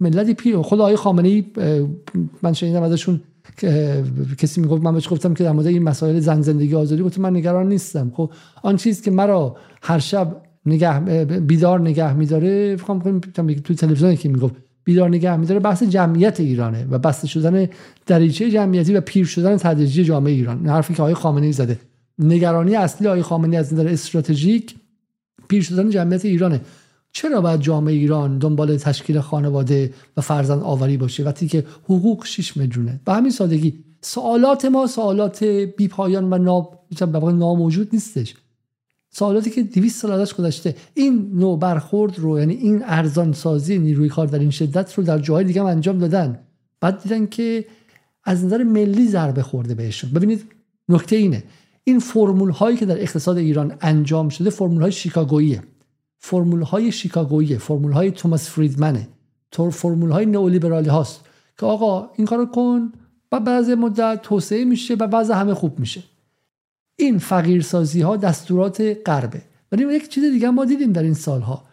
[0.00, 0.56] ملتی پیر.
[0.56, 1.44] خود آقای خامنه ای
[2.42, 3.20] من شنیدم ازشون
[4.38, 7.36] کسی می‌گفت من بهش گفتم که در مورد این مسائل زن زندگی آزادی گفتم من
[7.36, 8.12] نگران نیستم.
[8.14, 8.30] خب
[8.62, 13.18] آن چیز که مرا هر شب نگه بیدار نگه میداره فکر
[13.64, 14.54] تو تلویزیونی که می‌گفت.
[14.88, 17.68] بیدار نگه میداره بحث جمعیت ایرانه و بسته شدن
[18.06, 20.66] دریچه جمعیتی و پیر شدن تدریجی جامعه ایران.
[20.66, 21.78] حرفی که آقای خامنه ای زده.
[22.18, 24.74] نگرانی اصلی آقای خامنه از نظر استراتژیک
[25.48, 26.60] پیر شدن جمعیت ایرانه.
[27.12, 32.56] چرا باید جامعه ایران دنبال تشکیل خانواده و فرزند آوری باشه وقتی که حقوق 6
[32.56, 33.84] میلیونه؟ به همین سادگی.
[34.02, 36.84] سوالات ما سوالات بی پایان و ناب
[37.22, 38.34] ناموجود نیستش.
[39.10, 40.76] سوالاتی که 200 سال ازش گذشته.
[40.94, 45.18] این نوع برخورد رو یعنی این ارزان سازی نیروی کار در این شدت رو در
[45.18, 46.38] جاهای دیگه هم انجام دادن.
[46.80, 47.64] بعد دیدن که
[48.24, 50.10] از نظر ملی ضربه خورده بهشون.
[50.10, 50.44] ببینید
[50.88, 51.44] نکته اینه.
[51.84, 55.62] این فرمول هایی که در اقتصاد ایران انجام شده فرمول های شیکاگوییه.
[56.18, 57.58] فرمول های شیکاگوییه.
[57.58, 59.08] فرمول های توماس فریدمنه.
[59.72, 61.20] فرمول های نئولیبرالی هاست.
[61.58, 62.92] که آقا این کارو کن
[63.30, 66.02] بعد مدت توسعه میشه و وضع همه خوب میشه.
[67.00, 69.42] این فقیرسازی ها دستورات غربه.
[69.72, 71.64] ولی یک چیز دیگه ما دیدیم در این سالها.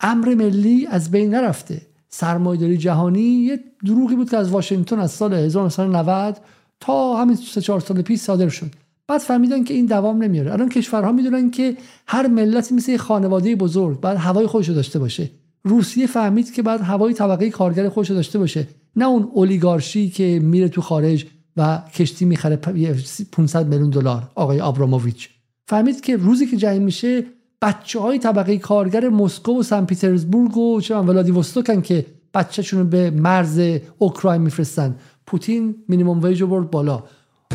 [0.00, 1.80] امر ملی از بین نرفته.
[2.08, 6.40] سرمایه‌داری جهانی یه دروغی بود که از واشنگتن از سال 1990
[6.80, 8.70] تا همین سه چهار سال پیش صادر شد.
[9.08, 10.52] بعد فهمیدن که این دوام نمیاره.
[10.52, 11.76] الان کشورها می‌دونن که
[12.06, 15.30] هر ملتی مثل خانواده بزرگ بعد هوای خودش داشته باشه.
[15.64, 18.68] روسیه فهمید که بعد هوای طبقه کارگر خودش داشته باشه.
[18.96, 21.26] نه اون اولیگارشی که میره تو خارج.
[21.58, 25.28] و کشتی می‌خره 500 میلیون دلار آقای آبراموویچ
[25.68, 27.24] فهمید که روزی که جنگ میشه
[27.62, 33.60] بچه های طبقه کارگر مسکو و سن پیترزبورگ و چه ولادیوستوکن که بچهشون به مرز
[33.98, 34.96] اوکراین میفرستن.
[35.26, 37.02] پوتین مینیمم ویج برد بالا.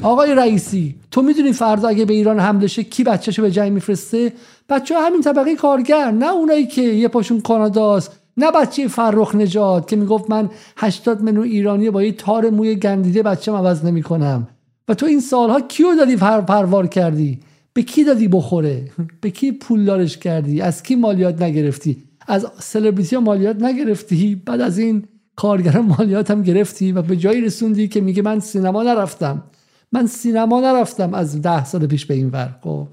[0.02, 4.34] آقای رئیسی تو می‌دونی فردا اگه به ایران حمله شه کی بچهشو به جنگ میفرسته؟
[4.70, 9.96] بچه همین طبقه کارگر نه اونایی که یه پاشون کاناداست نه بچه فرخ نجات که
[9.96, 14.48] می‌گفت من 80 میلیون ایرانی با یه تار موی گندیده بچه عوض نمی‌کنم.
[14.88, 17.40] و تو این سالها کیو دادی پر پروار کردی؟
[17.74, 18.92] به کی دادی بخوره؟
[19.22, 24.78] به کی پول دارش کردی؟ از کی مالیات نگرفتی؟ از سلبریتی مالیات نگرفتی؟ بعد از
[24.78, 25.04] این
[25.36, 29.44] کارگر مالیات هم گرفتی و به جایی رسوندی که میگه من سینما نرفتم.
[29.92, 32.56] من سینما نرفتم از ده سال پیش به این ور.
[32.62, 32.88] خب.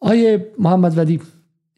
[0.00, 1.20] آیه محمد ولی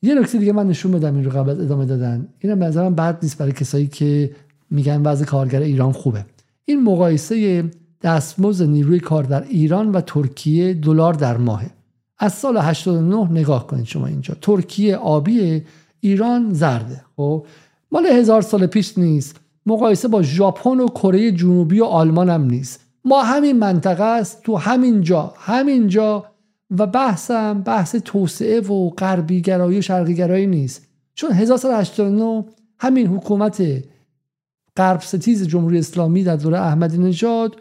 [0.03, 2.29] یه نکته دیگه من نشون بدم این رو قبل از ادامه دادن.
[2.39, 4.31] اینم به نظرم بد نیست برای کسایی که
[4.70, 6.25] میگن وضع کارگر ایران خوبه.
[6.65, 7.65] این مقایسه
[8.03, 11.70] دستمزد نیروی کار در ایران و ترکیه دلار در ماهه.
[12.19, 14.37] از سال 89 نگاه کنید شما اینجا.
[14.43, 15.62] ترکیه آبی
[16.01, 17.05] ایران زرده.
[17.16, 17.47] خب؟
[17.93, 19.37] مال هزار سال پیش نیست.
[19.66, 22.81] مقایسه با ژاپن و کره جنوبی و آلمان هم نیست.
[23.05, 24.43] ما همین منطقه است.
[24.43, 26.25] تو همین جا همین جا
[26.70, 32.45] و بحثم بحث توسعه و غربی گرایی و شرقی گرایی نیست چون 1389
[32.78, 33.62] همین حکومت
[34.77, 37.57] غرب ستیز جمهوری اسلامی در دوره احمدی نژاد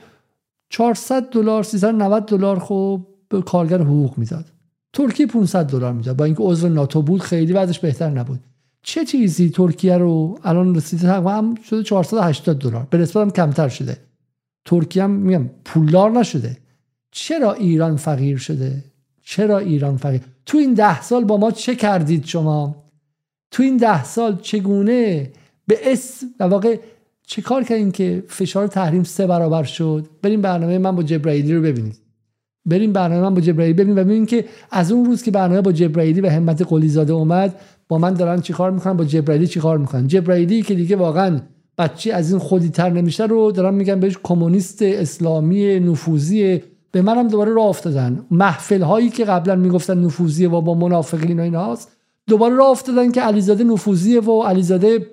[0.69, 4.45] 400 دلار 390 دلار خب به کارگر حقوق می‌داد.
[4.93, 6.15] ترکیه 500 دلار می‌داد.
[6.17, 8.39] با اینکه عضو ناتو بود خیلی وضعش بهتر نبود.
[8.81, 12.87] چه چیزی ترکیه رو الان رسیده هم شده 480 دلار.
[12.89, 13.97] به نسبت هم کمتر شده.
[14.65, 16.57] ترکیه هم میگم پولدار نشده.
[17.11, 18.83] چرا ایران فقیر شده؟
[19.29, 22.83] چرا ایران فقیر؟ تو این ده سال با ما چه کردید شما؟
[23.51, 25.31] تو این ده سال چگونه
[25.67, 26.79] به اسم در واقع
[27.25, 31.61] چه کار کردیم که فشار تحریم سه برابر شد؟ بریم برنامه من با جبرائیلی رو
[31.61, 31.97] ببینید
[32.65, 35.71] بریم برنامه من با جبرائیلی ببینید و ببینید که از اون روز که برنامه با
[35.71, 37.55] جبرائیلی و همت قلیزاده اومد
[37.87, 41.39] با من دارن چیکار می‌کنن؟ با جبرائیلی چیکار می‌کنن؟ جبرائیلی که دیگه واقعا
[41.77, 46.61] بچه از این خودی تر نمیشه رو دارن میگن بهش کمونیست اسلامی نفوذی
[46.91, 48.25] به منم دوباره راه افتادن.
[48.31, 51.91] محفل هایی که قبلا می‌گفتن نفوذی و با منافقین و اینهاست
[52.27, 55.05] دوباره راه افتادن که علیزاده نفوذیه و علیزاده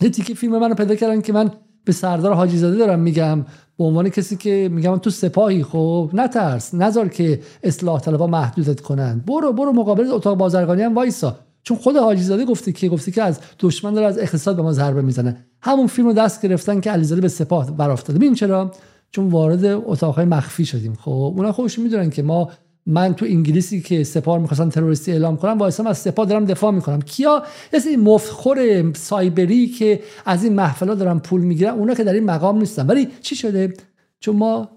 [0.00, 1.50] یه تیکه فیلم منو پیدا کردن که من
[1.84, 3.44] به سردار حاجی زاده دارم میگم.
[3.78, 9.24] به عنوان کسی که میگم تو سپاهی خب نترس نذار که اصلاح طلبها محدودت کنن.
[9.26, 11.36] برو برو مقابل اتاق بازرگانی هم وایسا.
[11.62, 14.72] چون خود حاجی زاده گفته که گفته که از دشمن داره از اقتصاد به ما
[14.72, 15.36] ضربه می‌زنه.
[15.62, 18.18] همون فیلم رو دست گرفتن که علیزاده به سپاه برافتاده.
[18.18, 18.72] ببین چرا؟
[19.10, 20.94] چون وارد اتاقهای مخفی شدیم.
[20.94, 22.50] خب اونا خودشون می‌دونن که ما
[22.86, 27.00] من تو انگلیسی که سپاه می‌خواستن تروریستی اعلام کنم وایسام از سپاه دارم دفاع می‌کنم.
[27.02, 32.12] کیا؟ مثل این مفتخور سایبری که از این محفلا دارن پول می‌گیرن اونا که در
[32.12, 32.86] این مقام نیستن.
[32.86, 33.74] ولی چی شده؟
[34.20, 34.68] چون ما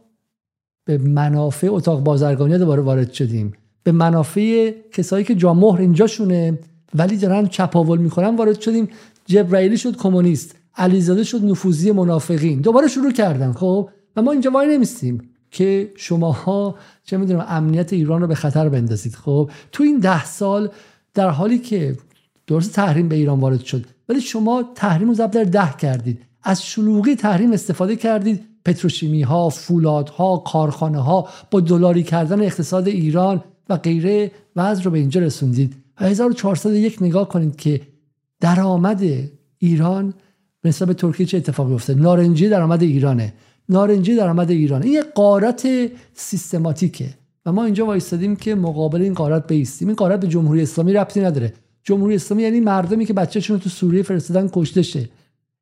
[0.86, 3.53] به منافع اتاق بازرگانی دوباره وارد شدیم.
[3.84, 6.60] به منافع کسایی که جامهر اینجاشونه
[6.95, 8.88] ولی دارن چپاول می‌کنن وارد شدیم.
[9.26, 12.62] جبرائیلی شد کمونیست علیزاده شد نفوذی منافقین.
[12.62, 13.52] دوباره شروع کردن.
[13.52, 18.69] خب و ما اینجا وای نمیستیم که شماها چه می‌دونم امنیت ایران رو به خطر
[18.69, 19.15] بندازید.
[19.15, 20.69] خب تو این ده سال
[21.13, 21.97] در حالی که
[22.47, 26.21] درست تحریم به ایران وارد شد ولی شما تحریم رو ضرب در ده کردید.
[26.43, 28.43] از شلوغی تحریم استفاده کردید.
[28.65, 34.31] پتروشیمی ها فولاد ها کارخانه ها با دلاری کردن اقتصاد ایران و غیره.
[34.55, 35.75] وضع رو به اینجا رسوندید.
[36.01, 37.81] و 1401 نگاه کنید که
[38.39, 39.03] درآمد
[39.57, 40.13] ایران
[40.63, 43.33] نسبت به ترکیه چه اتفاقی افتاد؟ نارنجی درآمد ایرانه.
[43.69, 44.83] نارنجی درآمد ایران.
[44.83, 45.67] این یه قارت
[46.13, 47.09] سیستماتیکه.
[47.45, 49.88] و ما اینجا وایستادیم که مقابل این قارت بیستیم.
[49.88, 51.53] این قارت به جمهوری اسلامی ربطی نداره.
[51.83, 55.09] جمهوری اسلامی یعنی مردمی که بچه‌شون تو سوریه فرستادن کشته شه.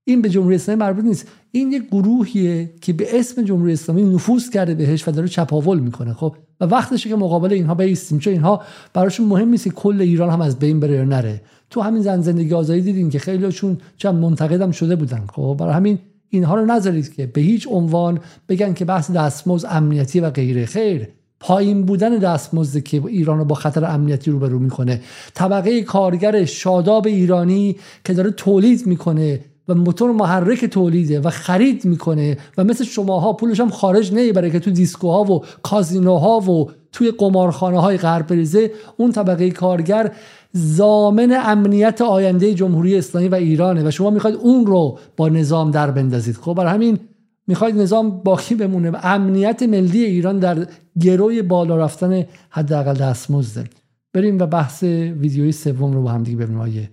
[0.04, 1.28] این به جمهوری اسلامی مربوط نیست.
[1.52, 6.14] این یه گروهیه که به اسم جمهوری اسلامی نفوذ کرده بهش و داره چپاول می‌کنه
[6.14, 8.20] خب؟ و وقتشه که مقابل اینها بیستیم.
[8.20, 8.64] چون اینها
[8.94, 11.42] براشون مهم نیست کل ایران هم از بین بره نره.
[11.70, 16.00] تو همین زن زندگی آزادی دیدین که خیلیشون چند منتقدم شده بودن خب؟ برای همین
[16.30, 18.20] اینها رو نذارید که به هیچ عنوان
[18.50, 21.08] بگن که بحث دستمزد امنیتی و غیره خیر.
[21.40, 25.02] پایین بودن دستمزد که ایران رو با خطر امنیتی روبرو می‌کنه.
[25.34, 32.38] طبقه کارگر شاداب ایرانی که داره تولید می‌کنه و موتور محرک تولیده و خرید می‌کنه
[32.58, 37.82] و مثل شماها پولش هم خارج نمی‌بره که تو دیسکوها و کازینوها و توی قمارخانه
[37.82, 40.12] های غرب بریزه اون طبقه کارگر
[40.52, 45.92] زامن امنیت آینده جمهوری اسلامی و ایرانه و شما می‌خواید اون رو با نظام در
[45.92, 46.36] بندازید.
[46.36, 47.00] خب برای همین
[47.48, 50.68] می‌خواید نظام باقی بمونه امنیت ملی ایران در
[51.00, 53.70] گروی بالا رفتن حداقل دستمزده.
[54.14, 56.90] بریم و بحث ویدیوی سوم رو با هم دیگه ببینیم آیه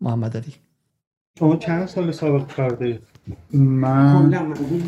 [0.00, 0.54] محمد علی.
[1.38, 3.00] شما چند سال سابق کار دارید؟
[3.52, 4.28] من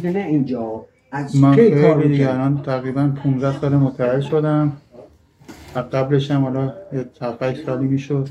[0.05, 0.85] نه اینجا.
[1.13, 4.73] از من کی کار خیلی؟ الان تقریبا 15 سال متعهد شدم.
[5.75, 8.29] و قبلش هم حالا یه 7 سالی می‌شد.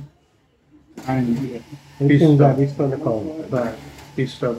[1.08, 1.60] همین دیگه
[2.08, 2.54] 20 15 سال.
[2.54, 3.50] 20 سال کار می‌کنید.
[3.52, 3.72] بله
[4.16, 4.56] 20 سال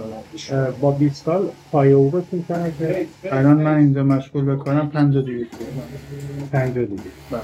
[0.81, 5.47] با 20 سال پایه حقوقتون چقدره؟ الان من اینجا مشغول به کارم 50 دیگه.
[6.53, 7.03] 50 دیگه.
[7.31, 7.41] بله.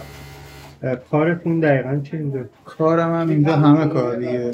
[0.83, 4.51] اه، کارتون دقیقا چی اینجا؟ کارم هم اینجا همه کار دیگه.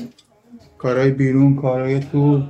[0.79, 2.43] کارهای بیرون کارهای تو.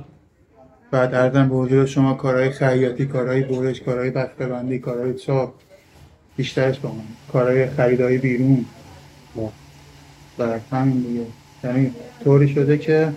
[0.91, 5.53] بعد ارزم به حضور شما کارهای خیاطی کارهای برش کارهای بسته‌بندی کارهای چاپ.
[6.37, 7.03] بیشترش با من
[7.33, 8.65] کارهای خریدهای بیرون.
[10.39, 11.25] و همین دیگه.
[11.63, 11.91] یعنی
[12.23, 13.13] طوری شده که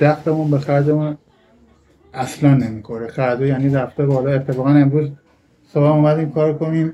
[0.00, 1.16] دختمون به خرجمون
[2.14, 3.08] اصلا نمی‌خوره.
[3.08, 4.32] خرجه یعنی رفته بالا.
[4.32, 5.10] اتفاقا امروز
[5.72, 6.92] صبح اومدیم کار کنیم.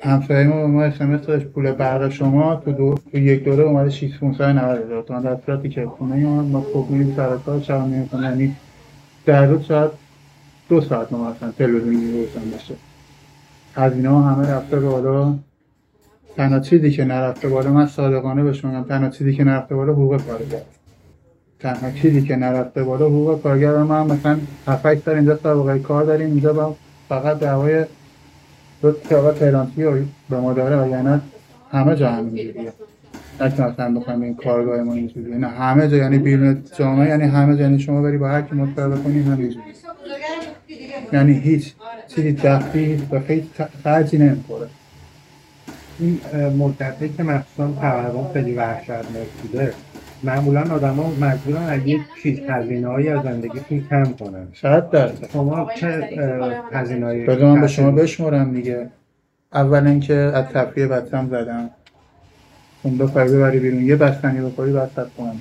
[0.00, 2.94] همسایه ما به ما اسمس داشت پول برق شما تو, دو...
[3.12, 7.14] تو یک دوره اومده 690 هزار تومن در صورتی که خونه ما ما صبح میریم
[7.16, 8.56] سر کار شب یعنی
[9.26, 9.90] در روز شاید
[10.68, 12.74] دو ساعت ما مثلا تلویزیون روشن باشه
[13.74, 15.34] هزینه ها همه رفته بالا.
[16.36, 20.26] تنها چیزی که نرفته بالا من صادقانه به شما تنها چیزی که نرفته بالا حقوق
[20.26, 20.62] کارگر
[21.60, 26.26] تنها چیزی که نرفته بالا حقوق کارگر ما مثلا 7 سال اینجا سابقه کار داریم
[26.26, 26.76] اینجا با
[27.08, 27.84] فقط دعوای
[28.82, 29.30] دو تا
[29.76, 31.20] رو به ما داره و یعنی
[31.70, 32.72] همه جا همینجوریه
[33.40, 37.24] نه که مثلا بخوایم این کارگاه ما اینجوریه نه همه جا یعنی بیرون جامعه یعنی
[37.24, 39.73] همه جا یعنی شما بری با هر کی مصاحبه کنی همینجوری
[41.12, 41.74] یعنی هیچ
[42.08, 43.50] چیزی دفعی و خیلی
[43.84, 44.66] خرجی نمی‌خوره
[45.98, 49.74] این اه، مدتی که مخصوصا تورم خیلی وحشتناک بوده
[50.22, 54.48] معمولا آدم ها مجبورن از یک چیز هزینه هایی از زندگیشون کم کنن.
[54.52, 56.08] شاید درصد شما چه
[56.72, 58.88] هزینه هایی بذار من به شما بشمرم دیگه.
[59.52, 61.70] اول اینکه از تفریح بچم زدم.
[62.82, 63.82] اون دو پای ببری بیرون.
[63.82, 65.40] یه بستنی بخوری بعد صد کنم.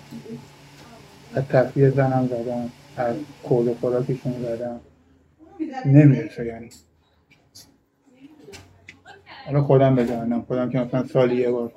[1.35, 2.69] از تفریح زنم زدم.
[2.97, 4.79] از کود و خوراکشون زدم.
[5.85, 6.69] نمی‌رسه یعنی.
[9.45, 11.71] حالا خودم بزنم خودم که مثلا سالی یه بار.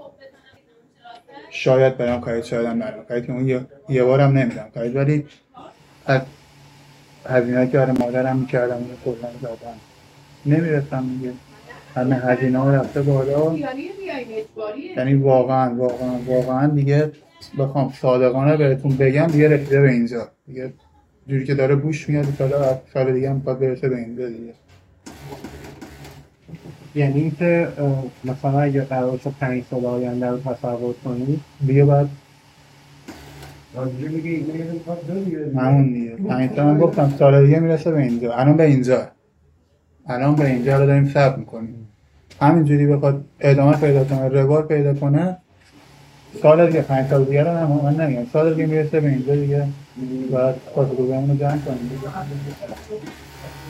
[1.50, 5.26] شاید برم کارید شایدم نرم کارید که اون یه, یه بارم نمیدم کارید ولی
[6.06, 6.20] از
[7.26, 9.80] هزینه که برای مادرم می‌کردم اون خودم زدم.
[10.46, 11.32] نمی‌رسم دیگه.
[11.94, 13.56] همه هزینه ها رفته بالا.
[14.96, 17.12] یعنی واقعا واقعا واقعا دیگه
[17.58, 20.28] بخوام صادقانه بهتون بگم دیگه رسیده به اینجا.
[20.46, 20.72] دیگه
[21.28, 22.50] جوری که داره بوش میاد سال
[22.94, 24.52] سال دیگه هم باید برسه به اینجا دیگه.
[26.94, 27.68] یعنی اینکه
[28.24, 32.06] مثلا اگه قرار شد پنج سال آینده رو تصور کنید دیگه باید
[35.56, 36.16] همون دیگه.
[36.28, 38.34] پنج سال من گفتم سال دیگه می‌رسه به اینجا.
[38.34, 39.08] الان به اینجا.
[40.06, 41.88] الان به اینجا رو داریم صبر می‌کنیم.
[42.40, 45.36] همینجوری بخواد ادامه پیدا کنه روال پیدا کنه
[46.42, 48.26] سال دیگه پنج سال دیگه رو هم من نمیگم.
[48.32, 49.66] سال دیگه می‌رسه به اینجا دیگه.
[50.30, 51.90] باید خودروبمون رو جمع کنیم.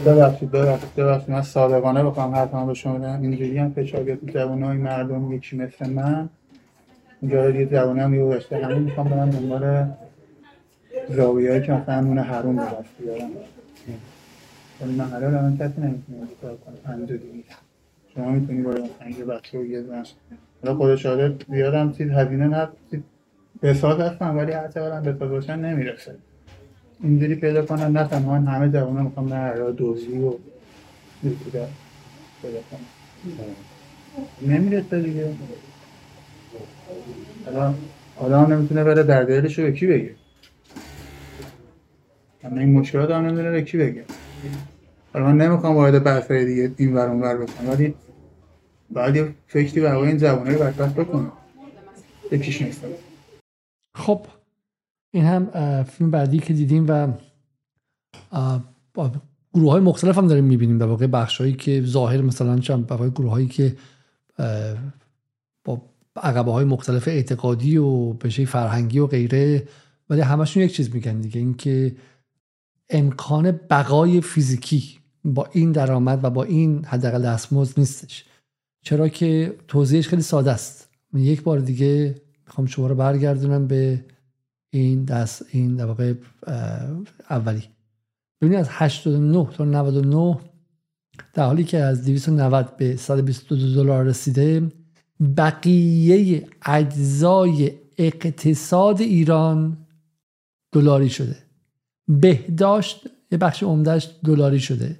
[0.06, 1.30] ببخشید ببخشید ببخشید.
[1.30, 3.22] من صادقانه بخوام حرفم به شما بدم.
[3.22, 6.28] اینجوری هم فشار بیاد تو جوانای مردم یکی مثل من.
[7.22, 9.86] اونجا دیگه جوانی هم یه داشته همه می‌خوام برم دنبال
[11.10, 13.30] زاویه‌ای که مثلا نون حروم به دست بیارم.
[14.80, 16.76] ولی من حالا من کسی نمی‌تونه کار کنه.
[16.84, 17.44] پنجاه دیگه.
[18.14, 20.04] شما می‌تونی با مثلا یه بچه و یه زن.
[20.64, 22.68] حالا خدا زیادم چیز هزینه نه
[23.60, 26.14] چیز بساط هستم ولی هر چقدر هم بساط باشن نمی‌رسه.
[27.02, 30.34] اینجوری پیدا کنن نه تنها همه جوان می‌خوام نه حالا دوزی و
[31.22, 31.36] دیگه
[32.42, 32.80] پیدا کنن.
[34.42, 35.28] نمی‌رسه دیگه.
[38.16, 40.14] حالا هم نمی‌تونه بره در دلش رو به کی بگه؟
[42.44, 44.04] همه این مشکلات هم نمی‌دونه به کی بگه؟
[45.12, 47.94] حالا من نمی‌خوام وارد بحثای دیگه این ور اون ور بکنم ولی
[48.90, 51.32] باید یه فکری برای این زبانه رو بدبخت بکنم.
[52.32, 52.88] یکیش نیستم
[53.96, 54.26] خب
[55.10, 57.12] این هم فیلم بعدی که دیدیم و
[59.54, 63.30] گروه های مختلف هم داریم می‌بینیم در واقع بخش هایی که ظاهر مثلا چند گروه
[63.30, 63.76] هایی که
[65.64, 65.82] با
[66.16, 69.68] عقبه های مختلف اعتقادی و بشه فرهنگی و غیره
[70.10, 71.96] ولی همشون یک چیز میگن دیگه اینکه
[72.90, 78.24] امکان بقای فیزیکی با این درآمد و با این حداقل دستمزد نیستش.
[78.82, 80.90] چرا که توضیحش خیلی ساده است.
[81.14, 82.14] یک بار دیگه
[82.46, 84.04] می‌خوام شما رو برگردونم به
[84.70, 86.14] این دست این در واقع
[87.30, 87.62] اولی.
[88.40, 90.38] ببینید از 89 تا 99
[91.34, 94.72] در حالی که از 290 به 122 دلار رسیده
[95.36, 99.76] بقیه اجزای اقتصاد ایران
[100.72, 101.36] دلاری شده.
[102.08, 104.98] بهداشت یه بخش عمدهش دلاری شده.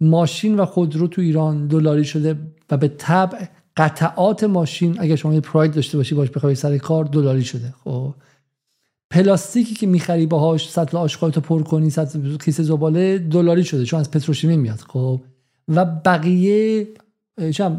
[0.00, 2.36] ماشین و خودرو تو ایران دلاری شده
[2.70, 7.04] و به طبع قطعات ماشین اگر شما یه پراید داشته باشی باش بخوای سر کار
[7.04, 7.74] دلاری شده.
[7.84, 8.14] خب.
[9.10, 14.10] پلاستیکی که می‌خری باهاش سطل آشغالتو پر کنی سطل کیسه زباله دلاری شده چون از
[14.10, 14.78] پتروشیمی میاد.
[14.78, 15.20] خب.
[15.68, 16.88] و بقیه
[17.52, 17.76] چم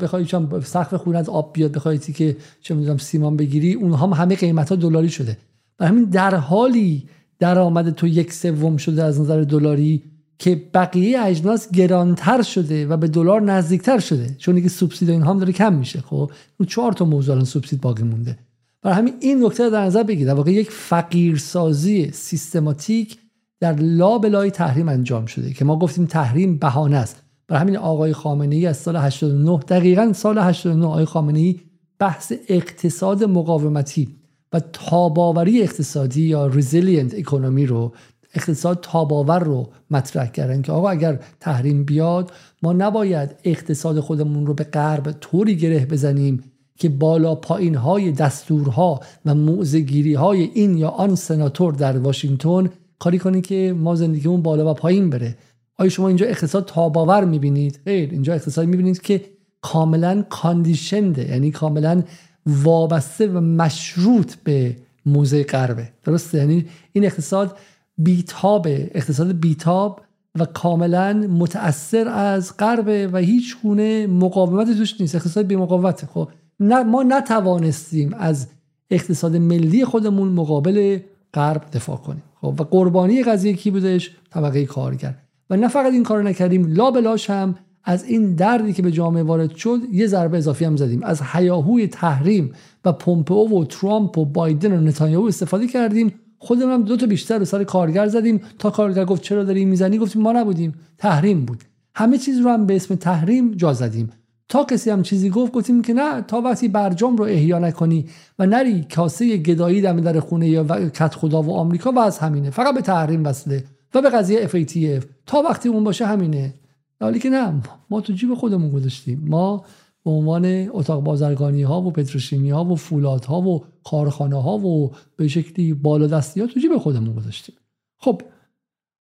[0.00, 4.12] بخوای چم سقف خونه از آب بیاد بخوای که چه می‌دونم سیمان بگیری اونها هم
[4.12, 5.38] همه قیمت ها دلاری شده.
[5.80, 7.08] و همین در حالی
[7.38, 10.02] درآمد تو یک سوم شده از نظر دلاری
[10.38, 14.34] که بقیه اجناس گرانتر شده و به دلار نزدیکتر شده.
[14.38, 16.00] چون دیگه سوبسید اینها هم داره کم میشه.
[16.00, 18.38] خب رو چهار تا موضوع الان سوبسید باقی مونده.
[18.82, 20.34] برای همین این نکته رو در نظر بگیرید.
[20.34, 23.18] در یک فقیرسازی سیستماتیک
[23.60, 27.22] در لابلای تحریم انجام شده که ما گفتیم تحریم بهانه است.
[27.48, 31.60] برای همین آقای خامنه ای از سال 89 دقیقا سال 89 آقای خامنه ای
[31.98, 34.16] بحث اقتصاد مقاومتی
[34.52, 37.92] و تاباوری اقتصادی یا resilient اکونومی رو
[38.36, 42.32] اقتصاد تاباور رو مطرح کردن که آقا اگر تحریم بیاد
[42.62, 46.42] ما نباید اقتصاد خودمون رو به غرب طوری گره بزنیم
[46.78, 53.18] که بالا پایین های دستورها و موزگیری های این یا آن سناتور در واشنگتن کاری
[53.18, 55.36] کنی که ما زندگیمون بالا و پایین بره.
[55.78, 59.24] آیا شما اینجا اقتصاد تاباور می‌بینید؟ غیر اینجا اقتصاد می‌بینید که
[59.60, 62.02] کاملا کاندیشنده یعنی کاملا
[62.46, 64.76] وابسته و مشروط به
[65.06, 65.88] موزه غربه.
[66.04, 67.56] درسته؟ یعنی این اقتصاد
[67.98, 70.00] بیتاب اقتصاد بیتاب
[70.38, 75.14] و کاملا متاثر از غربه و هیچ گونه مقاومت توش نیست.
[75.14, 76.28] اقتصاد بی مقاومت خب
[76.60, 78.46] ما نتوانستیم از
[78.90, 80.98] اقتصاد ملی خودمون مقابل
[81.34, 82.22] غرب دفاع کنیم.
[82.40, 85.14] خب و قربانی قضیه کی بودش؟ طبقه کارگر.
[85.50, 87.54] و نه فقط این کار نکردیم لا بلاش هم
[87.84, 91.02] از این دردی که به جامعه وارد شد یه ضربه اضافی هم زدیم.
[91.02, 92.52] از حیاهوی تحریم
[92.84, 96.12] و پومپئو و ترامپ و بایدن و نتانیاهو استفاده کردیم.
[96.38, 98.40] خودمون هم دو تا بیشتر رو سر کارگر زدیم.
[98.58, 100.74] تا کارگر گفت چرا داری می‌زنی؟ گفتیم ما نبودیم.
[100.98, 101.64] تحریم بود.
[101.94, 104.10] همه چیز رو هم به اسم تحریم جا زدیم.
[104.48, 108.06] تا کسی هم چیزی گفت گفتیم که نه تا وقتی برجام رو احیا نکنی
[108.38, 112.50] و نری کاسه گدایی دم در خونه یا کت خدا و آمریکا و از همینه.
[112.50, 113.64] فقط به تحریم وصله
[113.94, 116.54] و به قضیه FATF تا وقتی اون باشه همینه.
[117.00, 119.24] حالی که نه ما تو جیب خودمون گذاشتیم.
[119.28, 119.64] ما
[120.06, 124.90] به عنوان اتاق بازرگانی ها و پتروشیمی ها و فولاد ها و کارخانه ها و
[125.16, 127.54] به شکلی بالا دستی ها تو جیب خودمون گذاشتیم.
[127.98, 128.22] خب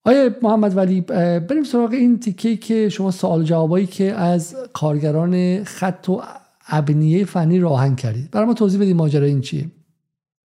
[0.06, 6.10] آیا محمد ولی بریم سراغ این تیکه که شما سوال جوابایی که از کارگران خط
[6.10, 6.22] و
[6.68, 8.32] ابنیه فنی راهن کردید.
[8.32, 9.66] برای ما توضیح بدید ماجرا این چیه.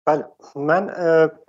[0.06, 0.26] بله
[0.56, 0.90] من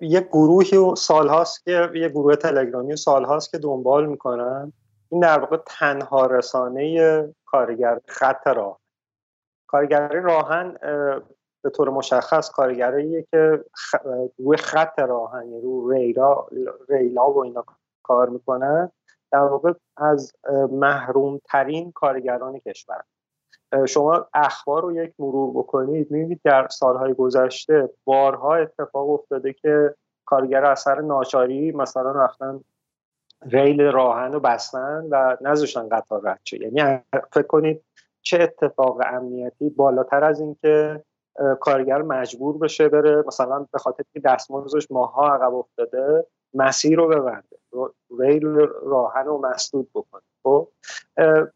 [0.01, 4.73] یه گروهی و سالهاست که یه گروه تلگرامی و سالهاست که دنبال می‌کنم
[5.09, 8.81] این در واقع تنها رسانه کارگر خط راه
[9.67, 10.77] کارگری راهن
[11.63, 13.65] به طور مشخص کارگریه که
[14.39, 16.47] روی خط راهن یعنی رو ریلا,
[16.89, 17.65] ریلا و اینا
[18.03, 18.91] کار می‌کنن.
[19.33, 20.33] در واقع از
[20.71, 23.03] محروم ترین کارگران کشور.
[23.89, 30.65] شما اخبار رو یک مرور بکنید می‌بینید در سالهای گذشته بارها اتفاق افتاده که کارگر
[30.65, 32.61] اثر ناچاری مثلا رفتن
[33.51, 36.59] ریل راهن رو بستن و نذاشتن قطار رد شه.
[36.59, 37.01] یعنی
[37.33, 37.85] فکر کنید
[38.23, 41.05] چه اتفاق امنیتی بالاتر از اینکه
[41.61, 47.57] کارگر مجبور بشه بره مثلا به خاطر که دستمزدش ماها عقب افتاده مسیر رو ببنده
[48.19, 48.47] ریل
[48.83, 50.23] راهن رو مسدود بکنه.
[50.43, 50.69] خب؟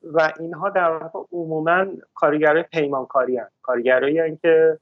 [0.03, 3.53] و اینها در واقع عموما کارگرای پیمانکاری هستند.
[3.63, 4.79] کارگرایی که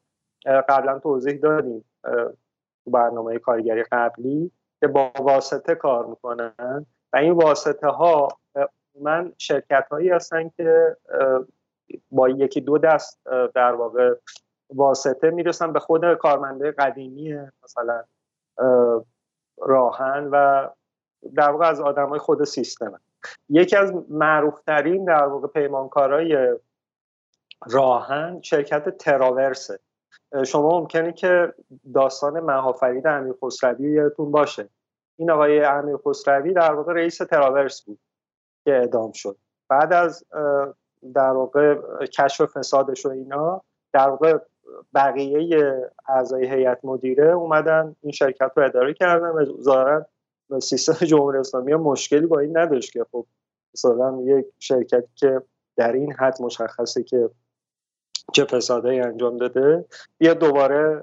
[0.46, 1.84] قبلا توضیح دادیم
[2.84, 4.50] تو برنامه کارگری قبلی
[4.80, 6.86] که با واسطه کار می‌کنن.
[7.14, 8.28] و این واسطه ها
[9.00, 10.96] من شرکت هایی هستن که
[12.10, 13.20] با یکی دو دست
[13.54, 14.14] در واقع
[14.70, 18.04] واسطه می‌رسن به خود کارمنده قدیمی مثلا
[19.58, 20.68] راهن و
[21.34, 23.00] در واقع از آدم های خود سیستم.
[23.48, 26.58] یکی از معروفترین در واقع پیمانکارای
[27.66, 29.78] راهن شرکت تراورسه.
[30.46, 31.54] شما ممکنه که
[31.94, 34.68] داستان محافرید امیر خسروی یادتون باشه.
[35.16, 37.98] این آقای امیر خسروی در واقع رئیس تراورس بود
[38.64, 39.36] که اعدام شد.
[39.68, 40.24] بعد از
[41.14, 41.74] در واقع
[42.06, 43.62] کشف فسادش و اینا
[43.92, 44.38] در واقع
[44.94, 50.06] بقیه اعضای هیئت مدیره اومدن این شرکت رو اداره کردن و ظاهرا
[50.62, 53.26] سیستم جمهوری اسلامی مشکلی با این نداشت که خب
[53.74, 55.42] مثلا یک شرکتی که
[55.76, 57.30] در این حد مشخصه که
[58.32, 59.84] چه فسادهایی انجام داده
[60.18, 61.02] بیا دوباره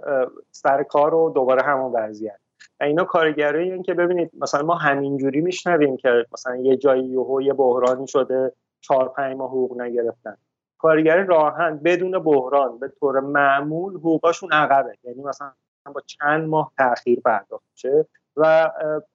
[0.51, 2.39] سر کار و دوباره همون وضعیت.
[2.79, 7.41] و اینا کارگرایی این که ببینید مثلا ما همینجوری میشنویم که مثلا یه جایی یهو
[7.41, 8.51] یه بحرانی شده
[8.81, 10.37] چهار پنج ماه حقوق نگرفتن.
[10.77, 14.97] کارگر راهن بدون بحران به طور معمول حقوقاشون عقبه.
[15.03, 15.51] یعنی مثلا
[15.93, 18.05] با چند ماه تاخیر پرداخت میشه
[18.37, 18.71] و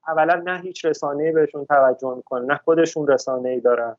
[0.08, 3.96] اولا نه هیچ رسانه‌ای بهشون توجه می‌کنه نه خودشون رسانه‌ای دارن.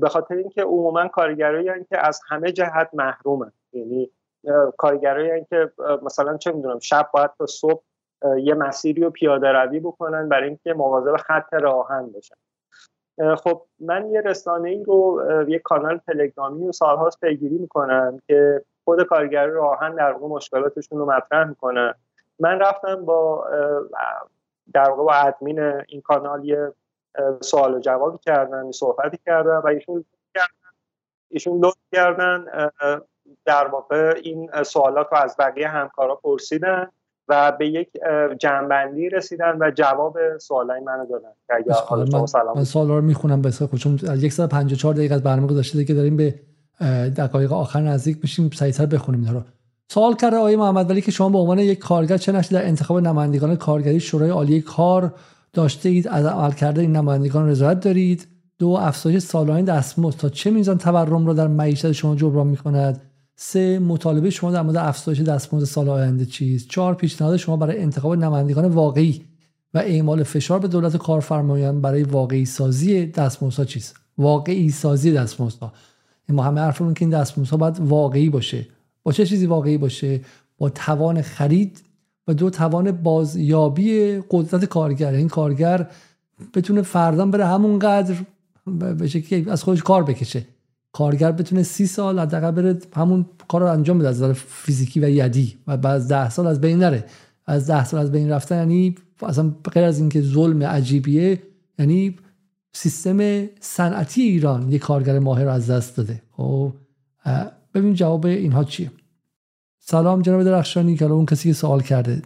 [0.00, 3.52] به خاطر اینکه عموما کارگرایی که از همه جهت محرومن.
[3.72, 4.10] یعنی
[4.76, 5.72] کارگرایی که
[6.02, 7.82] مثلا چه می‌دونم شب باید تا صبح
[8.38, 12.34] یه مسیری رو پیاده روی بکنن برای اینکه مواظب خط راهن باشن.
[13.36, 19.02] خب من یه رسانه ای رو یه کانال تلگرامی و سالهاست پیگیری می‌کنم که خود
[19.02, 21.94] کارگر راهن در واقع مشکلاتشون رو مطرح می‌کنن
[22.38, 23.46] من رفتم با
[24.74, 26.72] در واقع با ادمین این کانال یه
[27.40, 30.04] سوال و جوابی کردن صحبتی کردن و ایشون
[31.30, 32.46] ایشون لطف کردن
[33.44, 36.90] در واقع این سوالات رو از بقیه همکارا پرسیدن.
[37.28, 37.88] و به یک
[38.38, 41.28] جنبندی رسیدن و جواب سوالای منو دادن.
[42.12, 43.96] من, من سوال رو می‌خونم به چون
[44.30, 46.34] 154 دقیقه از برنامه گذاشته که داریم به
[47.16, 49.42] دقایق آخر نزدیک میشیم سریعتر بخونیم اینا رو.
[49.88, 52.98] سوال کرده آقای محمد ولی که شما به عنوان یک کارگر چه نقشی در انتخاب
[52.98, 55.14] نمایندگان کارگری؟ شورای عالی کار
[55.52, 58.26] داشته اید از عمل کرده این نمایندگان رضایت دارید؟
[58.58, 60.18] دو افزایش سالانه دستمزد.
[60.18, 63.00] تا چه میزان تورم را در معیشت شما جبران می‌کند؟
[63.36, 68.14] سه مطالبه شما در مورد افزایش دستمزد سال آینده چیست؟ چهار پیشنهاد شما برای انتخاب
[68.14, 69.24] نمایندگان واقعی
[69.74, 75.72] و اعمال فشار به دولت کارفرمایان برای واقعی سازی دستمزدها چیست؟ واقعی سازی دستمزدها.
[76.28, 78.66] ما همه حرفمون که این دستمزدها باید واقعی باشه.
[79.02, 80.20] با چه چیزی واقعی باشه؟
[80.58, 81.82] با توان خرید
[82.28, 85.12] و دو توان بازیابی قدرت کارگر.
[85.12, 85.90] این کارگر
[86.54, 88.14] بتونه فردا بره همونقدر
[88.98, 90.44] به شکلی از خودش کار بکشه.
[90.92, 95.08] کارگر بتونه سی سال حداقل بره همون کار رو انجام بده از نظر فیزیکی و
[95.08, 95.56] یدی.
[95.66, 97.04] و بعد از ده سال از بین نره.
[97.46, 101.42] از ده سال از بین رفتن یعنی اصلا غیر از اینکه ظلم عجیبیه
[101.78, 102.16] یعنی
[102.72, 106.22] سیستم صنعتی ایران یک کارگر ماهر از دست داده.
[106.30, 106.72] خب
[107.74, 108.90] ببین جواب اینها چیه.
[109.78, 112.22] سلام جناب درخشانی که اون کسی که سوال کرده.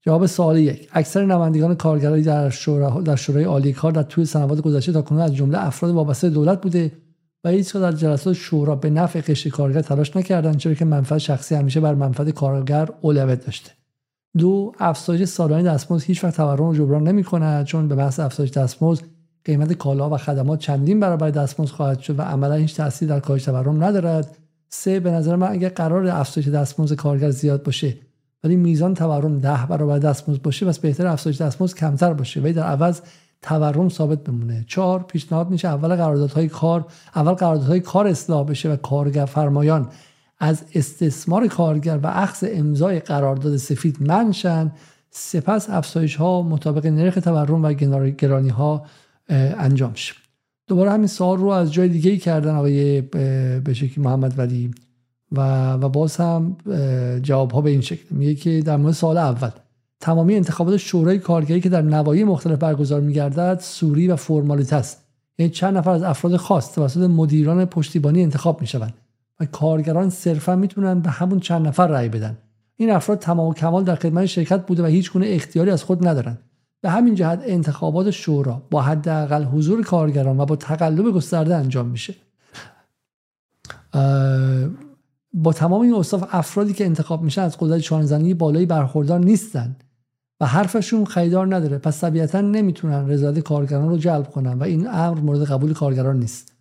[0.00, 0.88] جواب سوال یک.
[0.92, 5.20] اکثر نمایندگان کارگرایی در شورا در شورای عالی کار در طول سنوات گذشته تا کنون
[5.20, 6.92] از جمله افراد وابسته دولت بوده.
[7.44, 11.54] و هیچ در جلسات شورا به نفع قشر کارگر تلاش نکردند چرا که منفعت شخصی
[11.54, 13.70] همیشه بر منفعت کارگر اولویت داشته.
[14.38, 18.50] دو افزایش سالانه دستمزد هیچ وقت تورم رو جبران نمی کند چون به بحث افزایش
[18.50, 19.04] دستمزد
[19.44, 23.44] قیمت کالا و خدمات چندین برابر دستمزد خواهد شد و عملا هیچ تاثیر در کاهش
[23.44, 24.36] تورم ندارد.
[24.68, 27.96] سه به نظر من اگر قرار افزایش دستمزد کارگر زیاد باشه
[28.44, 32.40] ولی میزان تورم ده برابر دستمزد باشه پس بهتر افزایش دستمزد کمتر باشه.
[32.40, 33.00] ولی در عوض
[33.42, 34.64] تورم ثابت بمونه.
[34.68, 36.86] چهار پیشنهاد میشه اول قراردادهای کار
[37.16, 39.88] اول قراردادهای کار اصلاح بشه و کارگر فرمایان
[40.38, 44.72] از استثمار کارگر و اخذ امضای قرارداد سفید منشن.
[45.10, 48.84] سپس افزایش ها مطابق نرخ تورم و گرانی ها
[49.28, 50.14] انجام شه.
[50.68, 53.00] دوباره همین سوال رو از جای دیگه ای کردن آقای
[53.60, 54.70] به شکلی محمد ولی.
[55.32, 56.56] و و باز هم
[57.22, 58.14] جواب ها به این شکل.
[58.14, 59.50] میگه که در مورد سال اول.
[60.06, 65.06] تمامی انتخابات شورای کارگری که در نواحی مختلف برگزار میگردد سوری و فرمالیت است.
[65.38, 68.94] یعنی چند نفر از افراد خاص توسط مدیران پشتیبانی انتخاب می‌شوند
[69.40, 72.38] و کارگران صرفا می‌تونن به همون چند نفر رأی بدن.
[72.76, 76.06] این افراد تمام و کمال در خدمت شرکت بوده و هیچ گونه اختیاری از خود
[76.06, 76.38] ندارند.
[76.80, 82.14] به همین جهت انتخابات شورا با حداقل حضور کارگران و با تقلب گسترده انجام میشه.
[85.32, 89.76] با تمام این اوصاف افرادی که انتخاب میشن از قدرت چانزنی بالایی برخوردار نیستن.
[90.40, 91.78] و حرفشون خریدار نداره.
[91.78, 96.52] پس طبیعتا نمی‌تونن رضایت کارگران رو جلب کنن و این امر مورد قبول کارگران نیست.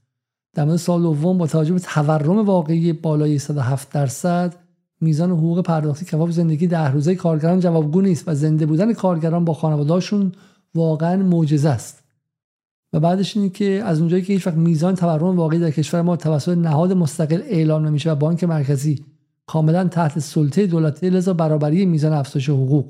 [0.54, 4.56] در مورد سال دوم با توجه به تورم واقعی بالای 107 درصد
[5.02, 9.54] میزان حقوق پرداختی کفاف زندگی در روزه کارگران جوابگو نیست و زنده بودن کارگران با
[9.54, 10.32] خانواده‌هاشون
[10.76, 12.04] واقعا معجزه است.
[12.94, 16.16] و بعدش اینه که از اونجایی که هیچ وقت میزان تورم واقعی در کشور ما
[16.16, 19.06] توسط نهاد مستقل اعلام نمیشه و بانک مرکزی
[19.46, 22.86] کاملا تحت سلطه دولتی لذا برابری میزان افزایش حقوق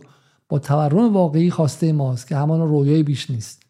[0.49, 3.63] با تورم واقعی خواسته ماست که همان رویای بیش نیست.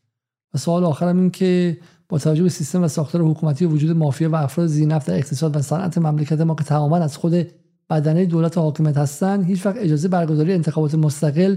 [0.54, 1.78] و سوال آخرم این که
[2.10, 5.56] با توجه به سیستم و ساختار حکومتی و وجود مافیا و افراد زینف در اقتصاد
[5.56, 7.48] و صنعت مملکت ما که تماما از خود
[7.90, 11.56] بدنه دولت حاکمیت هستن هیچ وقت اجازه برگزاری انتخابات مستقل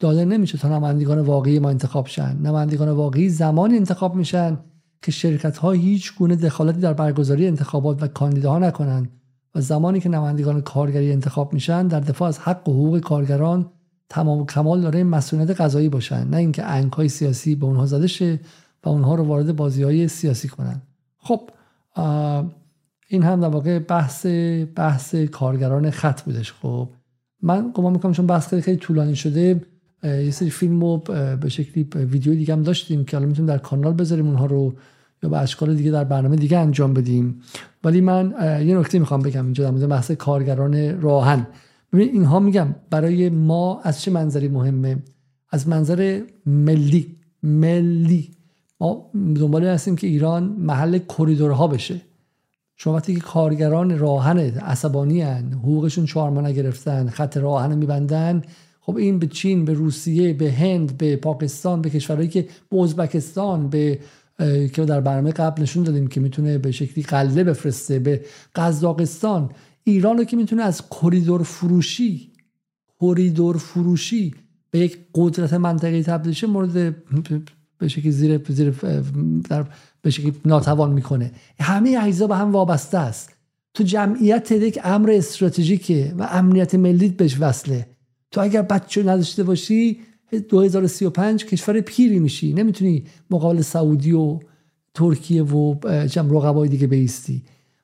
[0.00, 2.36] داده نمیشه تا نمایندگان واقعی ما انتخاب شن.
[2.42, 4.58] نمایندگان واقعی زمانی انتخاب میشن
[5.02, 9.10] که شرکت ها هیچ گونه دخالتی در برگزاری انتخابات و کاندیداها نکنند
[9.54, 13.70] و زمانی که نمایندگان کارگری انتخاب میشن در دفاع از حق و حقوق کارگران
[14.08, 16.28] تمام کمال داره مسئولیت قضایی باشن.
[16.28, 16.64] نه اینکه
[16.96, 18.40] های سیاسی به اونها زده شه
[18.84, 20.82] و اونها رو وارد بازی های سیاسی کنن.
[21.18, 21.50] خب
[23.08, 24.26] این هم در واقع بحث
[24.76, 26.52] بحث کارگران خط بودش.
[26.52, 26.88] خب
[27.42, 29.60] من گمان می‌کنم چون بحث خیلی خیلی طولانی شده
[30.02, 30.96] یه سری فیلم رو
[31.40, 34.74] به شکلی ویدیو دیگه هم داشتیم که الان می‌تونیم در کانال بذاریم اونها رو
[35.22, 37.40] یا به اشکال دیگه در برنامه دیگه انجام بدیم.
[37.84, 38.34] ولی من
[38.66, 41.46] یه نکته می‌خوام بگم اینجا در مورد بحث کارگران راهن.
[41.92, 45.02] ببین اینها میگم برای ما از چه منظری مهمه؟
[45.50, 48.30] از منظر ملی ملی.
[48.80, 52.00] ما دنبال هستیم که ایران محل کریدورها بشه.
[52.76, 58.42] شما وقتی که کارگران راهن عصبانی هن حقوقشون چهار ماه نگرفتن خط راهن میبندن
[58.80, 63.68] خب این به چین به روسیه به هند به پاکستان به کشورهایی که به ازبکستان
[63.68, 63.98] به
[64.72, 68.24] که در برنامه قبل نشون دادیم که می‌تونه به شکلی قله بفرسته به
[68.54, 69.50] قزاقستان.
[69.90, 72.32] ایران رو که می‌تونه از کریدور فروشی
[73.00, 74.34] کریدور فروشی
[74.70, 76.96] به یک قدرت منطقه‌ای تبدیل شه مورد
[77.78, 78.70] به شکلی زیر زیر
[79.50, 79.66] در
[80.02, 81.32] به شکلی ناتوان می‌کنه.
[81.60, 83.32] همه اجزا به هم وابسته است.
[83.74, 87.86] تو جمعیت یک امر استراتژیکه و امنیت ملیت بهش وصله.
[88.30, 89.98] تو اگر بچه نداشته باشی
[90.48, 92.52] 2035 کشور پیری میشی.
[92.52, 94.38] نمی‌تونی مقابل سعودی و
[94.94, 95.74] ترکیه و
[96.06, 97.42] جمع رقبای دیگه بیستی.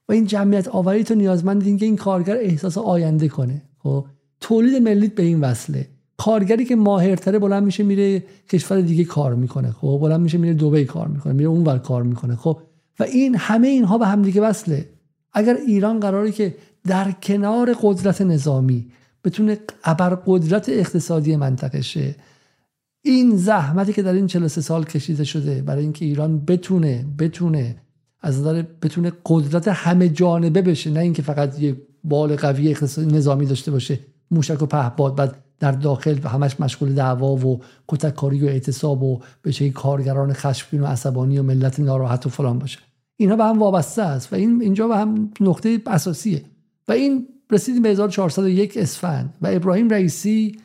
[0.09, 3.63] و این جمعیت آوری تو نیازمند این که این کارگر احساس آینده کنه.
[3.79, 4.07] خب
[4.41, 5.89] تولید ملیت به این وصله.
[6.17, 9.71] کارگری که ماهرتره بلند میشه میره کشور دیگه کار می‌کنه.
[9.71, 12.37] خب بلند میشه میره دبی کار می‌کنه میره اونور کار می‌کنه.
[12.37, 12.59] خب
[13.01, 14.89] و این همه اینها به هم دیگه وصله.
[15.33, 16.55] اگر ایران قراره که
[16.87, 18.87] در کنار قدرت نظامی
[19.25, 22.15] بتونه ابر قدرت اقتصادی منطقه شه
[23.03, 27.77] این زحمتی که در این 43 سال کشیده شده برای اینکه ایران بتونه بتونه
[28.25, 33.71] از نظر بتونه قدرت همه جانبه بشه نه اینکه فقط یه بال قوی نظامی داشته
[33.71, 33.99] باشه
[34.31, 39.21] موشک و پهپاد بعد در داخل و همش مشغول دعوا و کتککاری و اعتصاب و
[39.51, 42.79] شکلی کارگران خشمگین و عصبانی و ملت ناراحت و فلان باشه.
[43.17, 46.43] اینها به هم وابسته است و این اینجا به هم نقطه اساسیه.
[46.89, 50.59] و این رسیدیم به 1401 اسفند و ابراهیم رئیسی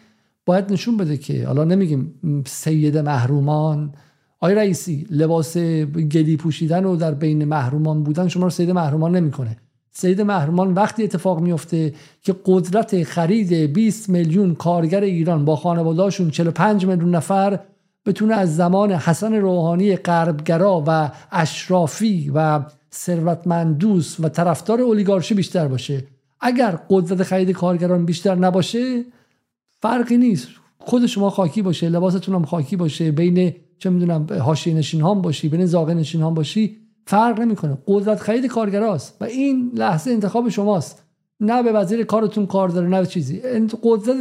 [0.45, 3.93] باید نشون بده که حالا نمیگیم سید محرومان
[4.39, 5.57] آی رئیسی لباس
[6.11, 9.57] گلی پوشیدن و در بین محرومان بودن شما رو سید محرومان نمی‌کنه.
[9.91, 16.85] سید محرومان وقتی اتفاق میفته که قدرت خرید 20 میلیون کارگر ایران با خانوادهاشون 45
[16.85, 17.59] میلیون نفر
[18.05, 22.59] بتونه از زمان حسن روحانی غربگرا و اشرافی و
[22.93, 26.03] ثروتمندوس و طرفدار اولیگارشی بیشتر باشه.
[26.39, 29.03] اگر قدرت خرید کارگران بیشتر نباشه
[29.81, 30.47] فرقی نیست.
[30.77, 35.49] خود شما خاکی باشه لباستون هم خاکی باشه بین چه می‌دونم حاشیه نشین هم باشی
[35.49, 36.77] بین زاغه نشین هم باشی
[37.07, 37.77] فرق نمی‌کنه.
[37.87, 41.03] قدرت خرید کارگراست و این لحظه انتخاب شماست.
[41.39, 43.41] نه به وزیر کارتون کار داره نه چیزی.
[43.83, 44.15] قدرت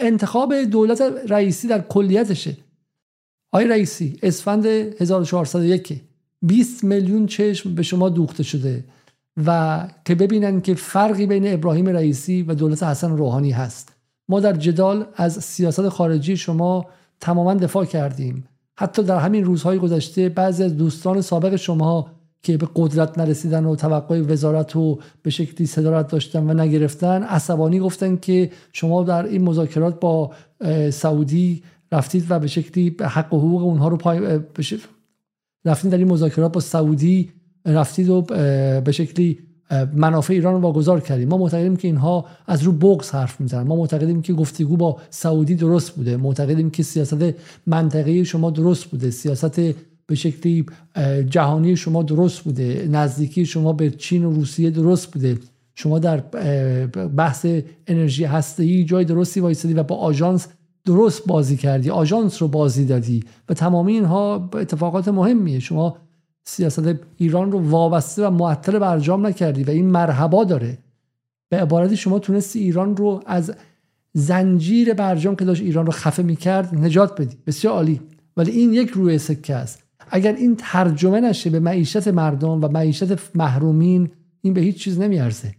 [0.00, 2.56] انتخاب دولت رئیسی در کلیتشه.
[3.52, 6.00] آقای رئیسی اسفند 1401
[6.42, 8.84] 20 میلیون چشم به شما دوخته شده
[9.46, 13.92] و که ببینن که فرقی بین ابراهیم رئیسی و دولت حسن روحانی هست.
[14.28, 16.86] ما در جدال از سیاست خارجی شما
[17.20, 18.44] تماما دفاع کردیم.
[18.76, 22.10] حتی در همین روزهای گذشته بعضی از دوستان سابق شما
[22.42, 27.78] که به قدرت نرسیدن و توقع وزارت و به شکلی صدارت داشتن و نگرفتن عصبانی
[27.78, 30.30] گفتن که شما در این مذاکرات با
[30.90, 34.40] سعودی رفتید و به شکلی حق و حقوق اونها رو پای
[35.64, 37.30] رفتید در این مذاکرات با سعودی
[37.66, 38.22] رفتید و
[38.80, 39.38] به شکلی
[39.94, 41.28] منافع ایران رو واگذار کردیم.
[41.28, 43.66] ما معتقدیم که اینها از رو بغض حرف می‌زنن.
[43.66, 46.16] ما معتقدیم که گفتگو با سعودی درست بوده.
[46.16, 47.24] معتقدیم که سیاست
[47.66, 49.10] منطقه شما درست بوده.
[49.10, 49.60] سیاست
[50.06, 50.66] به شکلی
[51.30, 52.88] جهانی شما درست بوده.
[52.92, 55.38] نزدیکی شما به چین و روسیه درست بوده.
[55.74, 56.16] شما در
[57.16, 57.46] بحث
[57.86, 60.48] انرژی هسته‌ای جای درستی وایسادی و با آژانس
[60.86, 61.90] درست بازی کردی.
[61.90, 63.24] آژانس رو بازی دادی.
[63.48, 65.58] و تمامی اینها اتفاقات مهمیه.
[65.58, 65.96] شما
[66.44, 70.78] سیاست ایران رو وابسته و معطل برجام نکردی و این مرحبا داره.
[71.48, 73.54] به عبارتی شما تونستی ایران رو از
[74.12, 77.36] زنجیر برجام که داشت ایران رو خفه می‌کرد نجات بدی.
[77.46, 78.00] بسیار عالی.
[78.36, 79.82] ولی این یک روی سکه است.
[80.10, 84.10] اگر این ترجمه نشه به معیشت مردم و معیشت محرومین
[84.40, 85.54] این به هیچ چیز نمیارزه.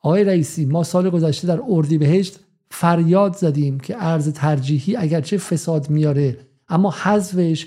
[0.00, 6.38] آقای رئیسی ما سال گذشته در اردیبهشت فریاد زدیم که ارز ترجیحی اگرچه فساد میاره
[6.68, 7.66] اما حذفش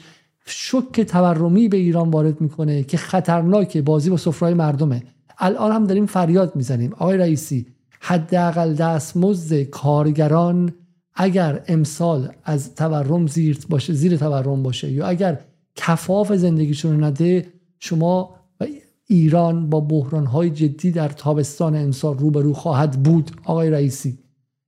[0.51, 5.03] شک تورمی به ایران وارد می‌کنه که خطرناکه بازی با سفرهای مردمه.
[5.37, 6.93] الان هم داریم فریاد می‌زنیم.
[6.93, 7.65] آقای رئیسی
[7.99, 10.73] حداقل دستمزد کارگران
[11.15, 15.39] اگر امسال از تورم زیر باشه زیر تورم باشه یا اگر
[15.75, 17.47] کفاف زندگیشون نده
[17.79, 18.65] شما و
[19.07, 23.31] ایران با بحرانهای جدی در تابستان امسال روبرو خواهد بود.
[23.43, 24.17] آقای رئیسی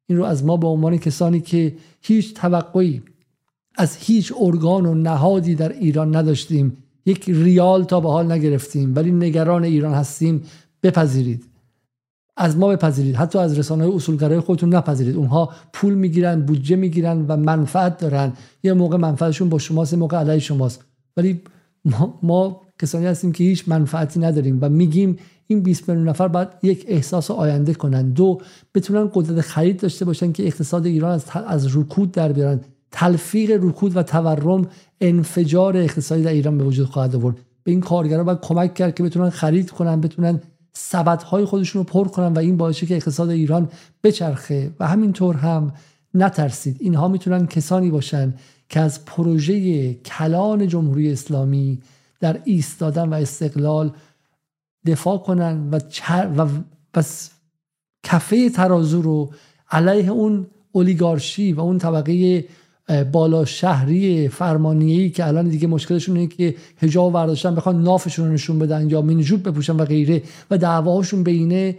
[0.08, 3.02] این رو از ما به عنوان کسانی که هیچ توقعی
[3.76, 6.77] از هیچ ارگان و نهادی در ایران نداشتیم.
[7.06, 10.43] یک ریال تا به حال نگرفتیم ولی نگران ایران هستیم.
[10.84, 11.45] بپذیرید.
[12.38, 13.15] از ما بپذیرید.
[13.15, 15.15] حتی از رسانه اصولگرای خودتون نپذیرید.
[15.15, 18.34] اونها پول می‌گیرن بودجه می‌گیرن و منفعت دارن.
[18.64, 20.85] یه موقع منفعتشون با شماست موقع علیه شماست.
[21.18, 21.41] ولی
[21.85, 25.18] ما, ما کسانی هستیم که هیچ منفعتی نداریم و میگیم
[25.48, 28.10] این 20 میلیون نفر باید یک احساس آینده کنن.
[28.10, 28.41] دو
[28.76, 32.60] بتونن قدرت خرید داشته باشن که اقتصاد ایران از, از رکود در بیارن.
[32.91, 34.68] تلفیق رکود و تورم
[35.01, 37.35] انفجار اقتصادی در ایران به وجود خواهد آورد.
[37.63, 40.41] به این کارگران باید کمک کرد که بتونن خرید کنن بتونن
[41.31, 43.69] های خودشون رو پر کنن و این باعث که اقتصاد ایران
[44.03, 44.72] بچرخه.
[44.80, 45.73] و همینطور هم
[46.13, 46.77] نترسید.
[46.80, 48.34] اینها می‌تونن کسانی باشن
[48.69, 51.81] که از پروژه کلان جمهوری اسلامی
[52.19, 53.91] در ایستادن و استقلال
[54.85, 55.80] دفاع کنن و,
[56.38, 56.47] و
[56.93, 57.31] بس
[58.03, 59.31] کفه ترازو رو
[59.72, 62.45] علیه اون اولیگارشی و اون طبقه
[63.11, 68.59] بالا شهری فرمانیه‌ای که الان دیگه مشکلشون اینه که حجاب برداشتن بخوان نافشون رو نشون
[68.59, 71.76] بدن یا مینیجوب بپوشن و غیره و دعواهاشون بینه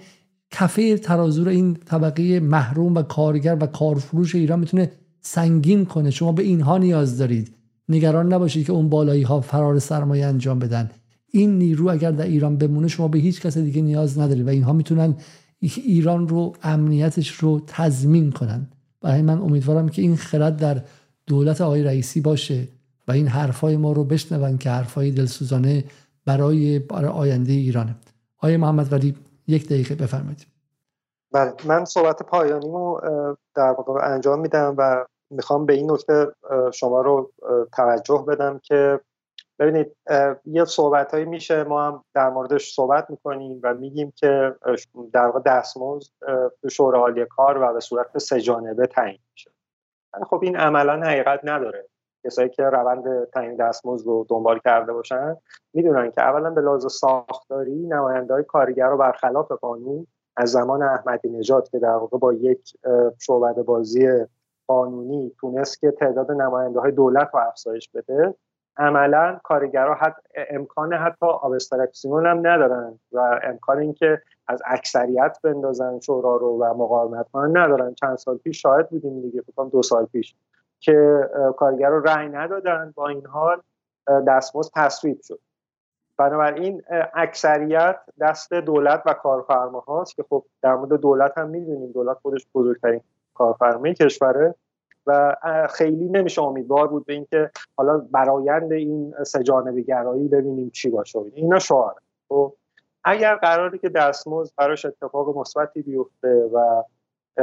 [0.51, 4.91] کفه ترازو این طبقه محروم و کارگر و کارفروش ایران می‌تونه
[5.21, 6.11] سنگین کنه.
[6.11, 7.55] شما به اینها نیاز دارید.
[7.89, 10.91] نگران نباشید که اون بالایی ها فرار سرمایه انجام بدن.
[11.31, 14.73] این نیرو اگر در ایران بمونه شما به هیچ کس دیگه نیاز ندارید و اینها
[14.73, 15.15] می‌تونن
[15.61, 18.67] ایران رو امنیتش رو تضمین کنن.
[19.01, 20.83] برای من امیدوارم که این خرد در
[21.27, 22.69] دولت آقای رئیسی باشه
[23.09, 25.85] و این حرفای ما رو بشنون که حرفای دلسوزانه
[26.27, 27.97] برای, برای آینده ایرانه
[28.39, 29.17] آقای محمد ولی
[29.47, 30.47] یک دقیقه بفرمایید.
[31.33, 33.01] بله من صحبت پایانیمو
[33.55, 36.27] در واقع انجام میدم و می‌خوام به این نکته
[36.73, 37.33] شما رو
[37.77, 39.01] توجه بدم که
[39.59, 39.97] ببینید
[40.45, 44.55] یه صحبت هایی میشه ما هم در موردش صحبت می‌کنیم و میگیم که
[45.13, 46.11] در واقع دستمزد
[46.71, 49.51] شورای عالی کار و به صورت سه جانبه تعیین میشه.
[50.31, 51.89] خب این عملا حقیقت نداره.
[52.25, 55.37] کسایی که روند تعیین دستمزد رو دنبال کرده باشن
[55.75, 60.07] می‌دونن که اولا به لحاظ ساختاری نماینده های کارگر رو برخلاف قانون
[60.37, 62.73] از زمان احمدی نژاد که در واقع با یک
[63.19, 64.27] شعبده بازی
[64.67, 68.35] قانونی تونست که تعداد نماینده های دولت رو افزایش بده
[68.77, 70.21] عملا کارگرها حتی
[70.51, 77.29] امکان حتی آبسترکسیون هم ندارن و امکان اینکه از اکثریت بندازن شورا رو و مقاومت
[77.33, 77.95] کنن ندارن.
[77.95, 80.35] چند سال پیش شاهد بودیم دیگه فکر دو سال پیش
[80.81, 82.93] که کارگر رو رأی ندادن.
[82.97, 83.61] با این حال
[84.29, 85.39] دستمزد تصویب شد.
[86.17, 86.83] بنابراین
[87.15, 91.93] اکثریت دست دولت و کارفرماهاست که خب در مورد دولت هم می‌دونیم.
[91.93, 93.01] دولت خودش بزرگترین
[93.35, 94.55] کارفرمای کشوره
[95.07, 95.37] و
[95.71, 101.19] خیلی نمیشه امیدوار بود به اینکه حالا برایند این سجانب گرایی ببینیم چی باشه.
[101.35, 101.95] اینا شعار
[102.29, 102.55] خب
[103.05, 106.83] اگر قراری که دستمزد براش اتفاق مثبتی بیفته و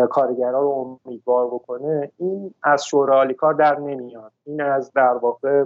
[0.10, 4.32] کارگرا رو امیدوار بکنه این از شورای کار در نمیاد.
[4.44, 5.66] این از در واقع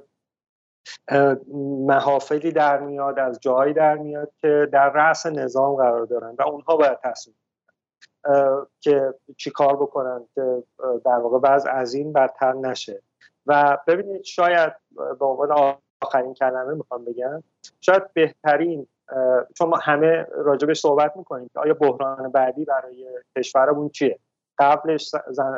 [1.87, 6.77] محافلی در میاد از جایی در میاد که در رأس نظام قرار دارن و اونها
[6.77, 7.35] باید تصمیم
[8.79, 10.63] که چی کار بکنن که
[11.05, 13.01] در واقع وضع از این بدتر نشه.
[13.45, 14.73] و ببینید شاید
[15.19, 17.43] به عنوان آخرین کلمه می‌خوام بگم
[17.81, 18.87] شاید بهترین
[19.55, 23.07] چون ما همه راجبش صحبت می‌کنیم که آیا بحران بعدی برای
[23.37, 24.19] کشورمون چیه؟
[24.57, 25.11] قبلش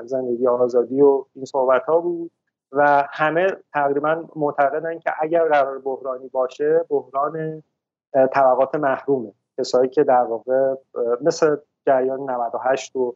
[0.03, 2.32] زندگی آزادی و این صحبت ها بود
[2.72, 7.64] و همه تقریبا معتقدن که اگر قرار بحرانی باشه بحران
[8.14, 10.73] طبقات محرومه کسایی که در واقع
[11.22, 11.56] مثل
[11.86, 13.15] جریان 98 و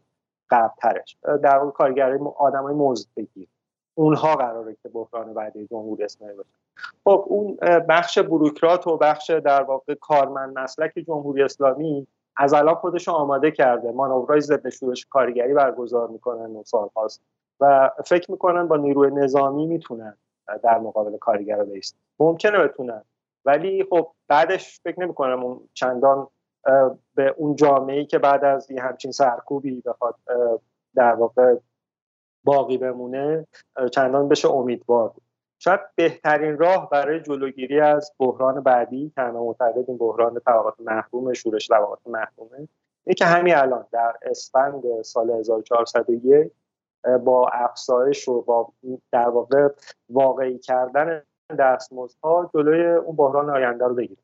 [0.49, 1.17] قبلترش.
[1.43, 3.47] در واقع کارگرای آدم های مزد بگیر.
[3.95, 6.49] اونها قراره که بحران بعدی جمهوری اسلامی باشه.
[7.03, 7.55] خب اون
[7.89, 12.07] بخش بروکرات و بخش در واقع کارمند مسلک جمهوری اسلامی
[12.37, 13.91] از الان خودش آماده کرده.
[13.91, 17.21] مانورهای ضد شورش کارگری برگزار می‌کنن و سالهاست.
[17.59, 20.17] و فکر می‌کنن با نیروی نظامی می‌تونن
[20.63, 23.03] در مقابل کارگرها بیست ممکنه بتونن.
[23.45, 26.27] ولی خب بعدش فکر نمی‌کنم اون چندان
[27.15, 30.15] به اون جامعه که بعد از یه همچین سرکوبی بخواد
[30.95, 31.55] در واقع
[32.43, 33.47] باقی بمونه
[33.91, 35.23] چندان بشه امیدوار بود.
[35.59, 41.33] شاید بهترین راه برای جلوگیری از بحران بعدی که همه معتقد این بحران طبقات محروم
[41.33, 42.67] شورش طبقات محرومه
[43.05, 46.51] اینه که همین الان در اسفند سال 1401
[47.25, 48.73] با افزایش و با
[49.11, 49.67] در واقع
[50.09, 51.21] واقعی کردن
[51.59, 54.23] دستمزدها جلوی اون بحران آینده رو بگیریم.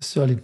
[0.00, 0.42] بسیاری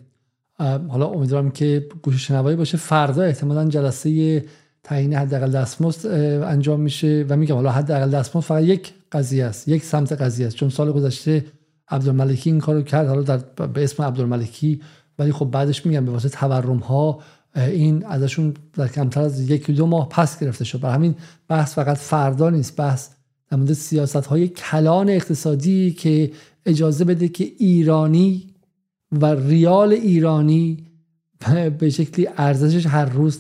[0.91, 2.77] حالا امیدوارم که گوش شنوایی باشه.
[2.77, 4.45] فردا احتمالا جلسه
[4.83, 6.09] تعیین حداقل دستمزد
[6.45, 10.57] انجام میشه و میگم حالا حداقل دستمزد فقط یک قضیه است یک سمت قضیه است.
[10.57, 11.45] چون سال گذشته
[11.89, 14.81] عبدالملکی این کارو کرد حالا در به اسم عبدالملکی
[15.19, 17.21] ولی خب بعدش میگم به واسه تورم ها
[17.57, 20.81] این ازشون در کمتر از یک دو ماه پس گرفته شد.
[20.81, 21.15] برای همین
[21.49, 23.09] بحث فقط فردا نیست بحث
[23.51, 26.33] در مورد سیاست های کلان اقتصادی که
[26.67, 28.55] اجازه بده که ایرانی
[29.13, 30.87] و ریال ایرانی
[31.79, 33.39] به شکلی ارزشش هر روز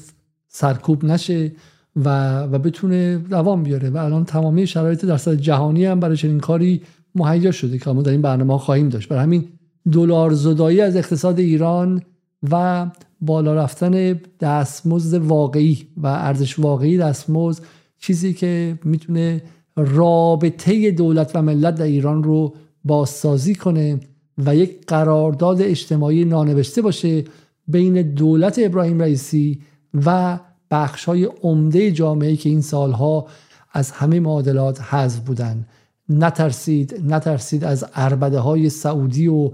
[0.49, 1.53] سرکوب نشه.
[1.97, 3.91] و و بتونه دوام بیاره.
[3.91, 6.83] و الان تمامی شرایط در سطح جهانی هم برای چنین کاری
[7.15, 9.09] مهیا شده که ما در این برنامه خواهیم داشت.
[9.09, 9.45] برای همین
[9.93, 12.03] دلار زدایی از اقتصاد ایران
[12.51, 12.87] و
[13.21, 17.63] بالا رفتن دستمزد واقعی و ارزش واقعی دستمزد
[17.99, 19.43] چیزی که می‌تونه
[19.77, 22.55] رابطه دولت و ملت در ایران رو
[22.85, 24.01] بازسازی کنه
[24.39, 27.25] و یک قرارداد اجتماعی نانوشته باشه
[27.69, 29.61] بین دولت ابراهیم رئیسی
[30.07, 30.39] و
[30.71, 33.27] بخش های عمده جامعه که این سالها
[33.73, 35.67] از همه معادلات حذف بودن.
[36.09, 39.51] نترسید نترسید از عربده های سعودی و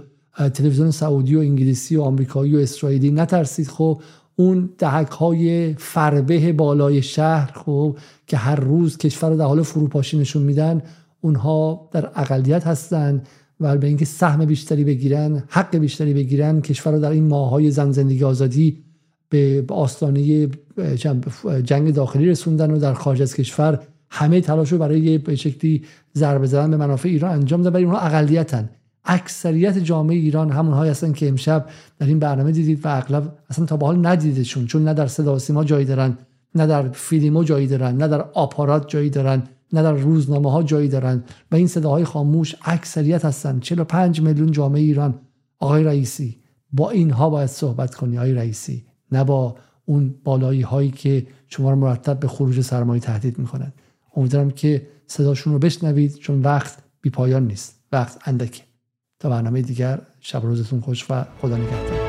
[0.55, 3.11] تلویزیون سعودی و انگلیسی و آمریکایی و اسرائیلی.
[3.11, 3.69] نترسید.
[3.69, 4.01] خب
[4.37, 10.19] اون دهک های فربه بالای شهر خب که هر روز کشور رو در حال فروپاشی
[10.19, 10.83] نشون میدن
[11.21, 13.23] اونها در اقلیت هستن
[13.61, 17.91] و به اینکه سهم بیشتری بگیرن حق بیشتری بگیرن کشور رو در این های زن
[17.93, 18.86] زندگی آزادی
[19.29, 20.49] به آستانه
[21.65, 23.81] جنگ داخلی رسوندن و در خارج از کشور
[24.11, 25.85] همه تلاش رو برای به شکلی
[26.15, 27.77] ضربه زدن به منافع ایران انجام دادن.
[27.77, 28.71] ولی اونها اقلیتن.
[29.05, 31.67] اکثریت جامعه ایران همونهایی هستن که امشب
[31.99, 35.39] در این برنامه دیدید و اغلب اصلا تا به حال ندیدشون چون نه در صدا
[35.39, 36.19] سیما جایی دارن
[36.55, 39.43] نه در فیلمو جایی دارن نه در آپارات جایی دارن
[39.73, 41.25] نه در روزنامه ها جایی دارن.
[41.53, 43.61] و این صداهای خاموش اکثریت هستن.
[43.61, 45.15] 45 میلیون جامعه ایران.
[45.59, 46.39] آقای رئیسی
[46.73, 48.86] با اینها باید صحبت کنی آقای رئیسی.
[49.13, 53.73] نه با اون بالایی هایی که شما رو مرتب به خروج سرمایه تهدید می‌کنن.
[54.17, 57.81] امیدوارم که صداشون رو بشنوید چون وقت بی پایان نیست.
[57.93, 58.63] وقت اندکه.
[59.19, 62.06] تا برنامه دیگر شب روزتون خوش و خدا نگهدار.